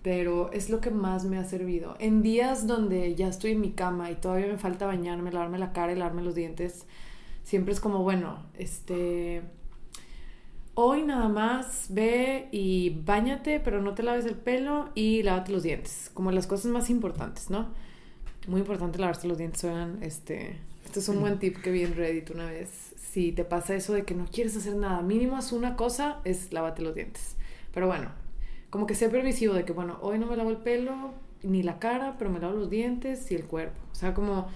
pero 0.01 0.51
es 0.51 0.69
lo 0.69 0.79
que 0.81 0.91
más 0.91 1.25
me 1.25 1.37
ha 1.37 1.43
servido. 1.43 1.95
En 1.99 2.21
días 2.21 2.67
donde 2.67 3.15
ya 3.15 3.27
estoy 3.27 3.51
en 3.51 3.61
mi 3.61 3.71
cama 3.71 4.11
y 4.11 4.15
todavía 4.15 4.47
me 4.47 4.57
falta 4.57 4.85
bañarme, 4.85 5.31
lavarme 5.31 5.59
la 5.59 5.73
cara 5.73 5.91
y 5.91 5.95
lavarme 5.95 6.21
los 6.21 6.35
dientes, 6.35 6.85
siempre 7.43 7.73
es 7.73 7.79
como, 7.79 8.03
bueno, 8.03 8.43
este, 8.57 9.41
hoy 10.73 11.03
nada 11.03 11.27
más 11.27 11.87
ve 11.89 12.47
y 12.51 13.01
bañate, 13.03 13.59
pero 13.59 13.81
no 13.81 13.93
te 13.93 14.03
laves 14.03 14.25
el 14.25 14.35
pelo 14.35 14.89
y 14.95 15.23
lávate 15.23 15.51
los 15.51 15.63
dientes, 15.63 16.11
como 16.13 16.31
las 16.31 16.47
cosas 16.47 16.71
más 16.71 16.89
importantes, 16.89 17.49
¿no? 17.49 17.67
Muy 18.47 18.61
importante 18.61 18.97
lavarse 18.99 19.27
los 19.27 19.37
dientes, 19.37 19.63
oigan, 19.63 20.01
este, 20.01 20.57
este 20.85 21.01
es 21.01 21.09
un 21.09 21.19
buen 21.19 21.37
tip 21.37 21.57
que 21.61 21.71
vi 21.71 21.83
en 21.83 21.95
Reddit 21.95 22.31
una 22.31 22.45
vez. 22.45 22.95
Si 23.11 23.31
te 23.31 23.43
pasa 23.43 23.75
eso 23.75 23.93
de 23.93 24.05
que 24.05 24.15
no 24.15 24.25
quieres 24.25 24.55
hacer 24.55 24.75
nada, 24.75 25.01
mínimo 25.01 25.37
es 25.37 25.51
una 25.51 25.75
cosa, 25.75 26.19
es 26.23 26.51
lávate 26.53 26.81
los 26.81 26.95
dientes. 26.95 27.35
Pero 27.73 27.87
bueno, 27.87 28.09
como 28.69 28.85
que 28.85 28.95
sea 28.95 29.09
permisivo 29.09 29.53
de 29.53 29.65
que, 29.65 29.73
bueno, 29.73 29.97
hoy 30.01 30.19
no 30.19 30.27
me 30.27 30.37
lavo 30.37 30.49
el 30.49 30.57
pelo 30.57 31.13
ni 31.43 31.63
la 31.63 31.79
cara, 31.79 32.15
pero 32.17 32.29
me 32.29 32.39
lavo 32.39 32.53
los 32.53 32.69
dientes 32.69 33.31
y 33.31 33.35
el 33.35 33.45
cuerpo. 33.45 33.79
O 33.91 33.95
sea, 33.95 34.13
como 34.13 34.47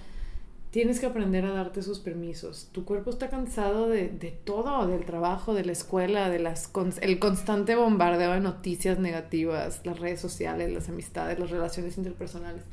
tienes 0.74 0.98
que 0.98 1.06
aprender 1.06 1.44
a 1.44 1.52
darte 1.52 1.82
sus 1.82 2.00
permisos. 2.00 2.68
Tu 2.72 2.84
cuerpo 2.84 3.10
está 3.10 3.30
cansado 3.30 3.88
de, 3.88 4.08
de 4.08 4.32
todo, 4.32 4.88
del 4.88 5.04
trabajo, 5.04 5.54
de 5.54 5.64
la 5.64 5.70
escuela, 5.70 6.28
de 6.30 6.40
las 6.40 6.68
el 7.00 7.20
constante 7.20 7.76
bombardeo 7.76 8.32
de 8.32 8.40
noticias 8.40 8.98
negativas, 8.98 9.82
las 9.84 10.00
redes 10.00 10.20
sociales, 10.20 10.72
las 10.72 10.88
amistades, 10.88 11.38
las 11.38 11.50
relaciones 11.50 11.96
interpersonales. 11.96 12.64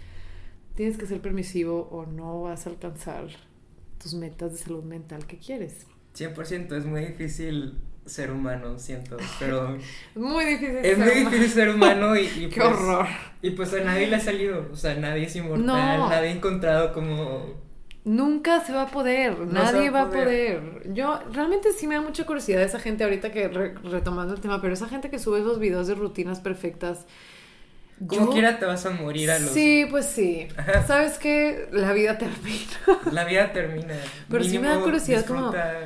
Tienes 0.73 0.97
que 0.97 1.05
ser 1.05 1.21
permisivo 1.21 1.89
o 1.91 2.07
no 2.07 2.41
vas 2.41 2.65
a 2.65 2.71
alcanzar 2.71 3.27
tus 4.01 4.15
metas 4.15 4.53
de 4.53 4.57
salud 4.57 4.83
mental 4.83 5.27
que 5.27 5.37
quieres. 5.37 5.85
100%, 6.17 6.75
es 6.75 6.85
muy 6.85 7.05
difícil 7.05 7.77
ser 8.05 8.31
humano, 8.31 8.77
siento, 8.79 9.17
pero... 9.39 9.77
Muy 10.15 10.45
difícil 10.45 10.77
Es 10.77 10.97
muy 10.97 11.11
difícil 11.11 11.49
ser 11.49 11.69
humano 11.69 12.15
y, 12.15 12.21
y 12.25 12.49
Qué 12.49 12.59
pues, 12.61 12.65
horror. 12.73 13.07
Y 13.41 13.51
pues 13.51 13.73
a 13.73 13.79
nadie 13.81 14.07
le 14.07 14.15
ha 14.15 14.19
salido, 14.19 14.67
o 14.71 14.75
sea, 14.75 14.95
nadie 14.95 15.25
es 15.25 15.35
inmortal, 15.35 15.65
No. 15.65 16.09
nadie 16.09 16.29
ha 16.29 16.31
encontrado 16.31 16.93
como... 16.93 17.61
Nunca 18.03 18.61
se 18.65 18.73
va 18.73 18.83
a 18.83 18.87
poder, 18.87 19.37
No 19.37 19.45
nadie 19.63 19.91
va 19.91 20.01
a 20.01 20.09
poder. 20.09 20.81
Yo 20.91 21.19
realmente 21.31 21.71
sí 21.71 21.85
me 21.85 21.93
da 21.93 22.01
mucha 22.01 22.25
curiosidad 22.25 22.63
esa 22.63 22.79
gente 22.79 23.03
ahorita 23.03 23.31
que 23.31 23.47
re- 23.47 23.75
retomando 23.83 24.33
el 24.33 24.41
tema, 24.41 24.59
pero 24.59 24.73
esa 24.73 24.89
gente 24.89 25.11
que 25.11 25.19
sube 25.19 25.39
esos 25.39 25.59
videos 25.59 25.85
de 25.85 25.93
rutinas 25.93 26.39
perfectas. 26.39 27.05
Como 28.07 28.25
yo- 28.25 28.31
quiera 28.31 28.57
te 28.57 28.65
vas 28.65 28.83
a 28.87 28.89
morir 28.89 29.29
a 29.29 29.37
los... 29.37 29.51
Sí, 29.51 29.85
pues 29.91 30.07
sí. 30.07 30.47
Ajá. 30.57 30.81
Sabes 30.87 31.19
que 31.19 31.67
la 31.71 31.93
vida 31.93 32.17
termina. 32.17 33.03
La 33.11 33.23
vida 33.25 33.53
termina. 33.53 33.93
Pero 34.31 34.43
sí 34.43 34.57
me 34.57 34.67
da 34.69 34.79
curiosidad 34.79 35.23
como- 35.23 35.51
disfruta- 35.51 35.79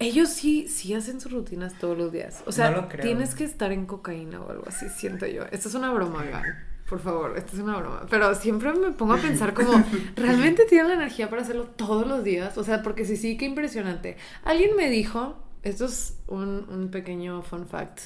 Ellos 0.00 0.28
sí, 0.28 0.68
sí 0.68 0.94
hacen 0.94 1.20
sus 1.20 1.32
rutinas 1.32 1.74
todos 1.78 1.98
los 1.98 2.12
días. 2.12 2.42
O 2.46 2.52
sea, 2.52 2.70
No 2.70 2.82
lo 2.82 2.88
creo. 2.88 3.02
tienes 3.04 3.34
que 3.34 3.44
estar 3.44 3.72
en 3.72 3.86
cocaína 3.86 4.40
o 4.40 4.50
algo 4.50 4.64
así, 4.68 4.88
siento 4.88 5.26
yo. 5.26 5.42
Esto 5.50 5.68
es 5.68 5.74
una 5.74 5.90
broma, 5.92 6.20
oigan. 6.22 6.44
Por 6.88 7.00
favor, 7.00 7.36
esto 7.36 7.56
es 7.56 7.62
una 7.62 7.76
broma. 7.78 8.06
Pero 8.08 8.34
siempre 8.34 8.72
me 8.72 8.92
pongo 8.92 9.14
a 9.14 9.18
pensar 9.18 9.52
como, 9.54 9.72
¿realmente 10.16 10.64
tienen 10.66 10.88
la 10.88 10.94
energía 10.94 11.28
para 11.28 11.42
hacerlo 11.42 11.64
todos 11.64 12.06
los 12.06 12.22
días? 12.24 12.56
O 12.56 12.64
sea, 12.64 12.82
porque 12.82 13.04
sí, 13.04 13.16
sí, 13.16 13.36
qué 13.36 13.44
impresionante. 13.44 14.16
Alguien 14.44 14.74
me 14.76 14.88
dijo, 14.88 15.36
esto 15.64 15.84
es 15.86 16.16
un, 16.28 16.66
un 16.70 16.90
pequeño 16.90 17.42
fun 17.42 17.66
fact, 17.66 18.00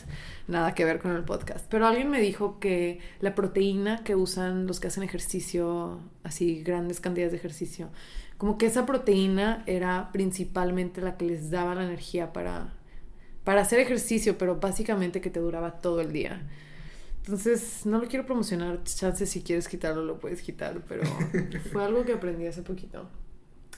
nada 0.49 0.75
que 0.75 0.85
ver 0.87 0.99
con 0.99 1.13
el 1.15 1.23
podcast, 1.23 1.65
pero 1.71 1.87
alguien 1.87 2.09
me 2.11 2.21
dijo 2.21 2.59
que 2.59 2.99
la 3.21 3.35
proteína 3.37 4.03
que 4.03 4.17
usan 4.17 4.67
los 4.67 4.81
que 4.81 4.89
hacen 4.89 5.03
ejercicio, 5.05 6.01
así 6.25 6.63
grandes 6.65 6.99
cantidades 7.01 7.33
de 7.33 7.39
ejercicio, 7.39 7.91
como 8.43 8.59
que 8.59 8.67
esa 8.67 8.87
proteína 8.87 9.63
era 9.69 10.11
principalmente 10.11 11.01
la 11.01 11.17
que 11.17 11.27
les 11.27 11.53
daba 11.53 11.77
la 11.77 11.85
energía 11.85 12.33
para, 12.33 12.75
para 13.45 13.61
hacer 13.61 13.79
ejercicio, 13.79 14.37
pero 14.37 14.59
básicamente 14.59 15.21
que 15.21 15.31
te 15.31 15.39
duraba 15.39 15.81
todo 15.81 16.01
el 16.01 16.13
día. 16.13 16.43
Entonces, 17.19 17.87
no 17.87 18.01
lo 18.01 18.09
quiero 18.09 18.27
promocionar, 18.27 18.83
chance 18.83 19.27
si 19.27 19.43
quieres 19.43 19.69
quitarlo 19.69 20.05
lo 20.05 20.19
puedes 20.19 20.43
quitar, 20.43 20.83
pero 20.89 21.05
fue 21.73 21.85
algo 21.85 22.05
que 22.05 22.15
aprendí 22.15 22.49
hace 22.49 22.63
poquito. 22.63 23.09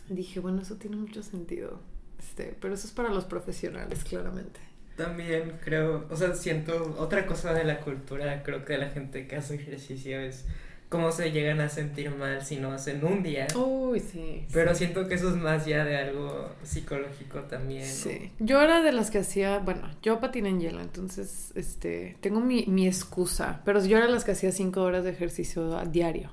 Dije, 0.09 0.41
bueno, 0.41 0.63
eso 0.63 0.77
tiene 0.77 0.97
mucho 0.97 1.23
sentido. 1.23 1.81
Este, 2.19 2.57
pero 2.59 2.73
eso 2.73 2.87
es 2.87 2.93
para 2.95 3.11
los 3.11 3.27
profesionales, 3.27 4.03
claramente. 4.03 4.61
También 4.97 5.59
creo, 5.63 6.07
o 6.09 6.17
sea, 6.17 6.35
siento 6.35 6.97
otra 6.99 7.27
cosa 7.27 7.53
de 7.53 7.65
la 7.65 7.81
cultura, 7.81 8.43
creo 8.43 8.65
que 8.65 8.73
de 8.73 8.79
la 8.79 8.89
gente 8.89 9.29
que 9.29 9.37
hace 9.37 9.57
ejercicio 9.57 10.19
es 10.21 10.47
cómo 10.95 11.11
se 11.11 11.33
llegan 11.33 11.61
a 11.61 11.69
sentir 11.69 12.15
mal 12.15 12.45
si 12.45 12.57
no 12.57 12.71
hacen 12.71 13.05
un 13.05 13.21
día. 13.21 13.49
Uy, 13.57 13.99
sí. 13.99 14.47
Pero 14.53 14.71
sí. 14.75 14.85
siento 14.85 15.09
que 15.09 15.17
eso 15.17 15.29
es 15.31 15.35
más 15.35 15.67
ya 15.67 15.85
de 15.85 15.97
algo 15.97 16.55
psicológico 16.63 17.41
también. 17.41 17.83
¿no? 17.83 17.93
Sí. 17.93 18.31
Yo 18.39 18.63
era 18.63 18.81
de 18.81 18.93
las 18.93 19.11
que 19.11 19.19
hacía, 19.19 19.59
bueno, 19.59 19.91
yo 20.03 20.21
patiné 20.21 20.51
en 20.51 20.61
hielo, 20.61 20.81
entonces, 20.81 21.51
este, 21.57 22.17
tengo 22.21 22.41
mi, 22.41 22.67
mi 22.67 22.87
excusa, 22.87 23.61
pero 23.65 23.85
yo 23.85 23.97
era 23.97 24.07
de 24.07 24.13
las 24.13 24.25
que 24.25 24.31
hacía 24.31 24.53
cinco 24.53 24.83
horas 24.83 25.03
de 25.03 25.11
ejercicio 25.11 25.77
a 25.77 25.85
diario, 25.85 26.31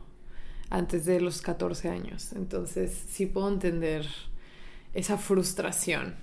antes 0.70 1.06
de 1.06 1.20
los 1.20 1.42
14 1.42 1.90
años, 1.90 2.32
entonces 2.34 2.96
sí 3.10 3.26
puedo 3.26 3.50
entender 3.50 4.06
esa 4.94 5.18
frustración. 5.18 6.14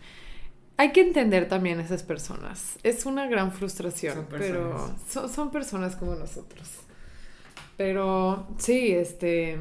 Hay 0.76 0.92
que 0.92 1.00
entender 1.00 1.48
también 1.48 1.80
a 1.80 1.82
esas 1.82 2.04
personas. 2.04 2.78
Es 2.84 3.04
una 3.04 3.26
gran 3.26 3.50
frustración, 3.50 4.14
Son 4.14 4.26
pero 4.30 4.94
son, 5.08 5.28
son 5.28 5.50
personas 5.50 5.96
como 5.96 6.14
nosotros. 6.14 6.68
Pero 7.78 8.46
sí, 8.58 8.92
este, 8.92 9.56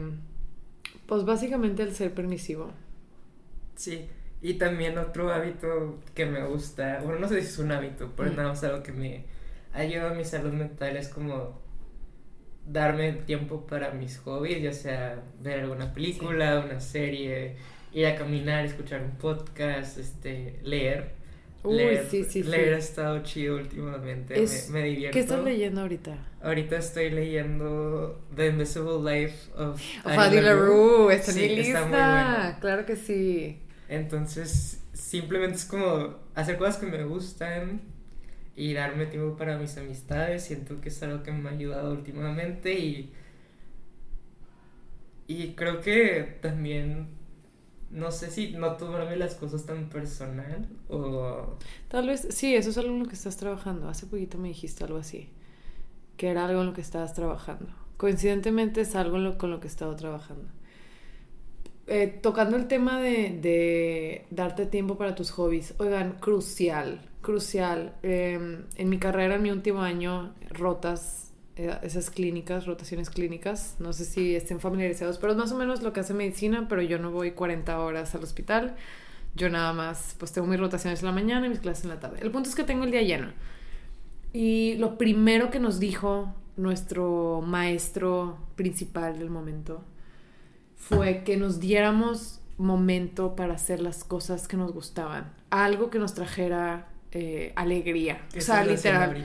pues 1.06 1.24
básicamente 1.24 1.84
el 1.84 1.96
ser 1.96 2.14
permisivo. 2.14 2.72
Sí, 3.76 4.08
y 4.42 4.56
también 4.56 4.98
otro 4.98 5.32
hábito 5.32 6.00
que 6.16 6.26
me 6.26 6.44
gusta, 6.46 7.00
bueno, 7.04 7.20
no 7.20 7.28
sé 7.30 7.42
si 7.42 7.48
es 7.48 7.60
un 7.60 7.72
hábito, 7.72 8.12
pero 8.18 8.32
Mm. 8.32 8.36
nada 8.36 8.50
más 8.50 8.64
algo 8.64 8.84
que 8.84 8.92
me 8.92 9.26
ayuda 9.74 10.12
a 10.12 10.14
mi 10.16 10.26
salud 10.26 10.52
mental 10.54 10.98
es 10.98 11.10
como 11.10 11.60
darme 12.66 13.14
tiempo 13.14 13.66
para 13.68 13.92
mis 13.92 14.18
hobbies, 14.20 14.62
ya 14.62 14.74
sea 14.74 15.24
ver 15.42 15.62
alguna 15.62 15.94
película, 15.94 16.60
una 16.66 16.82
serie, 16.82 17.56
ir 17.94 18.08
a 18.08 18.16
caminar, 18.16 18.66
escuchar 18.66 19.02
un 19.02 19.12
podcast, 19.12 19.98
este, 20.00 20.60
leer. 20.64 21.17
Uy, 21.70 21.78
leer, 21.78 22.06
sí, 22.10 22.24
sí, 22.24 22.44
sí. 22.44 22.50
ha 22.52 22.78
estado 22.78 23.24
chido 23.24 23.56
últimamente, 23.58 24.42
Es- 24.44 24.70
me, 24.70 24.82
me 24.82 24.88
divierto. 24.88 25.14
¿Qué 25.14 25.20
estás 25.20 25.44
leyendo 25.44 25.82
ahorita? 25.82 26.18
Ahorita 26.42 26.78
estoy 26.78 27.10
leyendo 27.10 28.22
The 28.36 28.48
Invisible 28.48 29.00
Life 29.04 29.52
of 29.56 29.80
Of 30.06 30.18
Addie 30.18 30.42
LaRue, 30.42 31.14
está 31.14 31.32
Sí, 31.32 31.44
está 31.44 31.56
lista. 31.56 31.82
muy 31.82 31.90
bueno. 31.90 32.56
Claro 32.62 32.86
que 32.86 32.96
sí. 32.96 33.60
Entonces, 33.90 34.84
simplemente 34.94 35.58
es 35.58 35.66
como 35.66 36.16
hacer 36.36 36.58
cosas 36.58 36.78
que 36.78 36.86
me 36.86 37.04
gustan 37.04 37.82
y 38.56 38.74
darme 38.74 39.06
tiempo 39.08 39.38
para 39.38 39.58
mis 39.58 39.78
amistades. 39.78 40.44
Siento 40.44 40.82
que 40.82 40.90
es 40.90 41.02
algo 41.04 41.24
que 41.24 41.32
me 41.32 41.50
ha 41.50 41.54
ayudado 41.54 41.92
últimamente 41.94 42.74
y. 42.74 43.12
Y 45.28 45.54
creo 45.56 45.82
que 45.82 46.38
también. 46.42 47.17
No 47.92 48.12
sé 48.12 48.30
si 48.30 48.52
no 48.52 48.74
tomarme 48.76 49.16
las 49.16 49.36
cosas 49.36 49.66
tan 49.66 49.90
personal 49.90 50.68
o. 50.90 51.58
Tal 51.88 52.08
vez, 52.08 52.28
sí, 52.32 52.56
eso 52.56 52.70
es 52.70 52.78
algo 52.78 52.92
en 52.94 53.00
lo 53.00 53.06
que 53.08 53.16
estás 53.16 53.38
trabajando. 53.38 53.88
Hace 53.90 54.06
poquito 54.08 54.38
me 54.38 54.50
dijiste 54.50 54.84
algo 54.84 54.98
así, 54.98 55.30
que 56.18 56.30
era 56.30 56.46
algo 56.46 56.62
en 56.62 56.68
lo 56.68 56.74
que 56.74 56.82
estabas 56.82 57.14
trabajando. 57.14 57.68
Coincidentemente 57.98 58.82
es 58.82 58.96
algo 58.96 59.18
lo- 59.20 59.38
con 59.38 59.52
lo 59.52 59.60
que 59.60 59.68
he 59.68 59.70
estado 59.72 59.96
trabajando. 59.96 60.46
Eh, 61.88 62.08
tocando 62.22 62.58
el 62.58 62.68
tema 62.68 63.00
de, 63.00 64.26
darte 64.30 64.66
tiempo 64.66 64.98
para 64.98 65.16
tus 65.16 65.32
hobbies, 65.32 65.74
oigan, 65.78 66.18
crucial, 66.20 67.00
crucial. 67.22 67.94
Eh, 68.04 68.66
en 68.76 68.90
mi 68.90 69.00
carrera, 69.00 69.36
en 69.36 69.44
mi 69.44 69.52
último 69.52 69.82
año, 69.82 70.34
rotas, 70.50 71.27
esas 71.58 72.10
clínicas, 72.10 72.66
rotaciones 72.66 73.10
clínicas, 73.10 73.76
no 73.80 73.92
sé 73.94 74.06
si 74.06 74.36
estén 74.36 74.60
familiarizados, 74.60 75.18
pero 75.18 75.32
es 75.32 75.38
más 75.38 75.52
o 75.52 75.58
menos 75.58 75.82
lo 75.82 75.92
que 75.92 76.02
hace 76.02 76.14
medicina, 76.14 76.68
pero 76.70 76.82
yo 76.82 77.00
no 77.00 77.12
voy 77.12 77.32
40 77.32 77.80
horas 77.80 78.14
al 78.16 78.24
hospital. 78.24 78.76
Yo 79.36 79.50
nada 79.50 79.74
más, 79.74 80.16
pues 80.18 80.32
tengo 80.32 80.48
mis 80.48 80.60
rotaciones 80.60 81.02
en 81.02 81.08
la 81.08 81.12
mañana 81.12 81.46
y 81.46 81.50
mis 81.50 81.60
clases 81.60 81.84
en 81.84 81.90
la 81.92 82.00
tarde. 82.00 82.20
El 82.22 82.32
punto 82.32 82.50
es 82.50 82.56
que 82.56 82.64
tengo 82.64 82.84
el 82.84 82.92
día 82.92 83.02
lleno. 83.02 83.28
Y 84.34 84.76
lo 84.76 84.98
primero 84.98 85.50
que 85.50 85.60
nos 85.60 85.80
dijo 85.80 86.34
nuestro 86.58 87.42
maestro 87.46 88.38
principal 88.56 89.20
del 89.20 89.30
momento 89.30 89.84
fue 90.76 91.24
que 91.24 91.38
nos 91.38 91.60
diéramos 91.60 92.42
momento 92.58 93.36
para 93.36 93.54
hacer 93.54 93.82
las 93.82 94.04
cosas 94.04 94.48
que 94.48 94.58
nos 94.58 94.74
gustaban. 94.74 95.32
Algo 95.50 95.90
que 95.90 96.00
nos 96.00 96.14
trajera 96.14 96.88
eh, 97.12 97.54
alegría. 97.56 98.22
¿Qué 98.32 98.40
O 98.40 98.42
sea, 98.42 98.64
literal. 98.64 99.24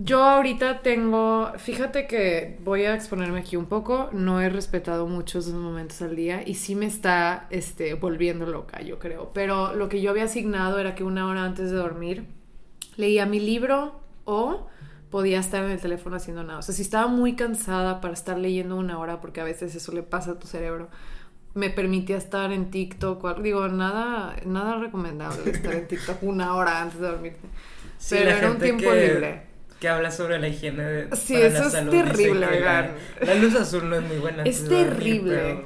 Yo 0.00 0.22
ahorita 0.22 0.82
tengo, 0.82 1.50
fíjate 1.58 2.06
que 2.06 2.56
voy 2.62 2.84
a 2.84 2.94
exponerme 2.94 3.40
aquí 3.40 3.56
un 3.56 3.66
poco, 3.66 4.10
no 4.12 4.40
he 4.40 4.48
respetado 4.48 5.08
muchos 5.08 5.48
momentos 5.48 6.00
al 6.02 6.14
día 6.14 6.42
y 6.46 6.54
sí 6.54 6.76
me 6.76 6.86
está 6.86 7.48
este, 7.50 7.94
volviendo 7.94 8.46
loca, 8.46 8.80
yo 8.80 9.00
creo. 9.00 9.32
Pero 9.34 9.74
lo 9.74 9.88
que 9.88 10.00
yo 10.00 10.10
había 10.12 10.24
asignado 10.24 10.78
era 10.78 10.94
que 10.94 11.02
una 11.02 11.26
hora 11.26 11.44
antes 11.44 11.72
de 11.72 11.76
dormir 11.76 12.26
leía 12.96 13.26
mi 13.26 13.40
libro 13.40 14.00
o 14.24 14.68
podía 15.10 15.40
estar 15.40 15.64
en 15.64 15.72
el 15.72 15.80
teléfono 15.80 16.14
haciendo 16.14 16.44
nada. 16.44 16.60
O 16.60 16.62
sea, 16.62 16.76
si 16.76 16.82
estaba 16.82 17.08
muy 17.08 17.34
cansada 17.34 18.00
para 18.00 18.14
estar 18.14 18.38
leyendo 18.38 18.76
una 18.76 19.00
hora, 19.00 19.20
porque 19.20 19.40
a 19.40 19.44
veces 19.44 19.74
eso 19.74 19.90
le 19.90 20.04
pasa 20.04 20.32
a 20.32 20.38
tu 20.38 20.46
cerebro, 20.46 20.90
me 21.54 21.70
permitía 21.70 22.18
estar 22.18 22.52
en 22.52 22.70
TikTok, 22.70 23.40
digo, 23.40 23.66
nada, 23.66 24.36
nada 24.46 24.76
recomendable 24.78 25.50
estar 25.50 25.74
en 25.74 25.88
TikTok 25.88 26.22
una 26.22 26.54
hora 26.54 26.82
antes 26.82 27.00
de 27.00 27.08
dormirte. 27.08 27.48
Sí, 27.98 28.14
Pero 28.16 28.30
era 28.30 28.50
un 28.52 28.58
tiempo 28.58 28.84
que- 28.92 29.08
libre. 29.08 29.47
Que 29.80 29.88
habla 29.88 30.10
sobre 30.10 30.38
la 30.40 30.48
higiene 30.48 30.82
de 30.84 31.16
Sí, 31.16 31.34
para 31.34 31.46
eso 31.46 31.58
la 31.60 31.66
es 31.66 31.72
salud, 31.72 31.96
dice 32.02 32.04
terrible, 32.04 32.48
que 32.48 32.60
la, 32.60 32.86
oigan. 32.86 32.96
la 33.20 33.34
luz 33.34 33.54
azul 33.54 33.88
no 33.88 33.96
es 33.96 34.02
muy 34.02 34.18
buena. 34.18 34.42
Es 34.44 34.64
dormir, 34.64 34.88
terrible. 34.88 35.64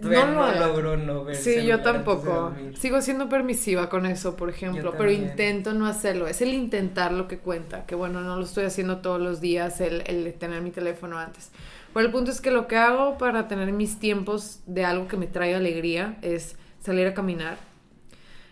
todavía 0.00 0.26
No 0.26 0.26
lo 0.26 0.52
no, 0.52 0.52
logro 0.52 0.96
no 0.96 1.24
ver 1.24 1.36
Sí, 1.36 1.64
yo 1.66 1.80
tampoco. 1.82 2.54
dormir. 2.54 2.76
Sigo 2.76 3.00
siendo 3.02 3.28
permisiva 3.28 3.88
con 3.88 4.06
eso, 4.06 4.36
por 4.36 4.50
ejemplo, 4.50 4.96
pero 4.96 5.10
intento 5.10 5.74
no 5.74 5.86
hacerlo. 5.86 6.26
Es 6.28 6.40
el 6.42 6.54
intentar 6.54 7.12
lo 7.12 7.28
que 7.28 7.38
cuenta, 7.38 7.86
que 7.86 7.94
bueno, 7.94 8.20
no 8.22 8.36
lo 8.36 8.44
estoy 8.44 8.64
haciendo 8.64 8.98
todos 8.98 9.20
los 9.20 9.40
días, 9.40 9.80
el, 9.80 10.02
el 10.06 10.32
tener 10.34 10.62
mi 10.62 10.70
teléfono 10.70 11.18
antes. 11.18 11.50
Pero 11.94 12.06
el 12.06 12.12
punto 12.12 12.30
es 12.30 12.40
que 12.40 12.50
lo 12.50 12.66
que 12.68 12.76
hago 12.76 13.18
para 13.18 13.48
tener 13.48 13.72
mis 13.72 13.98
tiempos 14.00 14.60
de 14.66 14.84
algo 14.84 15.08
que 15.08 15.16
me 15.16 15.26
trae 15.26 15.54
alegría 15.54 16.16
es 16.22 16.56
salir 16.80 17.06
a 17.06 17.14
caminar. 17.14 17.56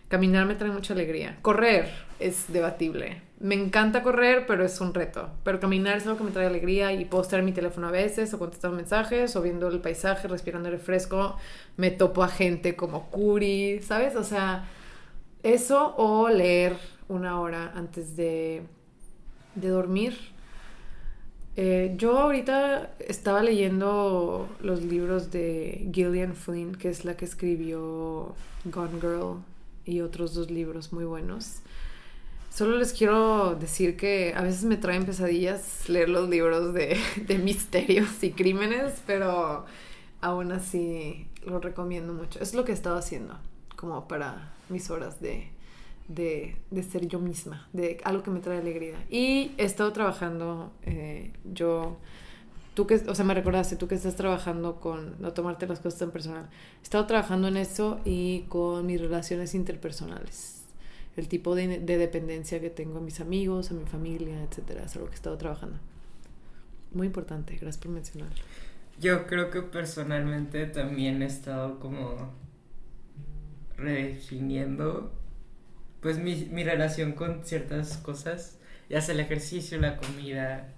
Caminar 0.09 0.47
me 0.47 0.55
trae 0.55 0.70
mucha 0.70 0.95
alegría. 0.95 1.39
Correr 1.43 1.91
es 2.20 2.45
debatible. 2.53 3.22
Me 3.39 3.55
encanta 3.55 4.03
correr, 4.03 4.47
pero 4.47 4.64
es 4.64 4.80
un 4.80 4.95
reto. 4.95 5.28
Pero 5.45 5.61
caminar 5.61 5.99
es 5.99 6.07
algo 6.07 6.18
que 6.18 6.24
me 6.24 6.30
trae 6.30 6.47
alegría 6.47 6.93
y 6.93 7.05
puedo 7.05 7.22
estar 7.22 7.43
mi 7.43 7.53
teléfono 7.53 7.89
a 7.89 7.91
veces 7.91 8.32
o 8.32 8.39
contestando 8.39 8.76
mensajes 8.76 9.37
o 9.37 9.43
viendo 9.43 9.68
el 9.68 9.80
paisaje, 9.80 10.26
respirando 10.26 10.68
el 10.70 10.78
fresco. 10.78 11.37
Me 11.76 11.91
topo 11.91 12.22
a 12.22 12.28
gente 12.28 12.76
como 12.76 13.11
Curi, 13.11 13.82
¿sabes? 13.82 14.16
O 14.16 14.24
sea, 14.24 14.66
eso 15.43 15.95
o 15.99 16.28
leer 16.28 16.76
una 17.09 17.41
hora 17.41 17.72
antes 17.74 18.16
de, 18.16 18.62
de 19.55 19.68
dormir. 19.68 20.16
Eh, 21.57 21.95
yo 21.97 22.18
ahorita 22.18 22.95
estaba 23.01 23.43
leyendo 23.43 24.49
los 24.61 24.82
libros 24.82 25.30
de 25.30 25.89
Gillian 25.93 26.34
Flynn, 26.34 26.74
que 26.74 26.91
es 26.91 27.05
la 27.05 27.16
que 27.16 27.24
escribió 27.24 28.34
Gone 28.64 29.01
Girl 29.01 29.43
y 29.87 30.01
otros 30.01 30.34
dos 30.34 30.51
libros 30.51 30.93
muy 30.93 31.05
buenos. 31.05 31.61
Solo 32.57 32.79
les 32.79 32.95
quiero 32.95 33.55
decir 33.55 33.99
que 33.99 34.33
a 34.35 34.41
veces 34.41 34.65
me 34.65 34.79
traen 34.79 35.05
pesadillas 35.05 35.91
leer 35.91 36.09
los 36.09 36.27
libros 36.31 36.73
de, 36.73 36.97
de 37.27 37.37
misterios 37.37 38.09
y 38.23 38.31
crímenes, 38.31 39.03
pero 39.07 39.67
aún 40.23 40.53
así 40.53 41.29
lo 41.45 41.61
recomiendo 41.61 42.15
mucho. 42.15 42.41
Es 42.41 42.55
lo 42.55 42.65
que 42.65 42.73
he 42.73 42.75
estado 42.75 42.97
haciendo, 42.97 43.37
como 43.77 44.09
para 44.09 44.55
mis 44.71 44.89
horas 44.89 45.21
de, 45.21 45.51
de, 46.09 46.57
de 46.71 46.83
ser 46.83 47.07
yo 47.09 47.19
misma, 47.19 47.69
de 47.75 48.01
algo 48.05 48.23
que 48.23 48.31
me 48.31 48.41
trae 48.41 48.57
alegría. 48.57 49.05
Y 49.11 49.51
he 49.59 49.65
estado 49.67 49.93
trabajando, 49.93 50.73
eh, 50.87 51.35
yo, 51.53 51.99
tú 52.73 52.87
que, 52.87 52.95
o 52.95 53.15
sea, 53.15 53.27
me 53.27 53.35
recordaste, 53.35 53.77
tú 53.77 53.87
que 53.87 53.97
estás 53.97 54.17
trabajando 54.17 54.81
con 54.81 55.21
no 55.21 55.35
tomarte 55.35 55.67
las 55.67 55.81
cosas 55.81 55.99
tan 55.99 56.11
personal. 56.11 56.49
He 56.81 56.85
estado 56.85 57.05
trabajando 57.05 57.49
en 57.49 57.59
eso 57.59 58.01
y 58.07 58.47
con 58.49 58.87
mis 58.87 58.99
relaciones 58.99 59.55
interpersonales. 59.55 60.56
El 61.17 61.29
tipo 61.29 61.55
de, 61.55 61.81
de 61.81 61.99
dependencia 61.99 62.61
que 62.61 62.71
tengo 62.71 62.99
a 62.99 63.01
mis 63.01 63.21
amigos, 63.21 63.71
a 63.71 63.75
mi 63.75 63.85
familia, 63.87 64.43
etcétera. 64.43 64.85
Es 64.85 64.95
algo 64.97 65.09
que 65.09 65.14
he 65.14 65.17
estado 65.17 65.39
trabajando. 65.39 65.79
Muy 66.93 67.07
importante, 67.07 67.55
gracias 67.55 67.79
por 67.79 67.91
mencionarlo. 67.91 68.37
Yo 68.99 69.27
creo 69.27 69.51
que 69.51 69.62
personalmente 69.62 70.67
también 70.67 71.23
he 71.23 71.27
estado 71.27 71.79
como 71.81 72.33
redefiniendo 73.77 75.12
pues 76.01 76.19
mi, 76.19 76.49
mi 76.53 76.64
relación 76.64 77.12
con 77.12 77.45
ciertas 77.45 77.97
cosas, 77.97 78.59
ya 78.89 79.01
sea 79.01 79.14
el 79.14 79.21
ejercicio, 79.21 79.79
la 79.81 79.97
comida, 79.97 80.69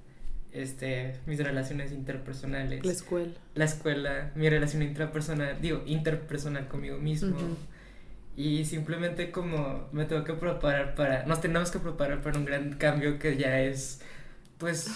este, 0.52 1.16
mis 1.26 1.38
relaciones 1.38 1.92
interpersonales. 1.92 2.84
La 2.84 2.92
escuela. 2.92 3.34
La 3.54 3.64
escuela, 3.66 4.32
mi 4.34 4.48
relación 4.48 4.82
intrapersonal, 4.82 5.60
digo, 5.60 5.82
interpersonal 5.86 6.66
conmigo 6.68 6.96
mismo. 6.98 7.36
Y 8.38 8.64
simplemente 8.66 9.32
como 9.32 9.88
me 9.90 10.04
tengo 10.04 10.22
que 10.22 10.32
preparar 10.34 10.94
para, 10.94 11.26
nos 11.26 11.40
tenemos 11.40 11.72
que 11.72 11.80
preparar 11.80 12.22
para 12.22 12.38
un 12.38 12.44
gran 12.44 12.74
cambio 12.74 13.18
que 13.18 13.36
ya 13.36 13.60
es, 13.62 14.00
pues, 14.58 14.88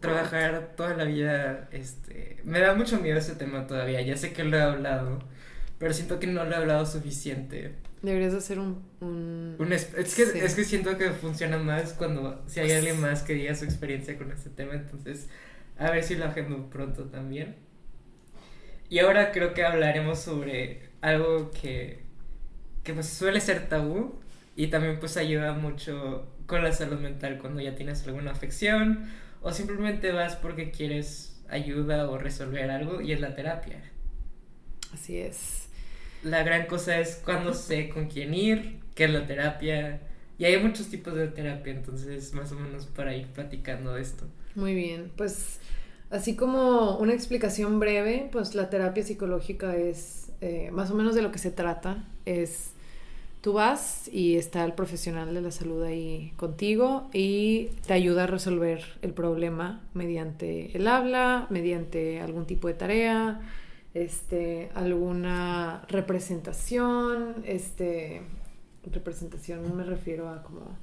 trabajar 0.00 0.72
toda 0.76 0.94
la 0.96 1.04
vida, 1.04 1.68
este, 1.70 2.38
me 2.42 2.58
da 2.58 2.74
mucho 2.74 2.98
miedo 3.00 3.18
ese 3.18 3.36
tema 3.36 3.68
todavía, 3.68 4.02
ya 4.02 4.16
sé 4.16 4.32
que 4.32 4.42
lo 4.42 4.56
he 4.56 4.62
hablado, 4.62 5.20
pero 5.78 5.94
siento 5.94 6.18
que 6.18 6.26
no 6.26 6.44
lo 6.44 6.50
he 6.50 6.56
hablado 6.56 6.84
suficiente. 6.86 7.76
Deberías 8.02 8.34
hacer 8.34 8.58
un... 8.58 8.82
un... 9.00 9.54
Un 9.60 9.72
es, 9.72 9.94
es 9.96 10.16
que, 10.16 10.26
Sí. 10.26 10.38
es 10.40 10.56
que 10.56 10.64
siento 10.64 10.98
que 10.98 11.10
funciona 11.10 11.58
más 11.58 11.92
cuando, 11.92 12.42
si 12.48 12.58
hay 12.58 12.72
alguien 12.72 13.00
más 13.00 13.22
que 13.22 13.34
diga 13.34 13.54
su 13.54 13.64
experiencia 13.64 14.18
con 14.18 14.32
este 14.32 14.50
tema, 14.50 14.74
entonces, 14.74 15.28
a 15.78 15.92
ver 15.92 16.02
si 16.02 16.16
lo 16.16 16.24
agendo 16.24 16.68
pronto 16.68 17.04
también. 17.04 17.54
Y 18.88 18.98
ahora 18.98 19.30
creo 19.30 19.54
que 19.54 19.64
hablaremos 19.64 20.18
sobre 20.18 20.90
algo 21.00 21.52
que, 21.52 22.05
que 22.86 22.94
pues 22.94 23.08
suele 23.08 23.40
ser 23.40 23.68
tabú 23.68 24.14
y 24.54 24.68
también 24.68 25.00
pues 25.00 25.16
ayuda 25.16 25.52
mucho 25.52 26.24
con 26.46 26.62
la 26.62 26.72
salud 26.72 27.00
mental 27.00 27.38
cuando 27.38 27.60
ya 27.60 27.74
tienes 27.74 28.06
alguna 28.06 28.30
afección 28.30 29.10
o 29.42 29.52
simplemente 29.52 30.12
vas 30.12 30.36
porque 30.36 30.70
quieres 30.70 31.42
ayuda 31.48 32.08
o 32.08 32.16
resolver 32.16 32.70
algo 32.70 33.00
y 33.00 33.12
es 33.12 33.20
la 33.20 33.34
terapia. 33.34 33.82
Así 34.94 35.18
es. 35.18 35.68
La 36.22 36.44
gran 36.44 36.66
cosa 36.66 36.98
es 36.98 37.20
cuando 37.24 37.54
sé 37.54 37.88
con 37.88 38.06
quién 38.06 38.32
ir, 38.32 38.78
qué 38.94 39.04
es 39.04 39.10
la 39.10 39.26
terapia. 39.26 40.00
Y 40.38 40.44
hay 40.44 40.62
muchos 40.62 40.88
tipos 40.88 41.14
de 41.14 41.28
terapia, 41.28 41.72
entonces 41.72 42.32
más 42.34 42.52
o 42.52 42.54
menos 42.54 42.86
para 42.86 43.16
ir 43.16 43.26
platicando 43.26 43.94
de 43.94 44.02
esto. 44.02 44.26
Muy 44.54 44.74
bien, 44.74 45.10
pues 45.16 45.58
así 46.10 46.36
como 46.36 46.98
una 46.98 47.14
explicación 47.14 47.80
breve, 47.80 48.28
pues 48.30 48.54
la 48.54 48.70
terapia 48.70 49.02
psicológica 49.02 49.76
es 49.76 50.30
eh, 50.40 50.70
más 50.72 50.90
o 50.90 50.94
menos 50.94 51.16
de 51.16 51.22
lo 51.22 51.32
que 51.32 51.38
se 51.38 51.50
trata. 51.50 52.04
Es 52.24 52.75
tú 53.46 53.52
vas 53.52 54.10
y 54.12 54.34
está 54.34 54.64
el 54.64 54.72
profesional 54.72 55.32
de 55.32 55.40
la 55.40 55.52
salud 55.52 55.80
ahí 55.84 56.32
contigo 56.36 57.08
y 57.12 57.68
te 57.86 57.92
ayuda 57.92 58.24
a 58.24 58.26
resolver 58.26 58.82
el 59.02 59.12
problema 59.12 59.82
mediante 59.94 60.76
el 60.76 60.88
habla, 60.88 61.46
mediante 61.48 62.20
algún 62.20 62.46
tipo 62.46 62.66
de 62.66 62.74
tarea, 62.74 63.40
este, 63.94 64.68
alguna 64.74 65.84
representación, 65.86 67.44
este, 67.44 68.22
representación 68.90 69.76
me 69.76 69.84
refiero 69.84 70.28
a 70.28 70.42
como 70.42 70.76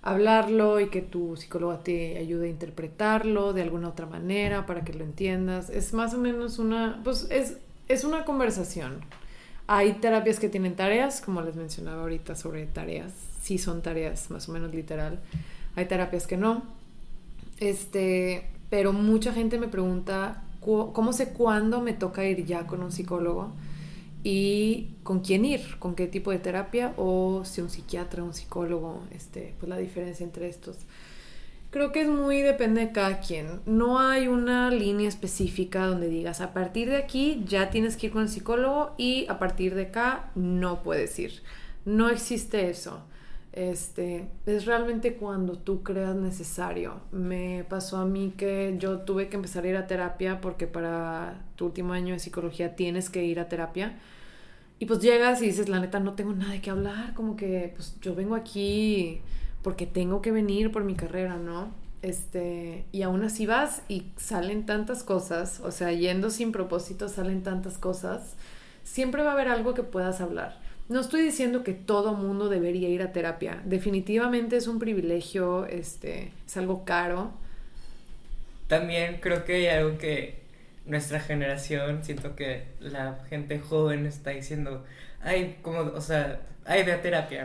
hablarlo 0.00 0.78
y 0.78 0.90
que 0.90 1.02
tu 1.02 1.34
psicóloga 1.34 1.80
te 1.80 2.18
ayude 2.18 2.46
a 2.46 2.50
interpretarlo 2.50 3.52
de 3.52 3.62
alguna 3.62 3.88
otra 3.88 4.06
manera 4.06 4.64
para 4.64 4.84
que 4.84 4.92
lo 4.92 5.02
entiendas. 5.02 5.70
Es 5.70 5.92
más 5.92 6.14
o 6.14 6.18
menos 6.18 6.60
una, 6.60 7.00
pues 7.02 7.26
es, 7.32 7.56
es 7.88 8.04
una 8.04 8.24
conversación. 8.24 9.00
Hay 9.72 9.92
terapias 9.92 10.40
que 10.40 10.48
tienen 10.48 10.74
tareas, 10.74 11.20
como 11.20 11.42
les 11.42 11.54
mencionaba 11.54 12.02
ahorita 12.02 12.34
sobre 12.34 12.66
tareas, 12.66 13.12
sí 13.40 13.56
son 13.56 13.82
tareas 13.82 14.28
más 14.28 14.48
o 14.48 14.52
menos 14.52 14.74
literal. 14.74 15.20
Hay 15.76 15.84
terapias 15.84 16.26
que 16.26 16.36
no. 16.36 16.64
Este, 17.60 18.48
pero 18.68 18.92
mucha 18.92 19.32
gente 19.32 19.60
me 19.60 19.68
pregunta 19.68 20.42
cómo 20.60 21.12
sé 21.12 21.28
cuándo 21.28 21.80
me 21.82 21.92
toca 21.92 22.24
ir 22.24 22.44
ya 22.44 22.66
con 22.66 22.82
un 22.82 22.90
psicólogo 22.90 23.52
y 24.24 24.88
con 25.04 25.20
quién 25.20 25.44
ir, 25.44 25.60
con 25.78 25.94
qué 25.94 26.08
tipo 26.08 26.32
de 26.32 26.40
terapia 26.40 26.92
o 26.96 27.44
si 27.44 27.60
un 27.60 27.70
psiquiatra, 27.70 28.24
un 28.24 28.34
psicólogo, 28.34 29.04
este, 29.12 29.54
pues 29.60 29.70
la 29.70 29.76
diferencia 29.76 30.24
entre 30.24 30.48
estos. 30.48 30.78
Creo 31.70 31.92
que 31.92 32.02
es 32.02 32.08
muy 32.08 32.42
depende 32.42 32.80
de 32.80 32.92
cada 32.92 33.20
quien. 33.20 33.60
No 33.64 34.00
hay 34.00 34.26
una 34.26 34.70
línea 34.70 35.08
específica 35.08 35.86
donde 35.86 36.08
digas 36.08 36.40
a 36.40 36.52
partir 36.52 36.90
de 36.90 36.96
aquí 36.96 37.44
ya 37.46 37.70
tienes 37.70 37.96
que 37.96 38.06
ir 38.06 38.12
con 38.12 38.22
el 38.22 38.28
psicólogo 38.28 38.94
y 38.98 39.26
a 39.28 39.38
partir 39.38 39.76
de 39.76 39.82
acá 39.82 40.30
no 40.34 40.82
puedes 40.82 41.16
ir. 41.20 41.42
No 41.84 42.08
existe 42.08 42.68
eso. 42.70 43.04
Este, 43.52 44.28
es 44.46 44.64
realmente 44.66 45.14
cuando 45.14 45.58
tú 45.58 45.84
creas 45.84 46.16
necesario. 46.16 47.02
Me 47.12 47.64
pasó 47.68 47.98
a 47.98 48.04
mí 48.04 48.34
que 48.36 48.74
yo 48.78 49.00
tuve 49.00 49.28
que 49.28 49.36
empezar 49.36 49.64
a 49.64 49.68
ir 49.68 49.76
a 49.76 49.86
terapia 49.86 50.40
porque 50.40 50.66
para 50.66 51.44
tu 51.54 51.66
último 51.66 51.92
año 51.92 52.14
de 52.14 52.20
psicología 52.20 52.74
tienes 52.74 53.10
que 53.10 53.24
ir 53.24 53.38
a 53.38 53.48
terapia. 53.48 53.96
Y 54.80 54.86
pues 54.86 55.00
llegas 55.00 55.40
y 55.40 55.46
dices, 55.46 55.68
la 55.68 55.78
neta, 55.78 56.00
no 56.00 56.14
tengo 56.14 56.32
nada 56.32 56.52
de 56.52 56.60
qué 56.60 56.70
hablar, 56.70 57.14
como 57.14 57.36
que 57.36 57.72
pues 57.76 57.96
yo 58.00 58.14
vengo 58.14 58.34
aquí 58.34 59.20
porque 59.62 59.86
tengo 59.86 60.22
que 60.22 60.32
venir 60.32 60.72
por 60.72 60.84
mi 60.84 60.94
carrera, 60.94 61.36
¿no? 61.36 61.70
Este, 62.02 62.84
y 62.92 63.02
aún 63.02 63.22
así 63.24 63.44
vas 63.46 63.82
y 63.88 64.06
salen 64.16 64.64
tantas 64.64 65.02
cosas, 65.02 65.60
o 65.60 65.70
sea, 65.70 65.92
yendo 65.92 66.30
sin 66.30 66.50
propósito 66.50 67.08
salen 67.08 67.42
tantas 67.42 67.76
cosas, 67.76 68.36
siempre 68.84 69.22
va 69.22 69.30
a 69.30 69.32
haber 69.34 69.48
algo 69.48 69.74
que 69.74 69.82
puedas 69.82 70.20
hablar. 70.20 70.58
No 70.88 71.00
estoy 71.00 71.22
diciendo 71.22 71.62
que 71.62 71.74
todo 71.74 72.14
mundo 72.14 72.48
debería 72.48 72.88
ir 72.88 73.02
a 73.02 73.12
terapia, 73.12 73.60
definitivamente 73.64 74.56
es 74.56 74.66
un 74.66 74.78
privilegio, 74.78 75.66
este, 75.66 76.32
es 76.46 76.56
algo 76.56 76.84
caro. 76.84 77.32
También 78.66 79.18
creo 79.20 79.44
que 79.44 79.54
hay 79.54 79.66
algo 79.66 79.98
que 79.98 80.40
nuestra 80.86 81.20
generación, 81.20 82.02
siento 82.02 82.34
que 82.34 82.64
la 82.80 83.18
gente 83.28 83.58
joven 83.58 84.06
está 84.06 84.30
diciendo, 84.30 84.84
ay, 85.22 85.58
como, 85.62 85.80
o 85.80 86.00
sea, 86.00 86.40
ay, 86.64 86.82
ve 86.82 86.92
a 86.92 87.02
terapia. 87.02 87.44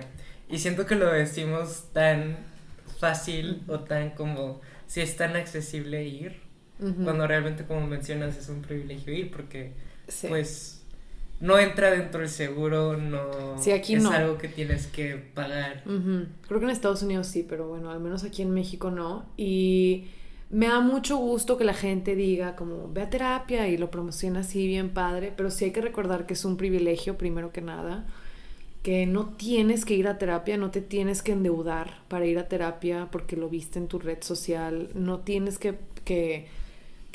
Y 0.50 0.60
siento 0.60 0.86
que 0.86 0.96
lo 0.96 1.12
decimos 1.12 1.86
tan 1.94 2.38
fácil 3.00 3.64
o 3.68 3.80
tan 3.82 4.12
como, 4.12 4.62
si 4.88 5.02
es 5.02 5.16
tan 5.18 5.36
accesible 5.36 6.04
ir, 6.06 6.40
cuando 7.04 7.26
realmente, 7.26 7.64
como 7.66 7.88
mencionas, 7.88 8.38
es 8.38 8.50
un 8.50 8.62
privilegio 8.62 9.14
ir 9.14 9.32
porque, 9.32 9.72
Sí. 10.08 10.28
pues, 10.28 10.84
no 11.40 11.58
entra 11.58 11.90
dentro 11.92 12.20
del 12.22 12.30
seguro, 12.30 12.96
no 12.98 13.58
Sí, 13.62 13.72
aquí 13.72 13.96
es 13.96 14.04
no. 14.04 14.12
algo 14.12 14.38
que 14.38 14.48
tienes 14.50 14.88
que 14.88 15.16
pagar. 15.16 15.84
Creo 15.86 16.60
que 16.60 16.66
en 16.66 16.70
Estados 16.72 17.02
Unidos 17.02 17.28
sí, 17.28 17.46
pero 17.48 17.68
bueno, 17.68 17.92
al 17.92 18.00
menos 18.00 18.24
aquí 18.24 18.42
en 18.42 18.52
México 18.52 18.92
no. 18.92 19.26
Y 19.36 20.06
me 20.50 20.68
da 20.68 20.80
mucho 20.80 21.18
gusto 21.18 21.58
que 21.58 21.64
la 21.66 21.74
gente 21.74 22.16
diga 22.16 22.56
como 22.56 22.92
ve 22.92 23.02
a 23.02 23.10
terapia 23.10 23.68
y 23.68 23.78
lo 23.78 23.90
promociona 23.90 24.42
así 24.42 24.68
bien 24.68 24.90
padre, 24.92 25.34
pero 25.36 25.50
sí 25.52 25.66
hay 25.66 25.72
que 25.72 25.82
recordar 25.82 26.26
que 26.26 26.34
es 26.34 26.46
un 26.46 26.56
privilegio 26.56 27.18
primero 27.18 27.52
que 27.52 27.62
nada, 27.62 28.06
que 28.86 29.08
no 29.08 29.30
tienes 29.30 29.84
que 29.84 29.96
ir 29.96 30.08
a 30.08 30.20
terapia, 30.20 30.58
no 30.58 30.70
te 30.70 30.80
tienes 30.80 31.24
que 31.24 31.32
endeudar 31.32 32.02
para 32.08 32.28
ir 32.28 32.38
a 32.38 32.48
terapia 32.48 33.08
porque 33.12 33.36
lo 33.36 33.50
viste 33.50 33.80
en 33.80 33.88
tu 33.88 33.98
red 33.98 34.22
social, 34.22 34.92
no 34.94 35.22
tienes 35.22 35.58
que, 35.58 35.80
que, 36.04 36.46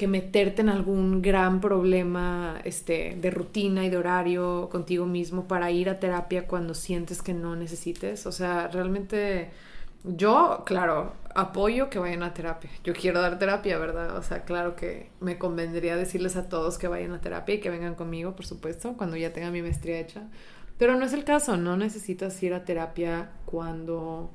meterte 0.08 0.62
en 0.62 0.68
algún 0.68 1.22
gran 1.22 1.60
problema 1.60 2.60
este, 2.64 3.16
de 3.20 3.30
rutina 3.30 3.84
y 3.84 3.88
de 3.88 3.98
horario 3.98 4.68
contigo 4.68 5.06
mismo 5.06 5.46
para 5.46 5.70
ir 5.70 5.88
a 5.88 6.00
terapia 6.00 6.48
cuando 6.48 6.74
sientes 6.74 7.22
que 7.22 7.34
no 7.34 7.54
necesites. 7.54 8.26
O 8.26 8.32
sea, 8.32 8.66
realmente 8.66 9.50
yo, 10.02 10.64
claro, 10.66 11.12
apoyo 11.36 11.88
que 11.88 12.00
vayan 12.00 12.24
a 12.24 12.34
terapia. 12.34 12.70
Yo 12.82 12.94
quiero 12.94 13.20
dar 13.20 13.38
terapia, 13.38 13.78
¿verdad? 13.78 14.16
O 14.16 14.22
sea, 14.24 14.44
claro 14.44 14.74
que 14.74 15.10
me 15.20 15.38
convendría 15.38 15.94
decirles 15.94 16.34
a 16.34 16.48
todos 16.48 16.78
que 16.78 16.88
vayan 16.88 17.12
a 17.12 17.20
terapia 17.20 17.54
y 17.54 17.60
que 17.60 17.70
vengan 17.70 17.94
conmigo, 17.94 18.34
por 18.34 18.46
supuesto, 18.46 18.94
cuando 18.96 19.16
ya 19.16 19.32
tenga 19.32 19.52
mi 19.52 19.62
maestría 19.62 20.00
hecha. 20.00 20.22
Pero 20.80 20.96
no 20.96 21.04
es 21.04 21.12
el 21.12 21.24
caso, 21.24 21.58
no 21.58 21.76
necesitas 21.76 22.42
ir 22.42 22.54
a 22.54 22.64
terapia 22.64 23.32
cuando 23.44 24.30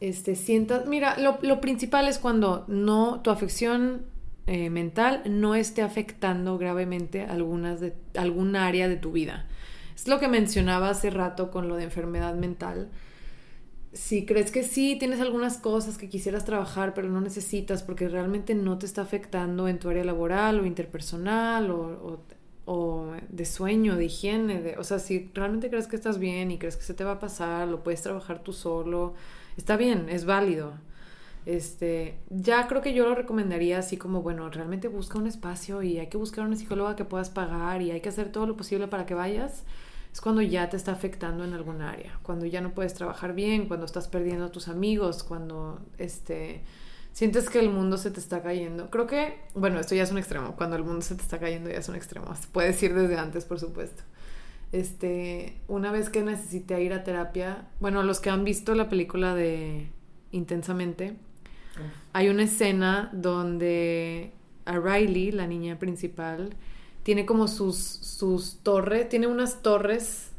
este, 0.00 0.34
sientas... 0.34 0.88
Mira, 0.88 1.16
lo, 1.20 1.38
lo 1.40 1.60
principal 1.60 2.08
es 2.08 2.18
cuando 2.18 2.64
no, 2.66 3.20
tu 3.20 3.30
afección 3.30 4.06
eh, 4.48 4.70
mental 4.70 5.22
no 5.26 5.54
esté 5.54 5.82
afectando 5.82 6.58
gravemente 6.58 7.22
algunas 7.22 7.78
de, 7.78 7.94
algún 8.16 8.56
área 8.56 8.88
de 8.88 8.96
tu 8.96 9.12
vida. 9.12 9.46
Es 9.94 10.08
lo 10.08 10.18
que 10.18 10.26
mencionaba 10.26 10.90
hace 10.90 11.10
rato 11.10 11.52
con 11.52 11.68
lo 11.68 11.76
de 11.76 11.84
enfermedad 11.84 12.34
mental. 12.34 12.90
si 13.92 14.26
crees 14.26 14.50
que 14.50 14.64
sí, 14.64 14.96
tienes 14.98 15.20
algunas 15.20 15.58
cosas 15.58 15.96
que 15.96 16.08
quisieras 16.08 16.44
trabajar, 16.44 16.92
pero 16.92 17.08
no 17.08 17.20
necesitas 17.20 17.84
porque 17.84 18.08
realmente 18.08 18.56
no 18.56 18.78
te 18.78 18.86
está 18.86 19.02
afectando 19.02 19.68
en 19.68 19.78
tu 19.78 19.90
área 19.90 20.02
laboral 20.02 20.58
o 20.58 20.66
interpersonal 20.66 21.70
o, 21.70 21.82
o, 21.82 22.20
de 22.66 23.44
sueño, 23.44 23.96
de 23.96 24.06
higiene, 24.06 24.76
o 24.78 24.84
sea, 24.84 24.98
si 24.98 25.30
realmente 25.34 25.68
crees 25.68 25.86
que 25.86 25.96
estás 25.96 26.18
bien 26.18 26.50
y 26.50 26.58
crees 26.58 26.76
que 26.76 26.84
se 26.84 26.94
te 26.94 27.04
va 27.04 27.12
a 27.12 27.20
pasar, 27.20 27.68
lo 27.68 27.82
puedes 27.82 28.02
trabajar 28.02 28.42
tú 28.42 28.52
solo, 28.52 29.14
está 29.56 29.76
bien, 29.76 30.08
es 30.08 30.24
válido. 30.24 30.72
Este, 31.46 32.16
ya 32.30 32.66
creo 32.68 32.80
que 32.80 32.94
yo 32.94 33.06
lo 33.06 33.14
recomendaría 33.14 33.78
así 33.78 33.98
como, 33.98 34.22
bueno, 34.22 34.48
realmente 34.48 34.88
busca 34.88 35.18
un 35.18 35.26
espacio 35.26 35.82
y 35.82 35.98
hay 35.98 36.06
que 36.08 36.16
buscar 36.16 36.46
una 36.46 36.56
psicóloga 36.56 36.96
que 36.96 37.04
puedas 37.04 37.28
pagar 37.28 37.82
y 37.82 37.90
hay 37.90 38.00
que 38.00 38.08
hacer 38.08 38.32
todo 38.32 38.46
lo 38.46 38.56
posible 38.56 38.88
para 38.88 39.04
que 39.04 39.14
vayas. 39.14 39.64
Es 40.10 40.20
cuando 40.20 40.40
ya 40.42 40.70
te 40.70 40.76
está 40.76 40.92
afectando 40.92 41.44
en 41.44 41.52
algún 41.52 41.82
área, 41.82 42.18
cuando 42.22 42.46
ya 42.46 42.60
no 42.60 42.72
puedes 42.72 42.94
trabajar 42.94 43.34
bien, 43.34 43.66
cuando 43.66 43.84
estás 43.84 44.08
perdiendo 44.08 44.46
a 44.46 44.52
tus 44.52 44.68
amigos, 44.68 45.22
cuando 45.24 45.80
este 45.98 46.62
sientes 47.14 47.48
que 47.48 47.60
el 47.60 47.70
mundo 47.70 47.96
se 47.96 48.10
te 48.10 48.20
está 48.20 48.42
cayendo. 48.42 48.90
Creo 48.90 49.06
que, 49.06 49.38
bueno, 49.54 49.80
esto 49.80 49.94
ya 49.94 50.02
es 50.02 50.10
un 50.10 50.18
extremo, 50.18 50.54
cuando 50.56 50.76
el 50.76 50.84
mundo 50.84 51.00
se 51.00 51.14
te 51.14 51.22
está 51.22 51.38
cayendo 51.38 51.70
ya 51.70 51.78
es 51.78 51.88
un 51.88 51.94
extremo. 51.94 52.34
Puedes 52.52 52.82
ir 52.82 52.92
desde 52.92 53.16
antes, 53.16 53.46
por 53.46 53.58
supuesto. 53.58 54.02
Este, 54.72 55.56
una 55.68 55.92
vez 55.92 56.10
que 56.10 56.22
necesité 56.22 56.82
ir 56.82 56.92
a 56.92 57.04
terapia, 57.04 57.68
bueno, 57.78 58.02
los 58.02 58.20
que 58.20 58.28
han 58.28 58.44
visto 58.44 58.74
la 58.74 58.88
película 58.88 59.34
de 59.34 59.86
Intensamente, 60.32 61.16
hay 62.12 62.28
una 62.28 62.42
escena 62.42 63.08
donde 63.12 64.32
a 64.64 64.80
Riley, 64.80 65.30
la 65.30 65.46
niña 65.46 65.78
principal, 65.78 66.50
tiene 67.04 67.24
como 67.24 67.46
sus, 67.46 67.76
sus 67.76 68.56
torres, 68.64 69.08
tiene 69.08 69.28
unas 69.28 69.62
torres 69.62 70.30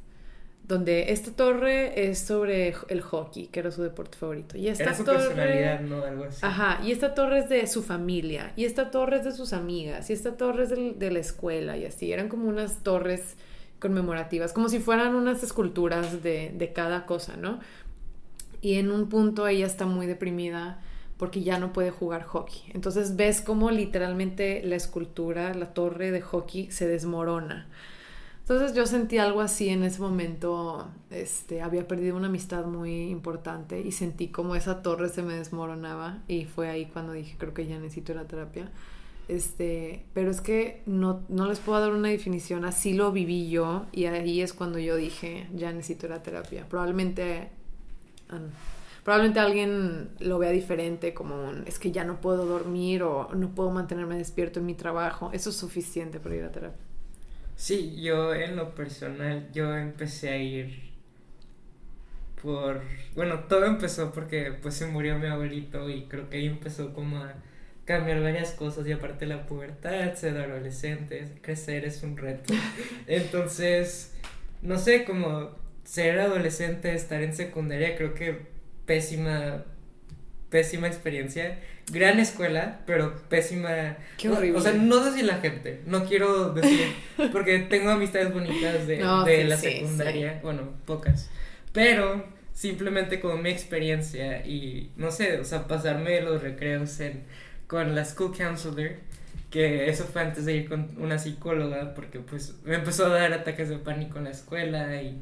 donde 0.67 1.11
esta 1.11 1.31
torre 1.31 2.09
es 2.09 2.19
sobre 2.19 2.73
el 2.87 3.01
hockey, 3.01 3.47
que 3.47 3.59
era 3.59 3.71
su 3.71 3.83
deporte 3.83 4.17
favorito. 4.17 4.57
Y 4.57 4.67
esta 4.67 4.83
era 4.83 4.95
su 4.95 5.05
personalidad, 5.05 5.81
¿no? 5.81 6.03
Algo 6.03 6.23
así. 6.23 6.39
Ajá, 6.41 6.79
y 6.83 6.91
esta 6.91 7.13
torre 7.13 7.39
es 7.39 7.49
de 7.49 7.67
su 7.67 7.83
familia, 7.83 8.51
y 8.55 8.65
esta 8.65 8.89
torre 8.89 9.17
es 9.17 9.25
de 9.25 9.31
sus 9.31 9.53
amigas, 9.53 10.09
y 10.09 10.13
esta 10.13 10.37
torre 10.37 10.63
es 10.63 10.69
de, 10.69 11.11
la 11.11 11.19
escuela, 11.19 11.77
y 11.77 11.85
así. 11.85 12.11
Eran 12.11 12.29
como 12.29 12.47
unas 12.47 12.83
torres 12.83 13.35
conmemorativas, 13.79 14.53
como 14.53 14.69
si 14.69 14.79
fueran 14.79 15.13
unas 15.13 15.43
esculturas 15.43 16.23
de, 16.23 16.51
de 16.55 16.73
cada 16.73 17.05
cosa, 17.05 17.37
¿no? 17.37 17.59
Y 18.61 18.75
en 18.75 18.91
un 18.91 19.09
punto 19.09 19.47
ella 19.47 19.67
está 19.67 19.85
muy 19.85 20.07
deprimida 20.07 20.79
porque 21.17 21.43
ya 21.43 21.59
no 21.59 21.73
puede 21.73 21.91
jugar 21.91 22.23
hockey. 22.23 22.63
Entonces 22.73 23.15
ves 23.15 23.41
cómo 23.41 23.69
literalmente 23.69 24.63
la 24.63 24.75
escultura, 24.75 25.53
la 25.53 25.73
torre 25.73 26.09
de 26.09 26.21
hockey 26.21 26.71
se 26.71 26.87
desmorona. 26.87 27.67
Entonces 28.47 28.75
yo 28.75 28.85
sentí 28.85 29.17
algo 29.17 29.41
así 29.41 29.69
en 29.69 29.81
ese 29.81 29.99
momento, 29.99 30.87
este, 31.09 31.63
había 31.63 31.87
perdido 31.87 32.15
una 32.15 32.27
amistad 32.27 32.65
muy 32.65 33.09
importante 33.09 33.81
y 33.81 33.91
sentí 33.91 34.27
como 34.27 34.55
esa 34.55 34.83
torre 34.83 35.09
se 35.09 35.23
me 35.23 35.33
desmoronaba 35.33 36.19
y 36.27 36.45
fue 36.45 36.69
ahí 36.69 36.85
cuando 36.85 37.13
dije 37.13 37.37
creo 37.39 37.55
que 37.55 37.65
ya 37.65 37.79
necesito 37.79 38.13
la 38.13 38.25
terapia. 38.25 38.69
Este, 39.27 40.05
pero 40.13 40.29
es 40.29 40.41
que 40.41 40.83
no, 40.85 41.23
no 41.27 41.47
les 41.47 41.57
puedo 41.57 41.79
dar 41.79 41.91
una 41.91 42.09
definición, 42.09 42.65
así 42.65 42.93
lo 42.93 43.11
viví 43.11 43.49
yo 43.49 43.87
y 43.91 44.05
ahí 44.05 44.41
es 44.41 44.53
cuando 44.53 44.77
yo 44.77 44.95
dije 44.95 45.47
ya 45.55 45.71
necesito 45.71 46.07
la 46.07 46.21
terapia. 46.21 46.67
Probablemente 46.69 47.49
ah, 48.29 48.37
probablemente 49.03 49.39
alguien 49.39 50.11
lo 50.19 50.37
vea 50.37 50.51
diferente, 50.51 51.15
como 51.15 51.35
un, 51.49 51.63
es 51.65 51.79
que 51.79 51.91
ya 51.91 52.03
no 52.03 52.21
puedo 52.21 52.45
dormir 52.45 53.01
o 53.01 53.33
no 53.33 53.49
puedo 53.55 53.71
mantenerme 53.71 54.17
despierto 54.19 54.59
en 54.59 54.67
mi 54.67 54.75
trabajo. 54.75 55.31
Eso 55.33 55.49
es 55.49 55.55
suficiente 55.55 56.19
para 56.19 56.35
ir 56.35 56.43
a 56.43 56.51
terapia. 56.51 56.84
Sí, 57.55 58.01
yo 58.01 58.33
en 58.33 58.55
lo 58.55 58.75
personal, 58.75 59.49
yo 59.53 59.75
empecé 59.75 60.29
a 60.29 60.37
ir 60.37 60.93
por... 62.41 62.81
Bueno, 63.15 63.39
todo 63.47 63.65
empezó 63.65 64.11
porque 64.11 64.53
pues 64.61 64.75
se 64.75 64.87
murió 64.87 65.17
mi 65.17 65.27
abuelito 65.27 65.89
y 65.89 66.03
creo 66.03 66.29
que 66.29 66.37
ahí 66.37 66.47
empezó 66.47 66.93
como 66.93 67.17
a 67.17 67.33
cambiar 67.85 68.21
varias 68.21 68.51
cosas 68.51 68.87
y 68.87 68.91
aparte 68.91 69.25
la 69.25 69.45
pubertad, 69.45 70.13
ser 70.15 70.37
adolescente, 70.37 71.31
crecer 71.41 71.85
es 71.85 72.03
un 72.03 72.17
reto. 72.17 72.53
Entonces, 73.07 74.13
no 74.61 74.77
sé, 74.77 75.05
como 75.05 75.51
ser 75.85 76.19
adolescente, 76.19 76.93
estar 76.93 77.21
en 77.21 77.33
secundaria, 77.33 77.95
creo 77.95 78.13
que 78.15 78.47
pésima, 78.85 79.63
pésima 80.55 80.87
experiencia. 80.87 81.59
Gran 81.91 82.17
escuela, 82.17 82.79
pero 82.85 83.13
pésima. 83.27 83.97
Qué 84.17 84.29
horrible. 84.29 84.57
O, 84.57 84.61
sea, 84.61 84.71
no 84.71 85.03
sé 85.03 85.17
si 85.17 85.21
la 85.21 85.35
gente, 85.39 85.81
no 85.85 86.05
quiero 86.05 86.53
decir, 86.53 86.87
porque 87.33 87.59
tengo 87.59 87.89
amistades 87.89 88.33
bonitas 88.33 88.87
de, 88.87 89.03
de 89.25 89.43
la 89.43 89.57
secundaria, 89.57 90.39
bueno, 90.41 90.61
pocas. 90.85 91.29
Pero 91.73 92.25
simplemente 92.53 93.19
como 93.19 93.35
mi 93.35 93.49
experiencia 93.49 94.45
y 94.47 94.91
no 94.95 95.11
sé, 95.11 95.41
o 95.41 95.43
sea, 95.43 95.67
pasarme 95.67 96.21
los 96.21 96.41
recreos 96.41 97.01
en, 97.01 97.23
con 97.67 97.93
la 97.93 98.05
school 98.05 98.33
counselor, 98.33 98.91
que 99.51 99.89
eso 99.89 100.05
fue 100.05 100.21
antes 100.21 100.45
de 100.45 100.55
ir 100.55 100.69
con 100.69 100.95
una 100.97 101.19
psicóloga, 101.19 101.93
porque 101.95 102.19
pues 102.19 102.55
me 102.63 102.75
empezó 102.75 103.07
a 103.07 103.09
dar 103.09 103.33
ataques 103.33 103.67
de 103.67 103.77
pánico 103.77 104.19
en 104.19 104.23
la 104.23 104.31
escuela 104.31 105.01
y 105.01 105.21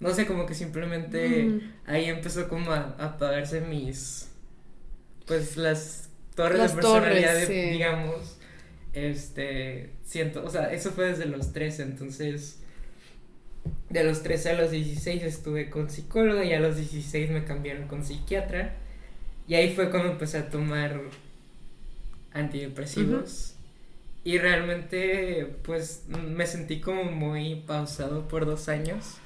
no 0.00 0.14
sé, 0.14 0.26
como 0.26 0.46
que 0.46 0.54
simplemente 0.54 1.44
mm. 1.44 1.60
ahí 1.86 2.06
empezó 2.06 2.48
como 2.48 2.72
a, 2.72 2.96
apagarse 2.98 3.60
mis, 3.60 4.31
pues 5.26 5.56
las 5.56 6.08
torres 6.34 6.74
de 6.74 6.80
personalidad, 6.80 7.48
digamos, 7.48 8.38
este, 8.92 9.90
siento, 10.04 10.44
o 10.44 10.50
sea, 10.50 10.72
eso 10.72 10.90
fue 10.92 11.08
desde 11.08 11.26
los 11.26 11.52
13, 11.52 11.82
entonces, 11.82 12.58
de 13.90 14.04
los 14.04 14.22
13 14.22 14.50
a 14.50 14.54
los 14.54 14.70
16 14.70 15.22
estuve 15.22 15.70
con 15.70 15.90
psicóloga 15.90 16.44
y 16.44 16.52
a 16.52 16.60
los 16.60 16.76
16 16.76 17.30
me 17.30 17.44
cambiaron 17.44 17.86
con 17.88 18.04
psiquiatra 18.04 18.76
y 19.46 19.54
ahí 19.54 19.74
fue 19.74 19.90
cuando 19.90 20.10
empecé 20.10 20.38
a 20.38 20.50
tomar 20.50 21.00
antidepresivos. 22.32 23.54
Y 24.24 24.38
realmente, 24.38 25.56
pues, 25.62 26.04
me 26.08 26.46
sentí 26.46 26.80
como 26.80 27.04
muy 27.04 27.56
pausado 27.56 28.28
por 28.28 28.46
dos 28.46 28.68
años. 28.68 29.16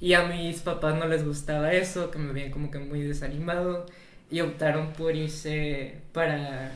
Y 0.00 0.14
a 0.14 0.24
mis 0.24 0.60
papás 0.60 0.96
no 0.96 1.06
les 1.06 1.24
gustaba 1.24 1.72
eso, 1.72 2.10
que 2.10 2.18
me 2.18 2.32
veían 2.32 2.50
como 2.50 2.70
que 2.70 2.80
muy 2.80 3.02
desanimado. 3.02 3.86
Y 4.30 4.40
optaron 4.40 4.92
por 4.92 5.14
irse 5.14 5.96
para 6.12 6.72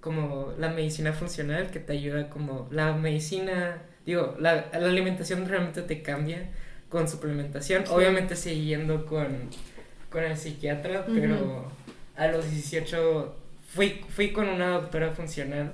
como 0.00 0.54
la 0.58 0.68
medicina 0.70 1.12
funcional, 1.12 1.70
que 1.70 1.80
te 1.80 1.92
ayuda 1.92 2.30
como 2.30 2.68
la 2.70 2.92
medicina, 2.92 3.82
digo, 4.06 4.36
la, 4.38 4.70
alimentación 4.72 5.48
realmente 5.48 5.82
te 5.82 6.02
cambia 6.02 6.50
con 6.88 7.08
suplementación. 7.08 7.84
Obviamente 7.90 8.36
siguiendo 8.36 9.06
con, 9.06 9.50
con 10.08 10.24
el 10.24 10.36
psiquiatra, 10.36 11.04
pero 11.06 11.70
a 12.16 12.28
los 12.28 12.50
18 12.50 13.36
fui, 13.74 14.00
fui 14.08 14.32
con 14.32 14.48
una 14.48 14.70
doctora 14.70 15.10
funcional 15.10 15.72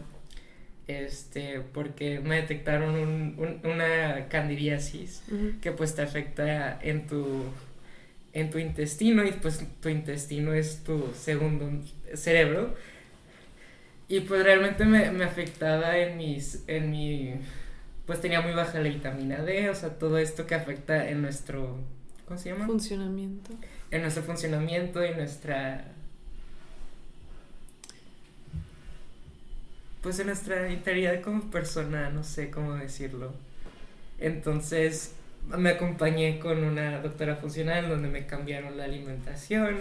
este, 0.86 1.60
porque 1.72 2.20
me 2.20 2.36
detectaron 2.36 2.94
un, 2.94 3.60
una 3.64 4.28
candidiasis 4.28 5.22
que 5.62 5.72
pues 5.72 5.94
te 5.94 6.02
afecta 6.02 6.78
en 6.82 7.06
tu, 7.06 7.44
en 8.34 8.50
tu 8.50 8.58
intestino 8.58 9.24
y 9.24 9.32
pues 9.32 9.64
tu 9.80 9.88
intestino 9.88 10.52
es 10.52 10.82
tu 10.82 11.10
segundo 11.14 11.70
cerebro 12.14 12.74
y 14.08 14.20
pues 14.20 14.42
realmente 14.42 14.84
me, 14.84 15.10
me 15.12 15.24
afectaba 15.24 15.96
en 15.96 16.18
mis, 16.18 16.62
en 16.66 16.90
mi, 16.90 17.34
pues 18.06 18.20
tenía 18.20 18.42
muy 18.42 18.52
baja 18.52 18.80
la 18.80 18.88
vitamina 18.88 19.42
D, 19.42 19.70
o 19.70 19.74
sea, 19.74 19.98
todo 19.98 20.18
esto 20.18 20.46
que 20.46 20.54
afecta 20.54 21.08
en 21.08 21.22
nuestro, 21.22 21.78
¿cómo 22.26 22.38
se 22.38 22.50
llama? 22.50 22.66
Funcionamiento. 22.66 23.52
En 23.90 24.02
nuestro 24.02 24.24
funcionamiento 24.24 25.04
y 25.04 25.14
nuestra 25.14 25.84
pues 30.02 30.18
en 30.18 30.26
nuestra 30.26 30.70
integridad 30.70 31.22
como 31.22 31.50
persona, 31.50 32.10
no 32.10 32.24
sé 32.24 32.50
cómo 32.50 32.74
decirlo. 32.74 33.32
Entonces 34.18 35.14
me 35.48 35.70
acompañé 35.70 36.38
con 36.38 36.64
una 36.64 37.00
doctora 37.00 37.36
funcional 37.36 37.88
donde 37.88 38.08
me 38.08 38.26
cambiaron 38.26 38.76
la 38.76 38.84
alimentación, 38.84 39.78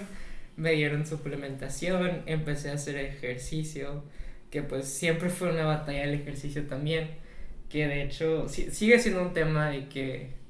me 0.58 0.72
dieron 0.72 1.06
suplementación, 1.06 2.24
empecé 2.26 2.70
a 2.70 2.74
hacer 2.74 2.98
ejercicio, 2.98 4.04
que 4.52 4.62
pues 4.62 4.88
siempre 4.88 5.30
fue 5.30 5.52
una 5.52 5.66
batalla 5.66 6.04
el 6.04 6.14
ejercicio 6.14 6.68
también, 6.68 7.10
que 7.70 7.88
de 7.88 8.04
hecho 8.04 8.48
sigue 8.48 9.00
siendo 9.00 9.22
un 9.24 9.34
tema 9.34 9.70
de 9.70 9.88
que 9.88 10.44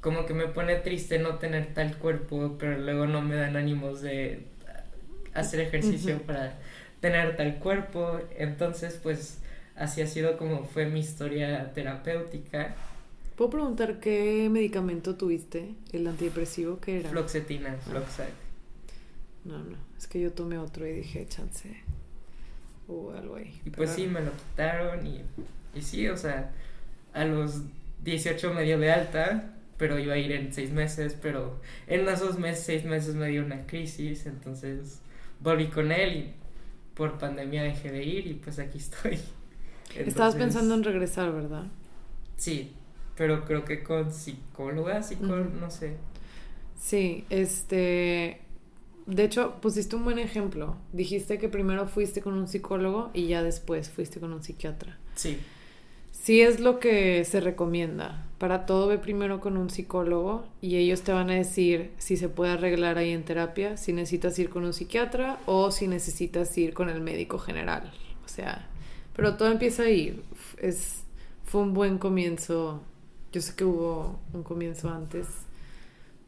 como 0.00 0.26
que 0.26 0.34
me 0.34 0.46
pone 0.46 0.76
triste 0.76 1.18
no 1.18 1.36
tener 1.36 1.74
tal 1.74 1.96
cuerpo, 1.96 2.56
pero 2.58 2.78
luego 2.78 3.06
no 3.06 3.20
me 3.20 3.34
dan 3.34 3.56
ánimos 3.56 4.00
de 4.00 4.44
hacer 5.34 5.60
ejercicio 5.60 6.18
para 6.22 6.56
tener 7.00 7.36
tal 7.36 7.58
cuerpo. 7.58 8.20
Entonces, 8.36 8.98
pues 9.02 9.40
así 9.74 10.00
ha 10.02 10.06
sido 10.06 10.36
como 10.36 10.64
fue 10.64 10.86
mi 10.86 11.00
historia 11.00 11.72
terapéutica. 11.72 12.76
¿Puedo 13.38 13.50
preguntar 13.50 14.00
qué 14.00 14.48
medicamento 14.50 15.14
tuviste? 15.14 15.76
¿El 15.92 16.08
antidepresivo 16.08 16.80
que 16.80 16.98
era? 16.98 17.10
Floxetina, 17.10 17.76
Floxac. 17.76 18.32
No, 19.44 19.58
no, 19.58 19.76
es 19.96 20.08
que 20.08 20.20
yo 20.20 20.32
tomé 20.32 20.58
otro 20.58 20.84
y 20.84 20.94
dije, 20.94 21.24
chance. 21.28 21.84
O 22.88 23.12
algo 23.12 23.36
ahí. 23.36 23.60
Y 23.64 23.70
pues 23.70 23.90
sí, 23.90 24.08
me 24.08 24.22
lo 24.22 24.32
quitaron 24.32 25.06
y, 25.06 25.22
y 25.72 25.80
sí, 25.80 26.08
o 26.08 26.16
sea, 26.16 26.50
a 27.12 27.24
los 27.24 27.62
18 28.02 28.54
me 28.54 28.64
dio 28.64 28.76
de 28.76 28.90
alta 28.90 29.54
pero 29.76 29.96
iba 30.00 30.14
a 30.14 30.18
ir 30.18 30.32
en 30.32 30.52
seis 30.52 30.72
meses, 30.72 31.16
pero 31.22 31.60
en 31.86 32.08
esos 32.08 32.36
meses, 32.36 32.64
seis 32.64 32.84
meses 32.84 33.14
me 33.14 33.28
dio 33.28 33.44
una 33.44 33.64
crisis, 33.64 34.26
entonces 34.26 34.98
volví 35.38 35.68
con 35.68 35.92
él 35.92 36.16
y 36.16 36.34
por 36.94 37.16
pandemia 37.16 37.62
dejé 37.62 37.92
de 37.92 38.02
ir 38.02 38.26
y 38.26 38.34
pues 38.34 38.58
aquí 38.58 38.78
estoy. 38.78 39.20
Estabas 39.96 40.34
pensando 40.34 40.74
en 40.74 40.82
regresar, 40.82 41.32
¿verdad? 41.32 41.66
Sí, 42.36 42.72
pero 43.18 43.44
creo 43.44 43.64
que 43.64 43.82
con 43.82 44.12
psicóloga, 44.12 45.02
psicóloga, 45.02 45.50
no 45.60 45.70
sé. 45.70 45.96
Sí, 46.78 47.24
este... 47.28 48.40
De 49.06 49.24
hecho, 49.24 49.56
pusiste 49.60 49.96
un 49.96 50.04
buen 50.04 50.18
ejemplo. 50.18 50.76
Dijiste 50.92 51.38
que 51.38 51.48
primero 51.48 51.88
fuiste 51.88 52.20
con 52.20 52.34
un 52.34 52.46
psicólogo 52.46 53.10
y 53.14 53.26
ya 53.26 53.42
después 53.42 53.90
fuiste 53.90 54.20
con 54.20 54.32
un 54.32 54.42
psiquiatra. 54.42 54.98
Sí. 55.14 55.38
Sí 56.12 56.42
es 56.42 56.60
lo 56.60 56.78
que 56.78 57.24
se 57.24 57.40
recomienda. 57.40 58.26
Para 58.38 58.66
todo 58.66 58.86
ve 58.86 58.98
primero 58.98 59.40
con 59.40 59.56
un 59.56 59.70
psicólogo 59.70 60.44
y 60.60 60.76
ellos 60.76 61.02
te 61.02 61.12
van 61.12 61.30
a 61.30 61.34
decir 61.34 61.90
si 61.96 62.16
se 62.16 62.28
puede 62.28 62.52
arreglar 62.52 62.98
ahí 62.98 63.10
en 63.10 63.24
terapia, 63.24 63.76
si 63.78 63.92
necesitas 63.92 64.38
ir 64.38 64.50
con 64.50 64.64
un 64.64 64.74
psiquiatra 64.74 65.38
o 65.46 65.70
si 65.70 65.88
necesitas 65.88 66.56
ir 66.58 66.74
con 66.74 66.90
el 66.90 67.00
médico 67.00 67.38
general. 67.38 67.90
O 68.24 68.28
sea, 68.28 68.68
pero 69.16 69.36
todo 69.36 69.50
empieza 69.50 69.84
ahí. 69.84 70.22
Es, 70.58 71.02
fue 71.44 71.62
un 71.62 71.72
buen 71.72 71.96
comienzo. 71.98 72.82
Yo 73.32 73.40
sé 73.40 73.54
que 73.54 73.64
hubo 73.64 74.18
un 74.32 74.42
comienzo 74.42 74.90
antes, 74.90 75.26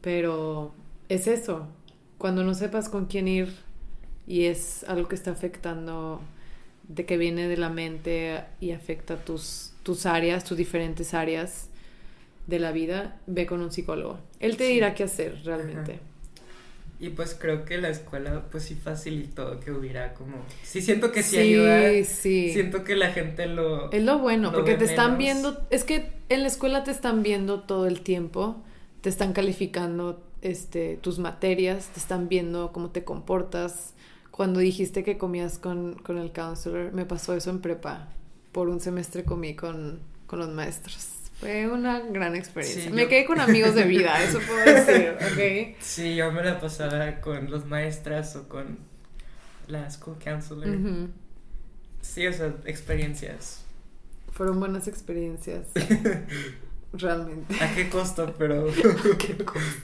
pero 0.01 0.73
es 1.09 1.27
eso. 1.27 1.67
Cuando 2.17 2.43
no 2.43 2.53
sepas 2.53 2.89
con 2.89 3.05
quién 3.05 3.27
ir 3.27 3.53
y 4.27 4.45
es 4.45 4.83
algo 4.83 5.07
que 5.07 5.15
está 5.15 5.31
afectando 5.31 6.21
de 6.87 7.05
que 7.05 7.17
viene 7.17 7.47
de 7.47 7.57
la 7.57 7.69
mente 7.69 8.43
y 8.59 8.71
afecta 8.71 9.23
tus 9.23 9.71
tus 9.83 10.05
áreas, 10.05 10.43
tus 10.43 10.57
diferentes 10.57 11.13
áreas 11.13 11.67
de 12.47 12.59
la 12.59 12.71
vida, 12.71 13.19
ve 13.27 13.45
con 13.45 13.61
un 13.61 13.71
psicólogo. 13.71 14.19
Él 14.39 14.57
te 14.57 14.65
dirá 14.65 14.93
qué 14.93 15.03
hacer 15.03 15.41
realmente. 15.43 15.99
Y 17.01 17.09
pues 17.09 17.35
creo 17.37 17.65
que 17.65 17.79
la 17.79 17.89
escuela 17.89 18.43
pues 18.51 18.65
sí 18.65 18.75
facilitó 18.75 19.59
que 19.59 19.71
hubiera 19.71 20.13
como... 20.13 20.37
Sí 20.61 20.81
siento 20.81 21.11
que 21.11 21.23
sí, 21.23 21.37
ayuda. 21.37 22.05
Sí. 22.05 22.53
Siento 22.53 22.83
que 22.83 22.95
la 22.95 23.11
gente 23.11 23.47
lo... 23.47 23.91
Es 23.91 24.03
lo 24.03 24.19
bueno, 24.19 24.51
porque 24.51 24.75
te 24.75 24.85
están 24.85 25.17
viendo... 25.17 25.65
Es 25.71 25.83
que 25.83 26.13
en 26.29 26.43
la 26.43 26.47
escuela 26.47 26.83
te 26.83 26.91
están 26.91 27.23
viendo 27.23 27.61
todo 27.61 27.87
el 27.87 28.01
tiempo, 28.01 28.61
te 29.01 29.09
están 29.09 29.33
calificando 29.33 30.23
este, 30.43 30.97
tus 30.97 31.17
materias, 31.17 31.87
te 31.87 31.99
están 31.99 32.29
viendo 32.29 32.71
cómo 32.71 32.91
te 32.91 33.03
comportas. 33.03 33.95
Cuando 34.29 34.59
dijiste 34.59 35.03
que 35.03 35.17
comías 35.17 35.57
con, 35.57 35.95
con 35.95 36.19
el 36.19 36.31
counselor, 36.31 36.93
me 36.93 37.05
pasó 37.05 37.35
eso 37.35 37.49
en 37.49 37.61
prepa 37.61 38.09
por 38.51 38.69
un 38.69 38.79
semestre 38.79 39.23
comí 39.23 39.55
con, 39.55 39.99
con 40.27 40.39
los 40.39 40.49
maestros. 40.49 41.20
Fue 41.41 41.67
una 41.67 41.99
gran 41.99 42.35
experiencia. 42.35 42.91
me 42.91 43.07
quedé 43.07 43.25
con 43.25 43.41
amigos 43.41 43.75
de 43.75 43.83
vida, 43.83 44.23
eso 44.23 44.39
puedo 44.39 44.63
decir, 44.63 45.17
¿ok? 45.19 45.75
Sí, 45.81 46.15
yo 46.15 46.31
me 46.31 46.43
la 46.43 46.59
pasaba 46.59 47.19
con 47.19 47.51
los 47.51 47.65
maestras 47.65 48.35
o 48.35 48.47
con 48.47 48.77
la 49.67 49.89
school 49.89 50.17
counselor. 50.23 51.09
Sí, 52.01 52.27
o 52.27 52.31
sea, 52.31 52.53
experiencias. 52.65 53.65
Fueron 54.31 54.59
buenas 54.59 54.87
experiencias. 54.87 55.67
Realmente. 56.93 57.55
¿A 57.61 57.75
qué 57.75 57.89
costo? 57.89 58.33
Pero. 58.37 58.67
qué 59.17 59.43
costo? 59.43 59.83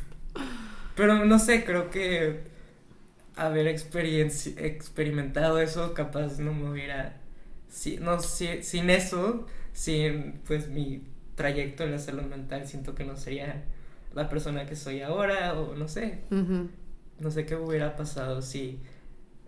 Pero 0.96 1.26
no 1.26 1.40
sé, 1.40 1.66
creo 1.66 1.90
que 1.90 2.42
haber 3.36 3.68
experimentado 3.68 5.60
eso 5.60 5.94
capaz 5.94 6.40
no 6.40 6.54
me 6.54 6.72
hubiera 6.72 7.18
si, 7.70 7.98
no, 7.98 8.20
sin 8.20 8.90
eso, 8.90 9.46
sin 9.74 10.40
pues 10.46 10.68
mi 10.70 11.04
trayecto 11.38 11.84
en 11.84 11.92
la 11.92 12.00
salud 12.00 12.24
mental, 12.24 12.68
siento 12.68 12.96
que 12.96 13.06
no 13.06 13.16
sería 13.16 13.64
la 14.14 14.28
persona 14.28 14.66
que 14.66 14.76
soy 14.76 15.02
ahora 15.02 15.54
o 15.54 15.76
no 15.76 15.88
sé. 15.88 16.20
No 17.20 17.32
sé 17.32 17.46
qué 17.46 17.56
hubiera 17.56 17.96
pasado 17.96 18.42
si 18.42 18.80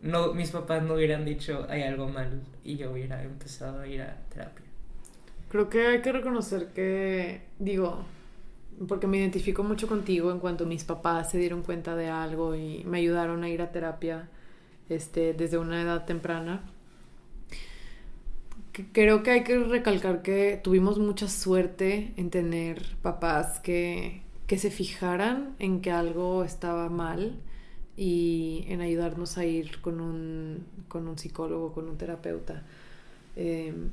no 0.02 0.34
mis 0.34 0.52
papás 0.52 0.82
no 0.84 0.94
hubieran 0.94 1.26
dicho 1.26 1.66
hay 1.70 1.82
algo 1.84 2.08
mal 2.08 2.42
y 2.64 2.78
yo 2.78 2.92
hubiera 2.92 3.22
empezado 3.24 3.82
a 3.82 3.88
ir 3.88 4.04
a 4.04 4.18
terapia. 4.30 4.66
Creo 5.50 5.68
que 5.68 5.88
hay 5.88 6.02
que 6.02 6.12
reconocer 6.12 6.68
que, 6.68 7.42
digo, 7.58 8.06
porque 8.88 9.08
me 9.08 9.18
identifico 9.18 9.64
mucho 9.64 9.88
contigo 9.88 10.32
en 10.32 10.38
cuanto 10.40 10.68
mis 10.68 10.84
papás 10.84 11.32
se 11.32 11.40
dieron 11.40 11.64
cuenta 11.64 11.96
de 11.96 12.08
algo 12.08 12.56
y 12.56 12.84
me 12.86 13.00
ayudaron 13.00 13.44
a 13.44 13.50
ir 13.50 13.64
a 13.64 13.72
terapia 13.72 14.30
este, 14.90 15.34
desde 15.34 15.58
una 15.58 15.82
edad 15.82 16.06
temprana 16.06 16.62
creo 18.92 19.24
que 19.24 19.32
hay 19.32 19.44
que 19.44 19.58
recalcar 19.60 20.22
que 20.22 20.60
tuvimos 20.64 21.00
mucha 21.00 21.28
suerte 21.28 22.14
en 22.18 22.30
tener 22.30 22.96
papás 23.02 23.60
que, 23.60 24.22
que 24.48 24.58
se 24.58 24.72
fijaran 24.72 25.56
en 25.60 25.82
que 25.82 25.92
algo 25.92 26.44
estaba 26.44 26.90
mal 26.90 27.40
y 27.96 28.66
en 28.68 28.82
ayudarnos 28.82 29.38
a 29.38 29.46
ir 29.46 29.82
con 29.82 30.00
un, 30.00 30.66
con 30.88 31.08
un 31.08 31.18
psicólogo, 31.18 31.74
con 31.74 31.90
un 31.90 31.98
terapeuta. 31.98 32.64
Em, 33.36 33.90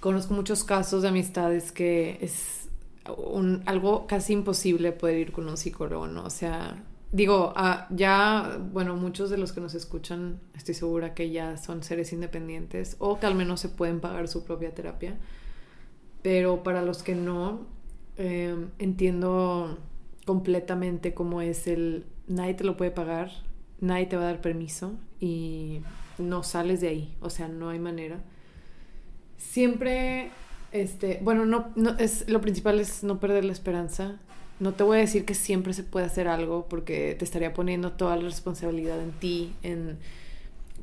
conozco 0.00 0.34
muchos 0.34 0.62
casos 0.62 1.02
de 1.02 1.08
amistades 1.08 1.72
que 1.72 2.18
es 2.20 2.68
un, 3.16 3.62
algo 3.66 4.06
casi 4.06 4.32
imposible 4.32 4.92
poder 4.92 5.18
ir 5.18 5.32
con 5.32 5.48
un 5.48 5.56
psicólogo, 5.56 6.06
¿no? 6.06 6.24
O 6.24 6.30
sea, 6.30 6.82
digo, 7.16 7.54
ah, 7.56 7.86
ya, 7.90 8.58
bueno, 8.72 8.94
muchos 8.94 9.30
de 9.30 9.38
los 9.38 9.52
que 9.52 9.62
nos 9.62 9.74
escuchan, 9.74 10.38
estoy 10.54 10.74
segura 10.74 11.14
que 11.14 11.30
ya 11.30 11.56
son 11.56 11.82
seres 11.82 12.12
independientes 12.12 12.96
o 12.98 13.18
que 13.18 13.24
al 13.24 13.34
menos 13.34 13.60
se 13.60 13.70
pueden 13.70 14.00
pagar 14.00 14.28
su 14.28 14.44
propia 14.44 14.74
terapia. 14.74 15.16
Pero 16.22 16.62
para 16.62 16.82
los 16.82 17.02
que 17.02 17.14
no, 17.14 17.66
em, 18.18 18.68
entiendo 18.78 19.78
completamente 20.26 21.14
cómo 21.14 21.40
es 21.40 21.66
el, 21.66 22.04
nadie 22.26 22.52
te 22.52 22.64
lo 22.64 22.76
puede 22.76 22.90
pagar, 22.90 23.30
nadie 23.80 24.06
te 24.06 24.16
va 24.16 24.24
a 24.24 24.26
dar 24.26 24.42
permiso 24.42 24.92
y 25.18 25.80
no 26.18 26.42
sales 26.42 26.82
de 26.82 26.88
ahí, 26.88 27.16
o 27.20 27.30
sea, 27.30 27.48
no 27.48 27.70
hay 27.70 27.78
manera. 27.78 28.20
Siempre, 29.38 30.30
este, 30.70 31.20
bueno, 31.22 31.46
no, 31.46 31.72
no 31.76 31.96
es, 31.98 32.28
lo 32.28 32.42
principal 32.42 32.78
es 32.78 33.02
no 33.04 33.20
perder 33.20 33.46
la 33.46 33.52
esperanza 33.52 34.20
no 34.58 34.72
te 34.72 34.82
voy 34.84 34.98
a 34.98 35.00
decir 35.00 35.24
que 35.24 35.34
siempre 35.34 35.74
se 35.74 35.82
puede 35.82 36.06
hacer 36.06 36.28
algo 36.28 36.66
porque 36.68 37.14
te 37.18 37.24
estaría 37.24 37.52
poniendo 37.52 37.92
toda 37.92 38.16
la 38.16 38.22
responsabilidad 38.22 39.00
en 39.00 39.12
ti, 39.12 39.54
en... 39.62 39.98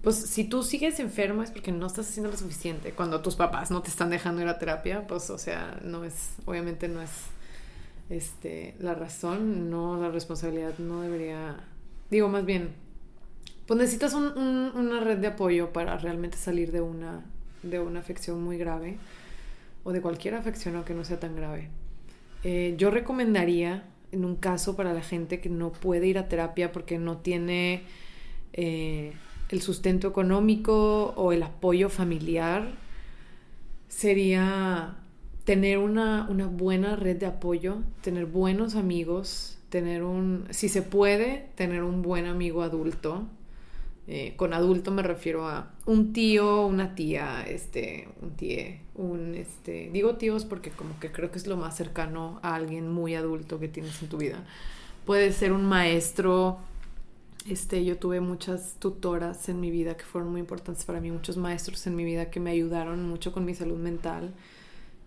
Pues 0.01 0.17
si 0.17 0.43
tú 0.43 0.63
sigues 0.63 0.99
enfermo 0.99 1.43
es 1.43 1.51
porque 1.51 1.71
no 1.71 1.87
estás 1.87 2.09
haciendo 2.09 2.29
lo 2.29 2.35
suficiente. 2.37 2.91
Cuando 2.91 3.21
tus 3.21 3.35
papás 3.35 3.71
no 3.71 3.81
te 3.81 3.89
están 3.89 4.09
dejando 4.09 4.41
ir 4.41 4.49
a 4.49 4.59
terapia, 4.59 5.07
pues 5.07 5.29
o 5.29 5.37
sea, 5.37 5.79
no 5.81 6.03
es, 6.03 6.33
obviamente 6.45 6.89
no 6.89 7.01
es 7.01 7.09
este, 8.09 8.75
la 8.79 8.95
razón, 8.95 9.69
no, 9.69 9.99
la 9.99 10.09
responsabilidad 10.09 10.77
no 10.77 11.01
debería, 11.01 11.55
digo 12.11 12.27
más 12.27 12.45
bien, 12.45 12.71
pues 13.65 13.79
necesitas 13.79 14.13
una 14.13 14.99
red 14.99 15.19
de 15.19 15.27
apoyo 15.27 15.71
para 15.71 15.97
realmente 15.97 16.37
salir 16.37 16.73
de 16.73 16.81
una, 16.81 17.23
de 17.63 17.79
una 17.79 18.01
afección 18.01 18.43
muy 18.43 18.57
grave 18.57 18.97
o 19.85 19.93
de 19.93 20.01
cualquier 20.01 20.35
afección 20.35 20.75
aunque 20.75 20.93
no 20.93 21.05
sea 21.05 21.19
tan 21.19 21.35
grave. 21.35 21.69
Eh, 22.43 22.75
yo 22.77 22.91
recomendaría, 22.91 23.83
en 24.11 24.25
un 24.25 24.35
caso 24.35 24.75
para 24.75 24.93
la 24.93 25.01
gente 25.01 25.39
que 25.39 25.49
no 25.49 25.71
puede 25.71 26.07
ir 26.07 26.17
a 26.17 26.27
terapia 26.27 26.71
porque 26.71 26.99
no 26.99 27.17
tiene 27.17 27.83
eh, 28.53 29.13
el 29.49 29.61
sustento 29.61 30.07
económico 30.07 31.13
o 31.15 31.31
el 31.31 31.43
apoyo 31.43 31.89
familiar, 31.89 32.71
sería 33.87 34.95
tener 35.45 35.77
una, 35.77 36.27
una 36.29 36.47
buena 36.47 36.95
red 36.95 37.17
de 37.17 37.25
apoyo, 37.25 37.77
tener 38.01 38.25
buenos 38.25 38.75
amigos, 38.75 39.57
tener 39.69 40.03
un, 40.03 40.45
si 40.51 40.69
se 40.69 40.81
puede, 40.81 41.49
tener 41.55 41.83
un 41.83 42.01
buen 42.01 42.25
amigo 42.25 42.61
adulto 42.61 43.27
eh, 44.05 44.33
con 44.35 44.53
adulto 44.53 44.91
me 44.91 45.01
refiero 45.01 45.47
a 45.47 45.71
un 45.85 46.11
tío, 46.11 46.65
una 46.65 46.93
tía, 46.93 47.45
este, 47.47 48.09
un 48.21 48.31
tío, 48.31 48.57
un, 48.95 49.33
este, 49.33 49.89
digo 49.93 50.15
tíos 50.15 50.43
porque 50.43 50.71
como 50.71 50.99
que 50.99 51.11
creo 51.11 51.31
que 51.31 51.37
es 51.37 51.47
lo 51.47 51.55
más 51.55 51.77
cercano 51.77 52.39
a 52.43 52.55
alguien 52.55 52.91
muy 52.91 53.15
adulto 53.15 53.59
que 53.59 53.69
tienes 53.69 54.01
en 54.01 54.09
tu 54.09 54.17
vida. 54.17 54.43
Puede 55.05 55.31
ser 55.31 55.53
un 55.53 55.65
maestro, 55.65 56.59
este, 57.49 57.85
yo 57.85 57.97
tuve 57.97 58.19
muchas 58.19 58.75
tutoras 58.79 59.47
en 59.47 59.61
mi 59.61 59.71
vida 59.71 59.95
que 59.95 60.03
fueron 60.03 60.31
muy 60.31 60.41
importantes 60.41 60.83
para 60.83 60.99
mí, 60.99 61.09
muchos 61.09 61.37
maestros 61.37 61.87
en 61.87 61.95
mi 61.95 62.03
vida 62.03 62.29
que 62.29 62.41
me 62.41 62.51
ayudaron 62.51 63.07
mucho 63.07 63.31
con 63.31 63.45
mi 63.45 63.55
salud 63.55 63.77
mental. 63.77 64.33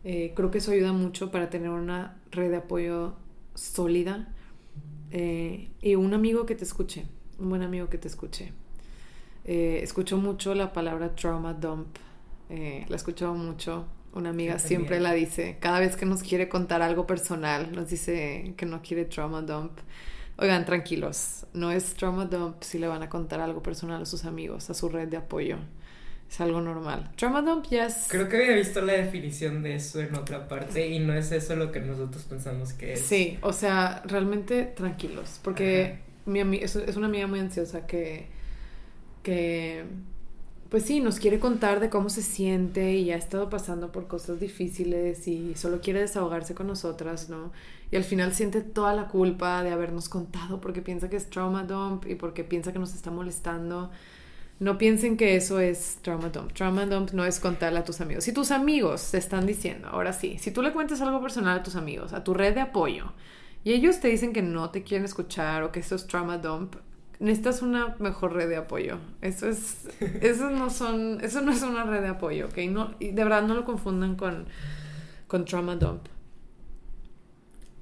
Eh, 0.05 0.33
creo 0.35 0.51
que 0.51 0.59
eso 0.59 0.71
ayuda 0.71 0.93
mucho 0.93 1.31
para 1.31 1.51
tener 1.51 1.69
una 1.69 2.17
red 2.31 2.51
de 2.51 2.59
apoyo 2.59 3.15
sólida 3.55 4.33
eh, 5.11 5.69
y 5.83 5.97
un 5.97 6.15
amigo 6.15 6.47
que 6.47 6.55
te 6.55 6.65
escuche, 6.65 7.07
un 7.39 7.51
buen 7.51 7.63
amigo 7.63 7.89
que 7.89 7.99
te 7.99 8.09
escuche. 8.09 8.53
Eh, 9.47 9.79
escucho 9.83 10.17
mucho 10.17 10.55
la 10.55 10.73
palabra 10.73 11.15
trauma 11.15 11.55
dump. 11.55 11.97
Eh, 12.51 12.85
la 12.89 12.97
escucho 12.97 13.33
mucho. 13.33 13.87
Una 14.13 14.31
amiga 14.31 14.59
siempre 14.59 14.99
la 14.99 15.13
dice. 15.13 15.59
Cada 15.61 15.79
vez 15.79 15.95
que 15.95 16.05
nos 16.05 16.23
quiere 16.23 16.49
contar 16.49 16.83
algo 16.83 17.07
personal, 17.07 17.71
nos 17.73 17.91
dice 17.91 18.55
que 18.57 18.67
no 18.67 18.83
quiere 18.83 19.05
trauma 19.05 19.43
dump. 19.43 19.79
Oigan, 20.39 20.65
tranquilos. 20.65 21.47
No 21.53 21.71
es 21.71 21.95
trauma 21.95 22.25
dump 22.25 22.63
si 22.63 22.79
le 22.79 22.89
van 22.89 23.03
a 23.03 23.09
contar 23.09 23.41
algo 23.41 23.63
personal 23.63 24.03
a 24.03 24.07
sus 24.07 24.25
amigos, 24.25 24.69
a 24.69 24.75
su 24.75 24.89
red 24.89 25.09
de 25.09 25.19
apoyo. 25.19 25.59
Es 26.29 26.41
algo 26.41 26.61
normal. 26.61 27.13
Trauma 27.17 27.41
dump 27.41 27.67
ya 27.71 27.87
es... 27.87 28.07
Creo 28.09 28.29
que 28.29 28.37
había 28.37 28.57
visto 28.57 28.81
la 28.81 28.95
definición 28.95 29.63
de 29.63 29.77
eso 29.77 30.01
en 30.01 30.15
otra 30.17 30.49
parte 30.49 30.89
y 30.89 30.99
no 30.99 31.15
es 31.15 31.31
eso 31.31 31.55
lo 31.55 31.71
que 31.71 31.81
nosotros 31.81 32.25
pensamos 32.25 32.73
que 32.73 32.95
es. 32.95 33.01
Sí, 33.01 33.39
o 33.43 33.53
sea, 33.53 34.03
realmente 34.07 34.65
tranquilos, 34.65 35.39
porque 35.43 36.01
mi 36.25 36.41
es, 36.57 36.75
es 36.75 36.97
una 36.97 37.07
amiga 37.07 37.29
muy 37.29 37.39
ansiosa 37.39 37.87
que, 37.87 38.27
que, 39.27 39.85
pues 40.71 40.85
sí, 40.85 41.01
nos 41.01 41.19
quiere 41.19 41.41
contar 41.41 41.81
de 41.81 41.91
cómo 41.91 42.11
se 42.11 42.23
siente 42.23 42.95
y 42.95 43.11
ha 43.11 43.17
estado 43.17 43.51
pasando 43.51 43.91
por 43.91 44.07
cosas 44.07 44.39
difíciles 44.39 45.27
y 45.27 45.57
solo 45.57 45.81
quiere 45.81 45.99
desahogarse 45.99 46.55
con 46.55 46.69
nosotras, 46.69 47.29
¿no? 47.29 47.51
Y 47.91 47.97
al 47.97 48.05
final 48.05 48.33
siente 48.35 48.61
toda 48.61 48.95
la 48.95 49.09
culpa 49.09 49.65
de 49.65 49.73
habernos 49.73 50.09
contado 50.09 50.61
porque 50.61 50.81
piensa 50.81 51.11
que 51.11 51.17
es 51.17 51.29
trauma 51.29 51.65
dump 51.65 52.07
y 52.07 52.15
porque 52.15 52.45
piensa 52.45 52.73
que 52.73 52.79
nos 52.79 52.95
está 52.95 53.11
molestando. 53.11 53.91
No 54.61 54.79
piensen 54.79 55.17
que 55.17 55.35
eso 55.35 55.59
es 55.59 55.99
trauma 56.03 56.29
dump. 56.29 56.53
Trauma 56.53 56.87
dump 56.87 57.11
no 57.11 57.25
es 57.25 57.41
contarle 57.41 57.81
a 57.81 57.85
tus 57.85 58.01
amigos. 58.01 58.23
Si 58.23 58.33
tus 58.33 58.53
amigos 58.53 59.11
te 59.11 59.19
están 59.19 59.45
diciendo, 59.45 59.89
ahora 59.89 60.13
sí, 60.13 60.39
si 60.39 60.53
tú 60.53 60.63
le 60.63 60.73
cuentas 60.73 61.01
algo 61.01 61.21
personal 61.21 61.59
a 61.59 61.63
tus 61.65 61.75
amigos, 61.75 62.13
a 62.13 62.23
tu 62.23 62.33
red 62.33 62.55
de 62.55 62.61
apoyo, 62.61 63.13
y 63.65 63.73
ellos 63.73 63.99
te 63.99 64.07
dicen 64.07 64.33
que 64.33 64.43
no 64.43 64.71
te 64.71 64.85
quieren 64.85 65.05
escuchar 65.05 65.65
o 65.65 65.73
que 65.73 65.81
eso 65.81 65.97
es 65.97 66.07
trauma 66.07 66.39
dump, 66.39 66.77
necesitas 67.21 67.63
una 67.63 67.97
mejor 67.99 68.35
red 68.35 68.49
de 68.49 68.57
apoyo. 68.57 68.99
Eso 69.23 69.49
es, 69.49 69.89
eso 70.21 70.51
no 70.51 70.71
son, 70.71 71.21
eso 71.23 71.41
no 71.43 71.53
es 71.53 71.63
una 71.63 71.85
red 71.85 72.03
de 72.03 72.09
apoyo, 72.09 72.47
¿ok? 72.47 72.59
No, 72.69 72.95
y 72.99 73.13
de 73.13 73.25
verdad 73.25 73.43
no 73.43 73.55
lo 73.55 73.65
confundan 73.65 74.17
con, 74.17 74.47
con 75.27 75.45
trauma 75.45 75.77
dump. 75.77 76.07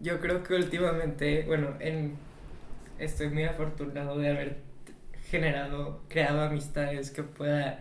Yo 0.00 0.20
creo 0.20 0.42
que 0.42 0.54
últimamente, 0.54 1.44
bueno, 1.46 1.68
en, 1.80 2.14
estoy 2.98 3.28
muy 3.30 3.44
afortunado 3.44 4.18
de 4.18 4.28
haber 4.30 4.58
generado, 5.30 6.02
creado 6.08 6.42
amistades 6.42 7.10
que 7.10 7.22
pueda, 7.22 7.80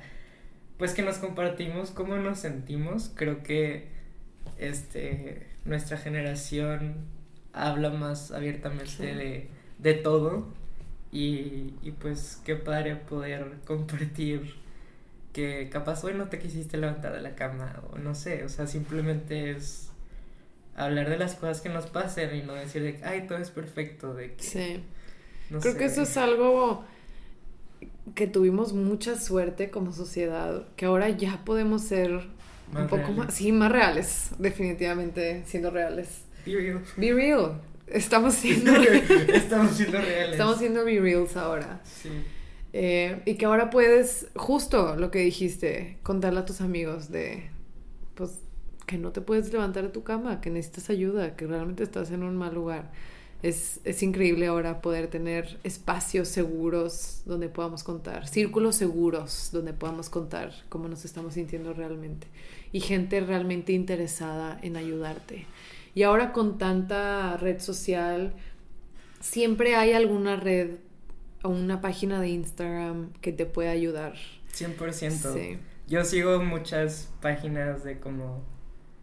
pues 0.78 0.94
que 0.94 1.02
nos 1.02 1.18
compartimos 1.18 1.92
cómo 1.92 2.16
nos 2.18 2.40
sentimos. 2.40 3.12
Creo 3.16 3.44
que 3.44 3.90
este, 4.58 5.48
nuestra 5.66 5.98
generación 5.98 6.96
habla 7.52 7.90
más 7.90 8.32
abiertamente 8.32 8.88
Sí. 8.88 9.04
de, 9.04 9.50
de 9.80 9.94
todo 9.94 10.48
y, 11.14 11.76
y 11.84 11.92
pues 11.92 12.42
qué 12.46 12.56
padre 12.58 12.98
poder 12.98 13.54
compartir 13.66 14.56
que 15.34 15.70
capaz 15.72 16.04
hoy 16.04 16.14
no 16.16 16.30
te 16.30 16.40
quisiste 16.40 16.78
levantar 16.78 17.14
de 17.14 17.22
la 17.22 17.36
cama 17.36 17.82
o 17.92 17.98
no 18.00 18.16
sé, 18.16 18.44
o 18.46 18.50
sea, 18.50 18.68
simplemente 18.68 19.52
es 19.52 19.90
hablar 20.76 21.10
de 21.10 21.18
las 21.20 21.36
cosas 21.36 21.62
que 21.62 21.70
nos 21.70 21.88
pasen 21.88 22.36
y 22.36 22.44
no 22.44 22.54
decir 22.54 22.84
de 22.84 22.98
que, 22.98 23.06
ay, 23.06 23.28
todo 23.28 23.38
es 23.40 23.52
perfecto, 23.52 24.14
de 24.16 24.36
que, 24.36 24.44
Sí. 24.44 24.84
no 25.50 25.62
Creo 25.62 25.74
sé. 25.74 25.80
que 25.80 25.86
eso 25.86 26.04
es 26.04 26.18
algo 26.18 26.86
que 28.16 28.28
tuvimos 28.28 28.74
mucha 28.74 29.20
suerte 29.20 29.70
como 29.70 29.92
sociedad, 29.94 30.68
que 30.76 30.86
ahora 30.86 31.10
ya 31.10 31.44
podemos 31.46 31.84
ser 31.84 32.28
Más 32.72 32.84
un 32.84 32.88
poco 32.90 33.14
reales. 33.14 33.18
más, 33.18 33.34
sí, 33.34 33.52
más 33.52 33.72
reales, 33.72 34.32
definitivamente 34.40 35.44
siendo 35.46 35.72
reales. 35.72 36.26
Be 36.46 36.56
real. 36.56 36.82
Be 36.98 37.14
real. 37.14 37.62
Estamos 37.94 38.34
siendo, 38.42 38.74
Estamos 38.74 39.72
siendo 39.78 40.00
reales. 40.02 40.32
estamos 40.32 40.58
siendo 40.58 40.84
be 40.84 41.00
reals 41.00 41.38
ahora. 41.38 41.82
Sí. 41.86 42.10
Eh, 42.74 43.22
y 43.26 43.36
que 43.36 43.46
ahora 43.46 43.70
puedes, 43.70 44.28
justo 44.36 44.96
lo 44.96 45.12
que 45.12 45.20
dijiste, 45.20 45.98
contarle 46.04 46.40
a 46.40 46.46
tus 46.46 46.60
amigos 46.62 47.10
de, 47.12 47.50
pues, 48.16 48.40
que 48.88 48.98
no 48.98 49.12
te 49.12 49.22
puedes 49.22 49.54
levantar 49.54 49.84
de 49.84 49.90
tu 49.90 50.04
cama, 50.04 50.42
que 50.42 50.50
necesitas 50.50 50.90
ayuda, 50.90 51.36
que 51.36 51.46
realmente 51.46 51.84
estás 51.84 52.10
en 52.12 52.24
un 52.24 52.36
mal 52.36 52.56
lugar. 52.56 52.92
Es, 53.44 53.80
es 53.84 54.02
increíble 54.02 54.48
ahora 54.48 54.82
poder 54.82 55.08
tener 55.08 55.60
espacios 55.64 56.30
seguros 56.30 57.22
donde 57.26 57.50
podamos 57.50 57.84
contar, 57.84 58.26
círculos 58.28 58.78
seguros 58.78 59.50
donde 59.52 59.74
podamos 59.74 60.10
contar 60.10 60.54
cómo 60.70 60.88
nos 60.88 61.04
estamos 61.04 61.34
sintiendo 61.34 61.74
realmente 61.74 62.26
y 62.72 62.80
gente 62.80 63.20
realmente 63.20 63.74
interesada 63.74 64.58
en 64.62 64.78
ayudarte. 64.78 65.46
Y 65.96 66.04
ahora 66.04 66.32
con 66.32 66.58
tanta 66.58 67.38
red 67.38 67.60
social, 67.60 68.34
siempre 69.20 69.76
hay 69.76 69.94
alguna 69.94 70.36
red 70.36 70.72
o 71.44 71.50
una 71.50 71.82
página 71.82 72.20
de 72.22 72.30
Instagram 72.30 73.12
que 73.22 73.32
te 73.32 73.46
puede 73.46 73.70
ayudar. 73.70 74.14
100%. 74.54 75.34
Sí. 75.34 75.60
Yo 75.88 76.04
sigo 76.06 76.42
muchas 76.42 77.10
páginas 77.22 77.84
de 77.84 78.00
como, 78.00 78.42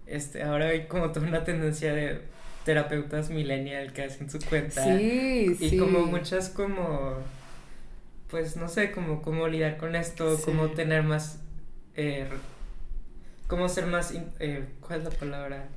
este, 0.07 0.43
ahora 0.43 0.69
hay 0.69 0.87
como 0.87 1.13
toda 1.13 1.27
una 1.29 1.45
tendencia 1.45 1.93
de 1.95 2.23
terapeutas 2.65 3.31
millennial 3.31 3.93
que 3.93 4.03
hacen 4.05 4.31
su 4.31 4.39
cuenta. 4.41 4.85
Sí, 4.99 5.57
Y 5.61 5.69
sí. 5.71 5.79
como 5.79 6.07
muchas 6.07 6.49
como, 6.49 7.15
pues 8.29 8.57
no 8.57 8.69
sé, 8.69 8.93
como 8.93 9.23
cómo 9.23 9.47
lidiar 9.49 9.77
con 9.77 9.95
esto, 9.95 10.37
Sí. 10.37 10.43
cómo 10.47 10.69
tener 10.71 11.03
más, 11.03 11.41
eh, 11.95 12.29
cómo 13.47 13.69
ser 13.69 13.87
más, 13.87 14.15
eh, 14.39 14.65
¿cuál 14.81 15.01
es 15.01 15.05
la 15.05 15.11
palabra? 15.11 15.69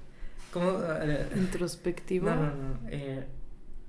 Cómo, 0.54 0.80
eh, 1.02 1.28
Introspectivo. 1.36 2.30
no, 2.30 2.36
no, 2.36 2.52
no, 2.52 2.80
eh, 2.88 3.24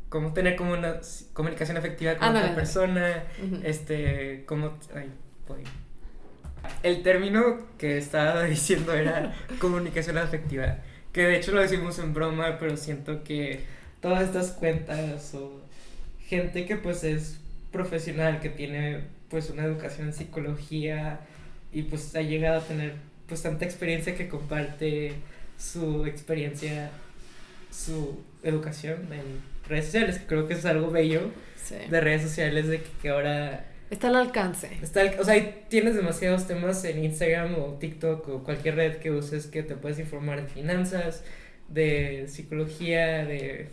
cómo 0.09 0.33
tener 0.33 0.57
como 0.57 0.73
una 0.73 1.01
comunicación 1.35 1.77
efectiva 1.77 2.15
con 2.17 2.29
otra 2.29 2.55
persona, 2.55 3.25
este, 3.63 4.45
cómo, 4.47 4.79
ay, 4.95 5.11
voy. 5.47 5.61
El 6.83 7.03
término 7.03 7.59
que 7.77 7.99
estaba 7.99 8.45
diciendo 8.45 8.95
era 8.95 9.35
comunicación 9.59 10.17
afectiva, 10.17 10.79
que 11.13 11.25
de 11.27 11.37
hecho 11.37 11.53
lo 11.53 11.61
decimos 11.61 11.99
en 11.99 12.15
broma, 12.15 12.57
pero 12.59 12.79
siento 12.79 13.23
que 13.25 13.65
todas 14.01 14.23
estas 14.23 14.53
cuentas 14.53 15.35
o 15.35 15.61
gente 16.21 16.65
que 16.65 16.77
pues 16.77 17.05
es 17.05 17.41
profesional, 17.73 18.41
que 18.41 18.49
tiene 18.49 19.03
pues 19.29 19.51
una 19.51 19.65
educación 19.65 20.07
en 20.07 20.13
psicología 20.15 21.21
y 21.73 21.83
pues 21.83 22.15
ha 22.15 22.23
llegado 22.23 22.61
a 22.61 22.65
tener 22.65 22.95
pues 23.27 23.43
tanta 23.43 23.65
experiencia 23.65 24.15
que 24.15 24.29
comparte 24.29 25.15
su 25.59 26.07
experiencia, 26.07 26.91
su 27.71 28.21
educación 28.43 29.09
en 29.13 29.23
redes 29.69 29.87
sociales, 29.87 30.19
que 30.19 30.27
creo 30.27 30.47
que 30.47 30.55
es 30.55 30.65
algo 30.65 30.91
bello 30.91 31.31
Sí. 31.57 31.77
de 31.89 32.01
redes 32.01 32.21
sociales 32.23 32.69
de 32.69 32.83
que, 32.83 32.91
que 33.01 33.09
ahora 33.09 33.71
Está 33.91 34.09
al 34.09 34.17
alcance. 34.17 34.71
Está 34.83 35.03
o 35.19 35.25
sea, 35.25 35.67
tienes 35.69 35.95
demasiados 35.95 36.47
temas 36.47 36.85
en 36.85 37.05
Instagram 37.05 37.55
o 37.55 37.75
TikTok 37.79 38.29
o 38.29 38.43
cualquier 38.45 38.75
red 38.77 38.97
que 38.97 39.11
uses 39.11 39.47
que 39.47 39.63
te 39.63 39.75
puedes 39.77 39.99
informar 39.99 40.43
de 40.43 40.49
finanzas, 40.49 41.23
de 41.69 42.27
psicología, 42.29 43.25
de 43.25 43.69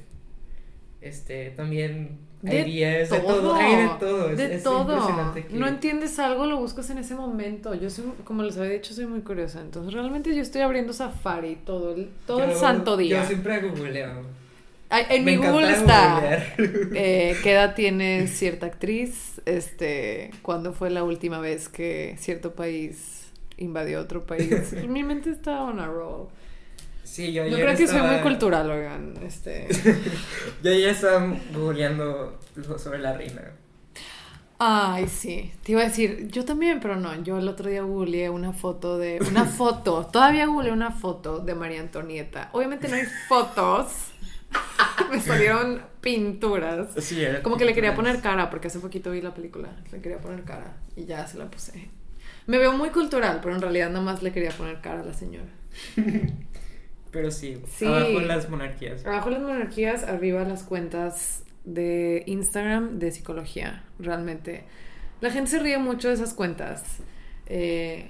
este 1.01 1.49
también 1.51 2.19
hay 2.45 2.57
De 2.57 2.63
días 2.63 3.09
de 3.09 3.19
todo. 3.19 3.55
hay 3.55 3.75
de 3.75 3.89
todo, 3.99 4.29
es, 4.29 4.37
De 4.37 4.55
es 4.55 4.63
todo. 4.63 5.33
que- 5.33 5.45
No 5.51 5.67
entiendes 5.67 6.17
algo, 6.19 6.45
lo 6.45 6.57
buscas 6.57 6.89
en 6.89 6.97
ese 6.97 7.15
momento. 7.15 7.73
Yo 7.75 7.89
soy, 7.89 8.05
como 8.23 8.43
les 8.43 8.57
había 8.57 8.71
dicho, 8.71 8.93
soy 8.93 9.05
muy 9.05 9.21
curiosa. 9.21 9.61
Entonces, 9.61 9.93
realmente 9.93 10.35
yo 10.35 10.41
estoy 10.41 10.61
abriendo 10.61 10.93
Safari 10.93 11.57
todo 11.65 11.93
el, 11.93 12.09
todo 12.25 12.43
el 12.43 12.53
santo 12.55 12.97
día. 12.97 13.21
Yo 13.21 13.27
siempre 13.27 13.59
googleo. 13.61 14.41
Ay, 14.93 15.05
En 15.09 15.23
Me 15.23 15.37
mi 15.37 15.45
Google 15.45 15.71
está. 15.71 16.21
eh, 16.57 17.37
¿Qué 17.43 17.51
edad 17.53 17.75
tiene 17.75 18.27
cierta 18.27 18.65
actriz? 18.65 19.39
Este, 19.45 20.31
¿Cuándo 20.41 20.73
fue 20.73 20.89
la 20.89 21.03
última 21.03 21.39
vez 21.39 21.69
que 21.69 22.15
cierto 22.19 22.53
país 22.55 23.31
invadió 23.57 24.01
otro 24.01 24.25
país? 24.25 24.73
Mi 24.89 25.01
mente 25.03 25.29
está 25.29 25.61
on 25.63 25.79
a 25.79 25.87
roll. 25.87 26.27
Sí, 27.12 27.34
yo 27.34 27.45
Yo 27.45 27.57
creo 27.57 27.68
que 27.72 27.76
soy 27.76 27.97
estaba- 27.97 28.09
muy 28.14 28.22
cultural, 28.22 28.72
oigan. 28.72 29.14
Este. 29.22 29.68
Yo 30.64 30.72
ya 30.72 30.91
estaba 30.91 31.36
googleando 31.53 32.39
sobre 32.78 32.99
la 32.99 33.12
reina. 33.18 33.41
Ay, 34.59 35.09
sí. 35.09 35.51
Te 35.64 35.74
iba 35.74 35.82
a 35.82 35.86
decir, 35.86 36.30
yo 36.30 36.45
también, 36.45 36.80
pero 36.80 36.95
no. 36.95 37.14
Yo 37.24 37.38
el 37.39 37.49
otro 37.49 37.70
día 37.70 37.82
googleé 37.82 38.30
una 38.30 38.53
foto 38.53 38.97
de. 38.97 39.20
Una 39.28 39.43
foto. 39.59 40.05
Todavía 40.05 40.45
googleé 40.45 40.72
una 40.72 40.91
foto 40.91 41.39
de 41.39 41.53
María 41.53 41.82
Antonieta. 41.82 42.49
Obviamente 42.53 42.88
no 42.88 42.95
hay 42.95 43.03
fotos. 43.28 43.88
Me 45.12 45.20
salieron 45.20 45.82
pinturas. 45.99 46.89
Sí, 46.99 47.22
era 47.22 47.43
Como 47.43 47.57
que 47.57 47.66
le 47.66 47.74
quería 47.74 47.89
pinturas. 47.91 48.14
poner 48.14 48.24
cara, 48.24 48.49
porque 48.49 48.68
hace 48.68 48.80
poquito 48.80 49.12
vi 49.12 49.20
la 49.22 49.34
película. 49.34 49.68
Le 49.91 49.99
quería 49.99 50.20
poner 50.20 50.43
cara. 50.43 50.78
Y 50.95 51.03
ya 51.05 51.28
se 51.28 51.38
la 51.38 51.51
puse. 51.51 51.89
Me 52.47 52.57
veo 52.57 52.72
muy 52.72 52.89
cultural, 52.91 53.39
pero 53.41 53.53
en 53.55 53.62
realidad 53.62 53.89
nada 53.89 54.05
más 54.05 54.24
le 54.24 54.32
quería 54.32 54.51
poner 54.51 54.80
cara 54.80 55.01
a 55.01 55.03
la 55.03 55.14
señora. 55.14 55.49
Pero 57.12 57.30
sí, 57.32 57.62
Sí. 57.68 57.86
abajo 57.86 58.20
las 58.22 58.49
monarquías. 58.49 59.05
Abajo 59.05 59.30
las 59.30 59.41
monarquías, 59.41 60.03
arriba 60.03 60.43
las 60.43 60.64
cuentas 60.64 61.43
de 61.66 62.24
Instagram 62.26 62.99
de 62.99 63.12
psicología, 63.12 63.84
realmente. 63.99 64.64
La 65.20 65.30
gente 65.30 65.51
se 65.51 65.59
ríe 65.59 65.78
mucho 65.78 66.07
de 66.07 66.16
esas 66.16 66.34
cuentas. 66.34 66.84
Eh, 67.47 68.09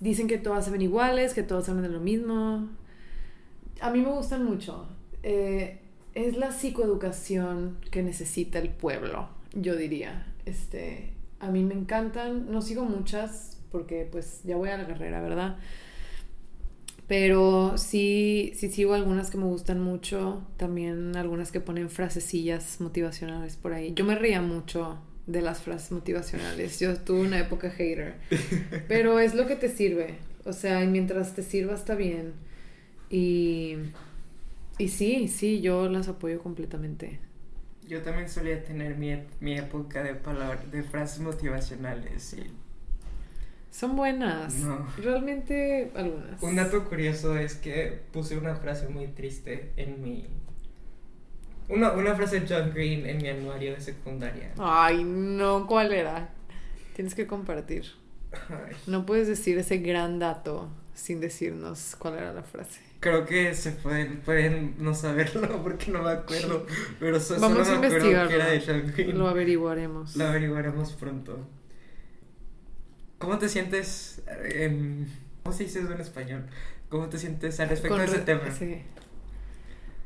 dicen 0.00 0.26
que 0.28 0.38
todas 0.38 0.64
se 0.64 0.70
ven 0.70 0.82
iguales, 0.82 1.34
que 1.34 1.42
todos 1.42 1.68
hablan 1.68 1.84
de 1.84 1.90
lo 1.90 2.00
mismo. 2.00 2.68
A 3.80 3.90
mí 3.90 4.00
me 4.00 4.08
gustan 4.10 4.44
mucho. 4.44 4.88
Eh, 5.22 5.78
es 6.14 6.36
la 6.36 6.50
psicoeducación 6.50 7.76
que 7.90 8.02
necesita 8.02 8.58
el 8.58 8.70
pueblo, 8.70 9.28
yo 9.52 9.76
diría. 9.76 10.26
Este, 10.46 11.12
a 11.40 11.50
mí 11.50 11.62
me 11.62 11.74
encantan, 11.74 12.50
no 12.50 12.62
sigo 12.62 12.84
muchas 12.84 13.60
porque 13.70 14.08
pues 14.10 14.40
ya 14.44 14.56
voy 14.56 14.70
a 14.70 14.78
la 14.78 14.86
carrera, 14.86 15.20
¿verdad? 15.20 15.58
Pero 17.08 17.78
sí, 17.78 18.52
sí 18.56 18.68
sigo 18.68 18.94
algunas 18.94 19.30
que 19.30 19.38
me 19.38 19.44
gustan 19.44 19.80
mucho, 19.80 20.44
también 20.56 21.16
algunas 21.16 21.52
que 21.52 21.60
ponen 21.60 21.88
frasecillas 21.88 22.80
motivacionales 22.80 23.56
por 23.56 23.72
ahí. 23.72 23.92
Yo 23.94 24.04
me 24.04 24.16
reía 24.16 24.40
mucho 24.42 24.98
de 25.26 25.40
las 25.40 25.60
frases 25.60 25.92
motivacionales. 25.92 26.80
Yo 26.80 26.96
tuve 26.96 27.20
una 27.20 27.38
época 27.38 27.70
hater. 27.70 28.14
Pero 28.88 29.20
es 29.20 29.34
lo 29.34 29.46
que 29.46 29.56
te 29.56 29.68
sirve. 29.68 30.16
O 30.44 30.52
sea, 30.52 30.82
y 30.82 30.88
mientras 30.88 31.34
te 31.34 31.42
sirva 31.42 31.74
está 31.74 31.94
bien. 31.94 32.32
Y, 33.08 33.76
y 34.78 34.88
sí, 34.88 35.28
sí, 35.28 35.60
yo 35.60 35.88
las 35.88 36.08
apoyo 36.08 36.40
completamente. 36.40 37.20
Yo 37.86 38.02
también 38.02 38.28
solía 38.28 38.64
tener 38.64 38.96
mi, 38.96 39.16
mi 39.38 39.56
época 39.56 40.02
de 40.02 40.14
palabras, 40.14 40.70
de 40.72 40.82
frases 40.82 41.20
motivacionales 41.20 42.34
y 42.34 42.50
Son 43.70 43.94
buenas. 43.96 44.54
No. 44.54 44.86
Realmente 44.96 45.90
algunas. 45.94 46.42
Un 46.42 46.56
dato 46.56 46.84
curioso 46.88 47.36
es 47.36 47.54
que 47.56 48.00
puse 48.12 48.38
una 48.38 48.56
frase 48.56 48.88
muy 48.88 49.06
triste 49.08 49.72
en 49.76 50.02
mi... 50.02 50.26
Una, 51.68 51.92
una 51.92 52.14
frase 52.14 52.40
de 52.40 52.46
John 52.54 52.72
Green 52.72 53.04
en 53.06 53.18
mi 53.18 53.28
anuario 53.28 53.72
de 53.74 53.80
secundaria. 53.80 54.52
Ay, 54.56 55.02
no, 55.04 55.66
¿cuál 55.66 55.92
era? 55.92 56.30
Tienes 56.94 57.14
que 57.14 57.26
compartir. 57.26 57.84
Ay, 58.32 58.74
No 58.86 59.04
puedes 59.04 59.26
decir 59.28 59.58
ese 59.58 59.78
gran 59.78 60.18
dato 60.18 60.68
sin 60.94 61.20
decirnos 61.20 61.96
cuál 61.98 62.14
era 62.14 62.32
la 62.32 62.42
frase. 62.42 62.80
creo 63.00 63.26
que 63.26 63.52
se 63.54 63.72
pueden, 63.72 64.20
pueden 64.20 64.76
no 64.78 64.94
saberlo 64.94 65.62
porque 65.62 65.90
no 65.90 66.02
me 66.02 66.10
acuerdo, 66.10 66.66
pero 66.98 67.20
so- 67.20 67.38
Vamos 67.40 67.66
solo 67.66 67.76
a 67.78 67.80
me 67.80 67.86
acuerdo 67.88 68.28
que 68.28 68.34
era 68.34 68.46
de 68.46 68.62
John 68.64 68.92
Green. 68.96 69.18
Lo 69.18 69.28
averiguaremos. 69.28 70.16
Lo 70.16 70.26
averiguaremos 70.26 70.92
pronto. 70.92 71.46
¿Cómo 73.18 73.38
te 73.38 73.48
sientes 73.48 74.22
en... 74.44 75.06
¿Cómo 75.42 75.56
se 75.56 75.64
dice 75.64 75.80
eso 75.80 75.92
en 75.92 76.00
español? 76.00 76.46
¿Cómo 76.88 77.08
te 77.08 77.18
sientes 77.18 77.58
al 77.60 77.68
respecto 77.68 77.96
Con 77.96 78.06
de 78.06 78.12
ese 78.12 78.20
tema? 78.24 78.50
sí. 78.50 78.82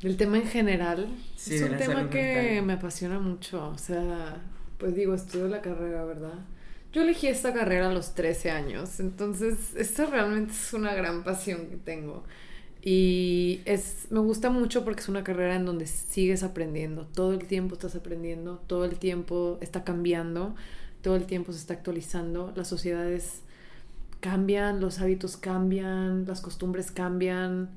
Del 0.03 0.17
tema 0.17 0.39
en 0.39 0.47
general. 0.47 1.09
Sí, 1.37 1.57
es 1.57 1.63
un 1.63 1.77
tema 1.77 2.09
que 2.09 2.35
mental. 2.35 2.67
me 2.67 2.73
apasiona 2.75 3.19
mucho. 3.19 3.69
O 3.69 3.77
sea, 3.79 4.43
pues 4.79 4.95
digo, 4.95 5.15
estudio 5.15 5.49
la 5.49 5.61
carrera, 5.61 6.05
¿verdad? 6.07 6.47
Yo 6.93 7.03
elegí 7.03 7.27
esta 7.27 7.53
carrera 7.53 7.89
a 7.91 7.93
los 7.93 8.15
13 8.15 8.51
años. 8.51 8.99
Entonces, 8.99 9.75
esto 9.77 10.07
realmente 10.07 10.53
es 10.53 10.73
una 10.73 10.95
gran 10.95 11.23
pasión 11.23 11.67
que 11.69 11.77
tengo. 11.77 12.25
Y 12.83 13.61
es, 13.67 14.07
me 14.11 14.21
gusta 14.21 14.49
mucho 14.49 14.85
porque 14.85 15.01
es 15.03 15.09
una 15.11 15.23
carrera 15.23 15.55
en 15.57 15.67
donde 15.67 15.87
sigues 15.87 16.43
aprendiendo. 16.43 17.07
Todo 17.07 17.35
el 17.35 17.47
tiempo 17.47 17.75
estás 17.75 17.95
aprendiendo, 17.95 18.63
todo 18.67 18.87
el 18.87 18.99
tiempo 18.99 19.59
está 19.61 19.85
cambiando, 19.85 20.55
todo 21.03 21.17
el 21.17 21.25
tiempo 21.25 21.53
se 21.53 21.59
está 21.59 21.75
actualizando. 21.75 22.53
Las 22.57 22.69
sociedades 22.69 23.43
cambian, 24.21 24.81
los 24.81 25.01
hábitos 25.01 25.37
cambian, 25.37 26.27
las 26.27 26.41
costumbres 26.41 26.91
cambian, 26.91 27.71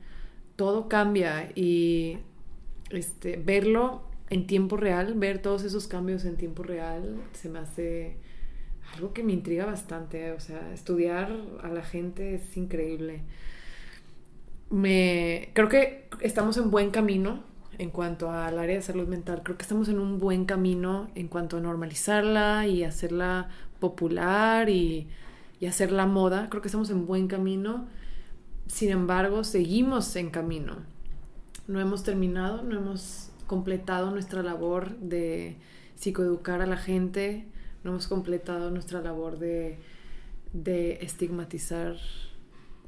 todo 0.56 0.90
cambia 0.90 1.52
y 1.56 2.18
este, 2.90 3.38
verlo 3.38 4.04
en 4.30 4.48
tiempo 4.48 4.78
real, 4.78 5.14
ver 5.16 5.42
todos 5.42 5.64
esos 5.64 5.88
cambios 5.88 6.26
en 6.26 6.38
tiempo 6.38 6.64
real, 6.64 7.18
se 7.34 7.50
me 7.50 7.60
hace 7.60 8.18
algo 8.94 9.14
que 9.14 9.24
me 9.24 9.34
intriga 9.34 9.66
bastante. 9.66 10.32
O 10.32 10.40
sea, 10.40 10.74
estudiar 10.74 11.32
a 11.62 11.70
la 11.70 11.84
gente 11.84 12.36
es 12.36 12.58
increíble. 12.58 13.22
Me, 14.70 15.50
creo 15.54 15.70
que 15.70 16.08
estamos 16.22 16.58
en 16.58 16.72
buen 16.72 16.90
camino 16.90 17.44
en 17.78 17.90
cuanto 17.90 18.32
al 18.32 18.60
área 18.60 18.76
de 18.76 18.82
salud 18.82 19.08
mental. 19.08 19.42
Creo 19.44 19.58
que 19.58 19.64
estamos 19.64 19.90
en 19.90 20.00
un 20.00 20.20
buen 20.20 20.46
camino 20.46 21.10
en 21.16 21.28
cuanto 21.28 21.58
a 21.58 21.60
normalizarla 21.62 22.68
y 22.68 22.84
hacerla 22.84 23.50
popular 23.80 24.70
y, 24.70 25.08
y 25.60 25.66
hacerla 25.68 26.06
moda. 26.06 26.48
Creo 26.50 26.62
que 26.62 26.68
estamos 26.68 26.90
en 26.90 27.06
buen 27.06 27.28
camino. 27.28 27.88
Sin 28.68 28.90
embargo, 28.90 29.44
seguimos 29.44 30.16
en 30.16 30.30
camino. 30.30 30.78
No 31.68 31.80
hemos 31.80 32.04
terminado, 32.04 32.64
no 32.64 32.78
hemos 32.78 33.30
completado 33.48 34.12
nuestra 34.12 34.44
labor 34.44 34.98
de 34.98 35.58
psicoeducar 35.96 36.62
a 36.62 36.66
la 36.66 36.78
gente, 36.78 37.46
no 37.84 37.92
hemos 37.92 38.08
completado 38.08 38.72
nuestra 38.72 39.02
labor 39.02 39.38
de, 39.40 39.78
de 40.54 40.94
estigmatizar, 41.02 41.96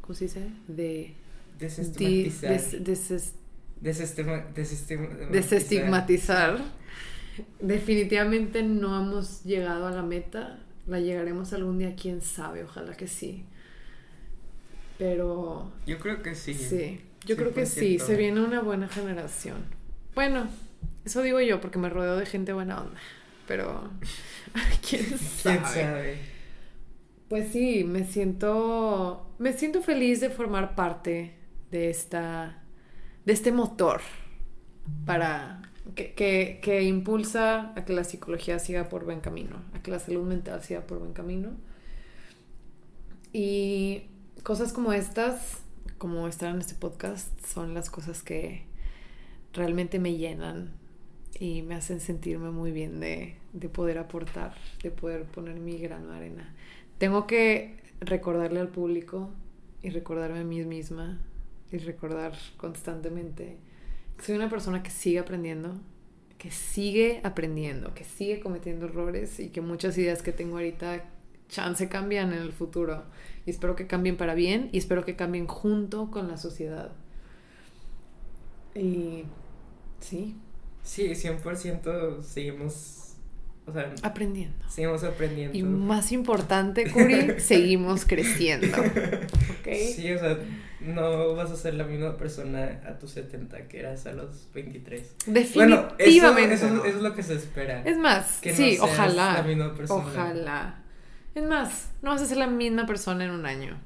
¿cómo 0.01 0.13
se 0.15 0.25
dice? 0.25 0.49
De 0.67 1.13
Desestigmatizar. 1.59 2.51
des- 2.83 3.35
Desestima- 3.85 4.45
desestigmatizar. 4.53 5.29
desestigmatizar. 5.31 6.59
Definitivamente 7.59 8.63
no 8.63 8.99
hemos 8.99 9.43
llegado 9.43 9.87
a 9.87 9.91
la 9.91 10.01
meta. 10.01 10.59
La 10.87 10.99
llegaremos 10.99 11.53
algún 11.53 11.77
día, 11.79 11.95
quién 11.95 12.21
sabe, 12.21 12.63
ojalá 12.63 12.95
que 12.97 13.07
sí. 13.07 13.45
Pero 14.97 15.71
Yo 15.85 15.99
creo 15.99 16.21
que 16.21 16.35
sí. 16.35 16.53
sí, 16.53 17.01
yo 17.25 17.35
creo 17.35 17.53
que 17.53 17.65
sí, 17.65 17.97
100%. 17.97 18.05
se 18.05 18.15
viene 18.15 18.41
una 18.41 18.61
buena 18.61 18.87
generación. 18.87 19.65
Bueno, 20.13 20.47
eso 21.03 21.21
digo 21.21 21.41
yo 21.41 21.59
porque 21.59 21.79
me 21.79 21.89
rodeo 21.89 22.15
de 22.17 22.25
gente 22.25 22.53
buena 22.53 22.81
onda. 22.81 22.99
Pero 23.47 23.89
quién 24.89 25.05
sabe. 25.17 25.57
¿Quién 25.59 25.65
sabe? 25.65 26.17
Pues 27.27 27.51
sí, 27.51 27.83
me 27.83 28.05
siento 28.05 29.35
me 29.39 29.51
siento 29.53 29.81
feliz 29.81 30.21
de 30.21 30.29
formar 30.29 30.75
parte 30.75 31.35
de 31.71 31.89
esta 31.89 32.61
de 33.25 33.33
este 33.33 33.51
motor 33.51 34.01
para 35.05 35.61
que, 35.95 36.13
que, 36.13 36.59
que 36.61 36.83
impulsa 36.83 37.73
a 37.75 37.85
que 37.85 37.93
la 37.93 38.03
psicología 38.03 38.59
siga 38.59 38.89
por 38.89 39.05
buen 39.05 39.19
camino, 39.19 39.57
a 39.73 39.81
que 39.81 39.91
la 39.91 39.99
salud 39.99 40.23
mental 40.23 40.63
siga 40.63 40.81
por 40.81 40.99
buen 40.99 41.13
camino. 41.13 41.51
Y 43.33 44.03
cosas 44.43 44.73
como 44.73 44.93
estas, 44.93 45.59
como 45.97 46.27
estar 46.27 46.53
en 46.53 46.61
este 46.61 46.75
podcast, 46.75 47.27
son 47.45 47.73
las 47.73 47.89
cosas 47.89 48.23
que 48.23 48.63
realmente 49.53 49.99
me 49.99 50.15
llenan 50.15 50.71
y 51.39 51.61
me 51.61 51.75
hacen 51.75 51.99
sentirme 51.99 52.51
muy 52.51 52.71
bien 52.71 52.99
de, 52.99 53.35
de 53.53 53.69
poder 53.69 53.97
aportar, 53.97 54.55
de 54.81 54.91
poder 54.91 55.25
poner 55.25 55.59
mi 55.59 55.77
grano 55.77 56.11
de 56.11 56.17
arena. 56.17 56.53
Tengo 56.97 57.27
que 57.27 57.77
recordarle 57.99 58.59
al 58.59 58.69
público 58.69 59.31
y 59.81 59.89
recordarme 59.89 60.39
a 60.39 60.43
mí 60.43 60.63
misma 60.63 61.19
y 61.71 61.77
recordar 61.77 62.33
constantemente 62.57 63.57
que 64.17 64.23
soy 64.23 64.35
una 64.35 64.49
persona 64.49 64.83
que 64.83 64.91
sigue 64.91 65.19
aprendiendo, 65.19 65.79
que 66.37 66.51
sigue 66.51 67.21
aprendiendo, 67.23 67.93
que 67.93 68.03
sigue 68.03 68.39
cometiendo 68.39 68.85
errores 68.85 69.39
y 69.39 69.49
que 69.49 69.61
muchas 69.61 69.97
ideas 69.97 70.21
que 70.21 70.31
tengo 70.31 70.57
ahorita 70.57 71.03
chance 71.49 71.89
cambian 71.89 72.33
en 72.33 72.39
el 72.39 72.53
futuro. 72.53 73.03
Y 73.45 73.51
espero 73.51 73.75
que 73.75 73.87
cambien 73.87 74.17
para 74.17 74.35
bien 74.35 74.69
y 74.71 74.77
espero 74.77 75.05
que 75.05 75.15
cambien 75.15 75.47
junto 75.47 76.11
con 76.11 76.27
la 76.27 76.37
sociedad. 76.37 76.91
Y 78.73 79.23
sí, 79.99 80.35
Sí, 80.85 81.15
100% 81.15 82.21
seguimos, 82.21 83.04
o 83.67 83.73
sea, 83.73 83.93
aprendiendo. 84.03 84.57
seguimos 84.69 85.03
aprendiendo. 85.03 85.57
Y 85.57 85.63
más 85.63 86.11
importante, 86.11 86.89
Curi, 86.91 87.35
seguimos 87.39 88.05
creciendo. 88.05 88.77
¿Ok? 88.79 89.67
Sí, 89.95 90.11
o 90.13 90.19
sea, 90.19 90.37
no 90.81 91.33
vas 91.35 91.49
a 91.51 91.55
ser 91.55 91.73
la 91.73 91.83
misma 91.83 92.15
persona 92.17 92.81
a 92.87 92.99
tus 92.99 93.11
70 93.11 93.67
que 93.67 93.79
eras 93.79 94.05
a 94.05 94.13
los 94.13 94.47
23. 94.53 95.15
Bueno, 95.55 95.75
eso, 95.75 95.95
Definitivamente. 95.97 96.53
eso 96.55 96.69
no. 96.69 96.85
es 96.85 96.95
lo 96.95 97.15
que 97.15 97.23
se 97.23 97.33
espera. 97.35 97.81
Es 97.83 97.97
más, 97.97 98.39
que 98.41 98.51
no 98.51 98.55
sí, 98.57 98.75
seas 98.75 98.81
ojalá. 98.81 99.33
la 99.33 99.43
misma 99.43 99.73
persona. 99.73 100.03
Ojalá. 100.05 100.79
Es 101.33 101.43
más, 101.43 101.89
no 102.01 102.11
vas 102.11 102.21
a 102.21 102.25
ser 102.27 102.37
la 102.37 102.47
misma 102.47 102.85
persona 102.85 103.25
en 103.25 103.31
un 103.31 103.45
año. 103.45 103.77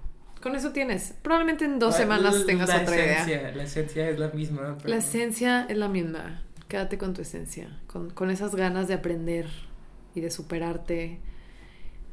Con 0.41 0.55
eso 0.55 0.71
tienes. 0.71 1.13
Probablemente 1.21 1.65
en 1.65 1.79
dos 1.79 1.95
semanas 1.95 2.33
La- 2.39 2.45
tengas 2.45 2.69
la 2.69 2.81
otra 2.81 2.95
idea. 2.95 3.21
esencia, 3.23 3.51
La 3.55 3.63
esencia 3.63 4.09
es 4.09 4.19
la 4.19 4.27
misma. 4.29 4.75
pero- 4.77 4.89
La 4.89 4.97
esencia 4.97 5.65
es 5.69 5.77
la 5.77 5.87
misma. 5.87 6.43
Quédate 6.67 6.97
con 6.97 7.13
tu 7.13 7.21
esencia, 7.21 7.67
con, 7.87 8.09
con 8.11 8.29
esas 8.29 8.53
ganas 8.55 8.87
de 8.87 8.93
aprender 8.93 9.47
y 10.15 10.21
de 10.21 10.31
superarte 10.31 11.19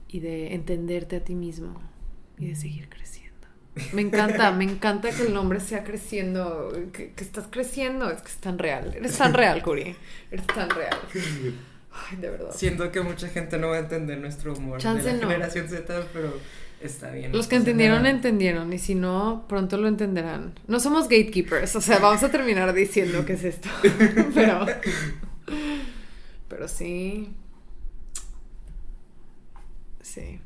y 0.09 0.21
de 0.21 0.55
entenderte 0.55 1.17
a 1.17 1.25
ti 1.25 1.35
mismo 1.35 1.81
y 2.39 2.49
de 2.49 2.57
seguir 2.57 2.89
creciendo. 2.89 3.27
Me 3.93 4.03
encanta, 4.03 4.53
me 4.53 4.65
encanta 4.65 5.11
que 5.11 5.23
el 5.23 5.35
nombre 5.35 5.61
sea 5.61 5.85
creciendo, 5.85 6.73
que, 6.93 7.13
que 7.13 7.25
estás 7.25 7.47
creciendo, 7.51 8.11
es 8.11 8.23
que 8.23 8.29
es 8.29 8.37
tan 8.39 8.59
real. 8.59 8.95
Eres 8.95 9.19
tan 9.19 9.35
real, 9.35 9.63
Curi. 9.63 9.95
Eres 10.31 10.47
tan 10.47 10.71
real. 10.71 10.97
Ay, 11.93 12.17
de 12.17 12.31
verdad. 12.31 12.53
Siento 12.55 12.91
que 12.91 13.01
mucha 13.03 13.29
gente 13.29 13.59
no 13.59 13.69
va 13.69 13.77
a 13.77 13.81
entender 13.81 14.19
nuestro 14.19 14.55
humor 14.55 14.79
Chance 14.81 15.03
de 15.03 15.13
la 15.15 15.23
no. 15.23 15.29
generación 15.29 15.69
Z, 15.69 16.07
pero 16.13 16.39
está 16.81 17.11
bien. 17.11 17.33
Los 17.33 17.49
que 17.49 17.57
entendieron, 17.57 17.99
nada. 17.99 18.11
entendieron. 18.11 18.73
Y 18.73 18.79
si 18.79 18.95
no, 18.95 19.45
pronto 19.49 19.77
lo 19.77 19.89
entenderán. 19.89 20.59
No 20.67 20.81
somos 20.81 21.05
gatekeepers. 21.05 21.77
O 21.77 21.81
sea, 21.81 21.99
vamos 21.99 22.23
a 22.23 22.31
terminar 22.31 22.73
diciendo 22.73 23.25
qué 23.27 23.35
es 23.35 23.45
esto. 23.45 23.69
pero. 24.35 24.67
Pero 26.49 26.69
sí. 26.69 27.35
Sí. 30.17 30.41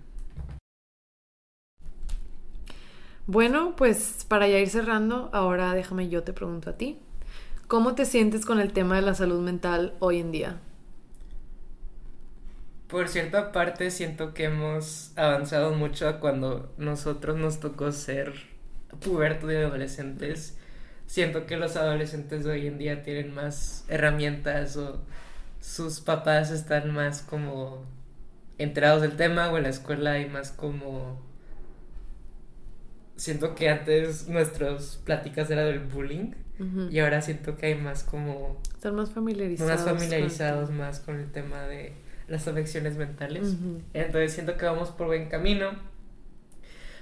Bueno, 3.29 3.77
pues 3.77 4.27
para 4.27 4.49
ya 4.49 4.59
ir 4.59 4.69
cerrando, 4.69 5.31
ahora 5.33 5.75
déjame 5.75 6.09
yo 6.09 6.25
te 6.25 6.33
pregunto 6.33 6.71
a 6.71 6.77
ti. 6.77 6.99
¿Cómo 7.69 7.95
te 7.95 8.05
sientes 8.05 8.45
con 8.45 8.59
el 8.59 8.73
tema 8.73 8.97
de 8.97 9.03
la 9.03 9.15
salud 9.15 9.41
mental 9.41 9.95
hoy 10.01 10.19
en 10.19 10.33
día? 10.33 10.61
Por 12.89 13.07
cierta 13.07 13.53
parte, 13.53 13.93
siento 13.93 14.35
que 14.35 14.47
hemos 14.47 15.17
avanzado 15.17 15.73
mucho 15.73 16.09
a 16.09 16.19
cuando 16.19 16.75
nosotros 16.77 17.37
nos 17.37 17.61
tocó 17.61 17.93
ser 17.93 18.33
pubertos 19.05 19.53
y 19.53 19.55
adolescentes. 19.55 20.59
Siento 21.07 21.47
que 21.47 21.57
los 21.57 21.77
adolescentes 21.77 22.43
de 22.43 22.51
hoy 22.51 22.67
en 22.67 22.79
día 22.79 23.05
tienen 23.05 23.33
más 23.33 23.85
herramientas 23.87 24.77
o 24.77 25.01
sus 25.61 26.01
papás 26.01 26.51
están 26.51 26.93
más 26.93 27.23
como 27.23 27.85
enterados 28.63 29.03
del 29.03 29.17
tema 29.17 29.51
o 29.51 29.57
en 29.57 29.65
la 29.65 29.69
escuela 29.71 30.13
hay 30.13 30.29
más 30.29 30.51
como... 30.53 31.21
Siento 33.17 33.55
que 33.55 33.69
antes 33.69 34.29
nuestras 34.29 34.99
pláticas 35.05 35.51
eran 35.51 35.67
del 35.67 35.81
bullying 35.81 36.33
y 36.91 36.99
ahora 36.99 37.23
siento 37.23 37.57
que 37.57 37.67
hay 37.67 37.75
más 37.75 38.03
como... 38.05 38.61
Estar 38.75 38.93
más 38.93 39.11
familiarizados. 39.11 39.71
Más 39.73 39.83
con- 39.85 39.99
familiarizados 39.99 40.71
más 40.71 41.01
con 41.01 41.19
el 41.19 41.31
tema 41.33 41.63
de 41.63 41.95
las 42.29 42.47
afecciones 42.49 42.97
mentales. 42.97 43.57
Entonces 43.95 44.33
siento 44.33 44.57
que 44.57 44.67
vamos 44.67 44.91
por 44.91 45.07
buen 45.07 45.29
camino. 45.29 45.71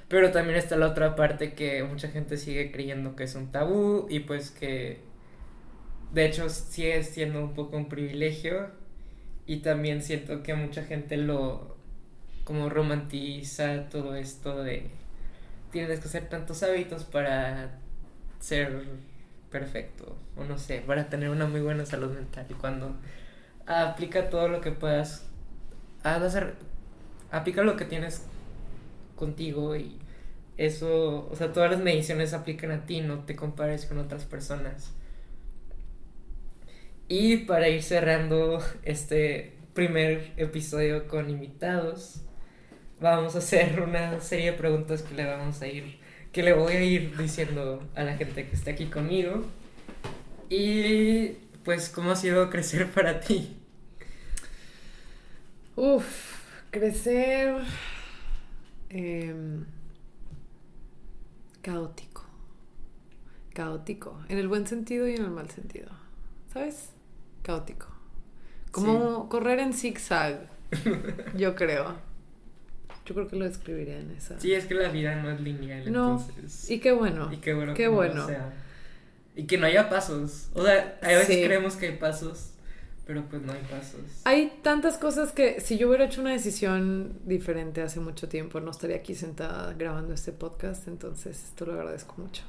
Pero 0.08 0.30
también 0.30 0.56
está 0.58 0.76
la 0.76 0.86
otra 0.88 1.14
parte 1.16 1.52
que 1.54 1.82
mucha 1.84 2.08
gente 2.08 2.36
sigue 2.36 2.72
creyendo 2.72 3.14
que 3.14 3.24
es 3.24 3.34
un 3.34 3.52
tabú 3.52 4.06
y 4.08 4.20
pues 4.20 4.50
que 4.50 5.00
de 6.12 6.24
hecho 6.24 6.48
sigue 6.48 7.02
siendo 7.02 7.42
un 7.44 7.52
poco 7.52 7.76
un 7.76 7.88
privilegio 7.88 8.70
y 9.48 9.56
también 9.56 10.02
siento 10.02 10.44
que 10.44 10.54
mucha 10.54 10.84
gente 10.84 11.16
lo 11.16 11.76
como 12.44 12.68
romantiza 12.68 13.88
todo 13.88 14.14
esto 14.14 14.62
de 14.62 14.90
tienes 15.72 16.00
que 16.00 16.06
hacer 16.06 16.28
tantos 16.28 16.62
hábitos 16.62 17.04
para 17.04 17.78
ser 18.38 18.84
perfecto 19.50 20.16
o 20.36 20.44
no 20.44 20.58
sé, 20.58 20.82
para 20.86 21.08
tener 21.08 21.30
una 21.30 21.46
muy 21.46 21.60
buena 21.60 21.84
salud 21.86 22.12
mental 22.12 22.46
y 22.48 22.54
cuando 22.54 22.94
aplica 23.66 24.28
todo 24.30 24.48
lo 24.48 24.60
que 24.60 24.70
puedas 24.70 25.26
hacer 26.02 26.54
aplica 27.30 27.62
lo 27.62 27.76
que 27.76 27.86
tienes 27.86 28.24
contigo 29.16 29.74
y 29.76 29.98
eso, 30.58 31.28
o 31.30 31.36
sea, 31.36 31.52
todas 31.52 31.70
las 31.70 31.80
mediciones 31.80 32.34
aplican 32.34 32.70
a 32.72 32.84
ti, 32.84 33.00
no 33.00 33.20
te 33.20 33.36
compares 33.36 33.86
con 33.86 33.98
otras 33.98 34.24
personas. 34.24 34.92
Y 37.08 37.38
para 37.38 37.70
ir 37.70 37.82
cerrando 37.82 38.62
este 38.82 39.54
primer 39.72 40.34
episodio 40.36 41.08
con 41.08 41.30
invitados, 41.30 42.20
vamos 43.00 43.34
a 43.34 43.38
hacer 43.38 43.80
una 43.80 44.20
serie 44.20 44.52
de 44.52 44.58
preguntas 44.58 45.00
que 45.00 45.14
le 45.14 45.24
vamos 45.24 45.62
a 45.62 45.68
ir, 45.68 45.98
que 46.32 46.42
le 46.42 46.52
voy 46.52 46.74
a 46.74 46.84
ir 46.84 47.16
diciendo 47.16 47.82
a 47.94 48.04
la 48.04 48.14
gente 48.18 48.46
que 48.46 48.54
está 48.54 48.72
aquí 48.72 48.86
conmigo. 48.86 49.46
Y 50.50 51.28
pues, 51.64 51.88
¿cómo 51.88 52.10
ha 52.10 52.16
sido 52.16 52.50
crecer 52.50 52.90
para 52.90 53.20
ti? 53.20 53.56
Uf, 55.76 56.42
crecer 56.70 57.54
em, 58.90 59.64
caótico. 61.62 62.26
Caótico. 63.54 64.20
En 64.28 64.36
el 64.36 64.48
buen 64.48 64.66
sentido 64.66 65.08
y 65.08 65.14
en 65.14 65.22
el 65.22 65.30
mal 65.30 65.48
sentido. 65.48 65.88
¿Sabes? 66.52 66.97
Caótico. 67.48 67.86
Como 68.70 69.30
correr 69.30 69.58
en 69.60 69.72
zigzag. 69.72 70.50
Yo 71.34 71.54
creo. 71.54 71.94
Yo 73.06 73.14
creo 73.14 73.26
que 73.26 73.36
lo 73.36 73.46
describiría 73.46 73.98
en 73.98 74.10
esa. 74.10 74.38
Sí, 74.38 74.52
es 74.52 74.66
que 74.66 74.74
la 74.74 74.90
vida 74.90 75.16
no 75.16 75.30
es 75.30 75.40
lineal, 75.40 75.90
No. 75.90 76.20
entonces... 76.20 76.70
Y 76.70 76.78
qué 76.78 76.92
bueno. 76.92 77.32
Y 77.32 77.38
qué 77.38 77.54
bueno 77.54 77.72
Qué 77.72 77.84
que 77.84 77.88
no 77.88 77.94
bueno. 77.94 78.26
sea. 78.26 78.52
Y 79.34 79.44
que 79.46 79.56
no 79.56 79.64
haya 79.64 79.88
pasos. 79.88 80.50
O 80.52 80.62
sea, 80.62 80.98
a 81.00 81.06
veces 81.08 81.36
Sí. 81.36 81.42
creemos 81.42 81.76
que 81.76 81.86
hay 81.86 81.96
pasos, 81.96 82.50
pero 83.06 83.24
pues 83.30 83.40
no 83.40 83.52
hay 83.54 83.62
pasos. 83.62 84.02
Hay 84.24 84.52
tantas 84.62 84.98
cosas 84.98 85.32
que 85.32 85.62
si 85.62 85.78
yo 85.78 85.88
hubiera 85.88 86.04
hecho 86.04 86.20
una 86.20 86.32
decisión 86.32 87.18
diferente 87.24 87.80
hace 87.80 87.98
mucho 88.00 88.28
tiempo, 88.28 88.60
no 88.60 88.72
estaría 88.72 88.96
aquí 88.96 89.14
sentada 89.14 89.72
grabando 89.72 90.12
este 90.12 90.32
podcast. 90.32 90.86
Entonces, 90.86 91.42
esto 91.44 91.64
lo 91.64 91.72
agradezco 91.72 92.14
mucho. 92.18 92.42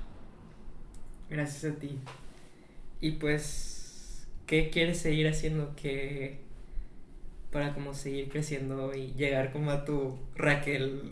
Gracias 1.30 1.72
a 1.74 1.76
ti. 1.80 1.98
Y 3.00 3.12
pues, 3.12 3.78
¿qué 4.50 4.72
quieres 4.72 4.98
seguir 4.98 5.28
haciendo 5.28 5.76
que 5.76 6.40
para 7.52 7.76
como 7.76 7.94
seguir 7.94 8.30
creciendo 8.30 8.96
y 8.96 9.14
llegar 9.14 9.54
como 9.54 9.70
a 9.70 9.86
tu 9.86 10.18
Raquel 10.36 11.04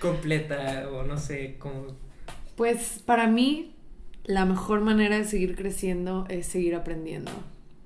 completa 0.00 0.88
o 0.90 1.02
no 1.02 1.18
sé, 1.18 1.56
como 1.58 1.88
Pues 2.56 3.02
para 3.04 3.26
mí 3.26 3.74
la 4.24 4.46
mejor 4.46 4.80
manera 4.80 5.18
de 5.18 5.24
seguir 5.24 5.54
creciendo 5.54 6.24
es 6.30 6.46
seguir 6.46 6.74
aprendiendo, 6.74 7.30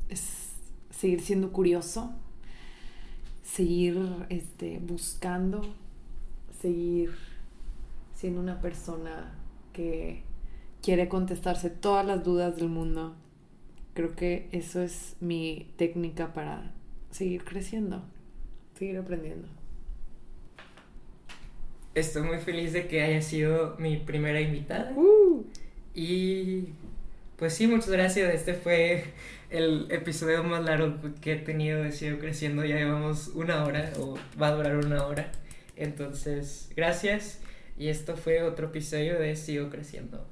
es 0.09 0.53
seguir 0.91 1.21
siendo 1.21 1.51
curioso, 1.51 2.13
seguir 3.43 3.99
este, 4.29 4.79
buscando, 4.79 5.63
seguir 6.61 7.11
siendo 8.15 8.41
una 8.41 8.61
persona 8.61 9.35
que 9.73 10.23
quiere 10.81 11.09
contestarse 11.09 11.71
todas 11.71 12.07
las 12.07 12.23
dudas 12.23 12.55
del 12.55 12.69
mundo. 12.69 13.17
Creo 13.95 14.15
que 14.15 14.49
eso 14.53 14.83
es 14.83 15.17
mi 15.21 15.71
técnica 15.77 16.33
para 16.33 16.73
seguir 17.11 17.45
creciendo, 17.45 18.03
seguir 18.79 18.97
aprendiendo. 18.99 19.49
estoy 21.95 22.23
muy 22.23 22.39
feliz 22.39 22.73
de 22.73 22.89
que 22.89 23.03
haya 23.03 23.21
sido 23.21 23.77
mi 23.79 23.99
primera 23.99 24.41
invitada. 24.41 24.93
Uh. 24.97 25.45
Y 25.95 26.69
pues 27.37 27.55
sí, 27.55 27.67
muchas 27.67 27.91
gracias. 27.91 28.35
Este 28.35 28.55
fue 28.55 29.05
el 29.51 29.89
episodio 29.91 30.43
más 30.43 30.65
largo 30.65 30.95
que 31.21 31.35
he 31.35 31.37
tenido 31.37 31.83
de 31.83 31.93
Sigo 31.93 32.19
Creciendo. 32.19 32.65
Ya 32.65 32.77
llevamos 32.77 33.29
una 33.35 33.65
hora 33.65 33.93
o 33.99 34.17
va 34.41 34.49
a 34.49 34.55
durar 34.55 34.77
una 34.77 35.07
hora. 35.07 35.31
Entonces, 35.77 36.71
gracias. 36.77 37.41
Y 37.77 37.89
esto 37.89 38.17
fue 38.17 38.43
otro 38.43 38.69
episodio 38.69 39.19
de 39.19 39.37
Sigo 39.37 39.69
Creciendo. 39.71 40.27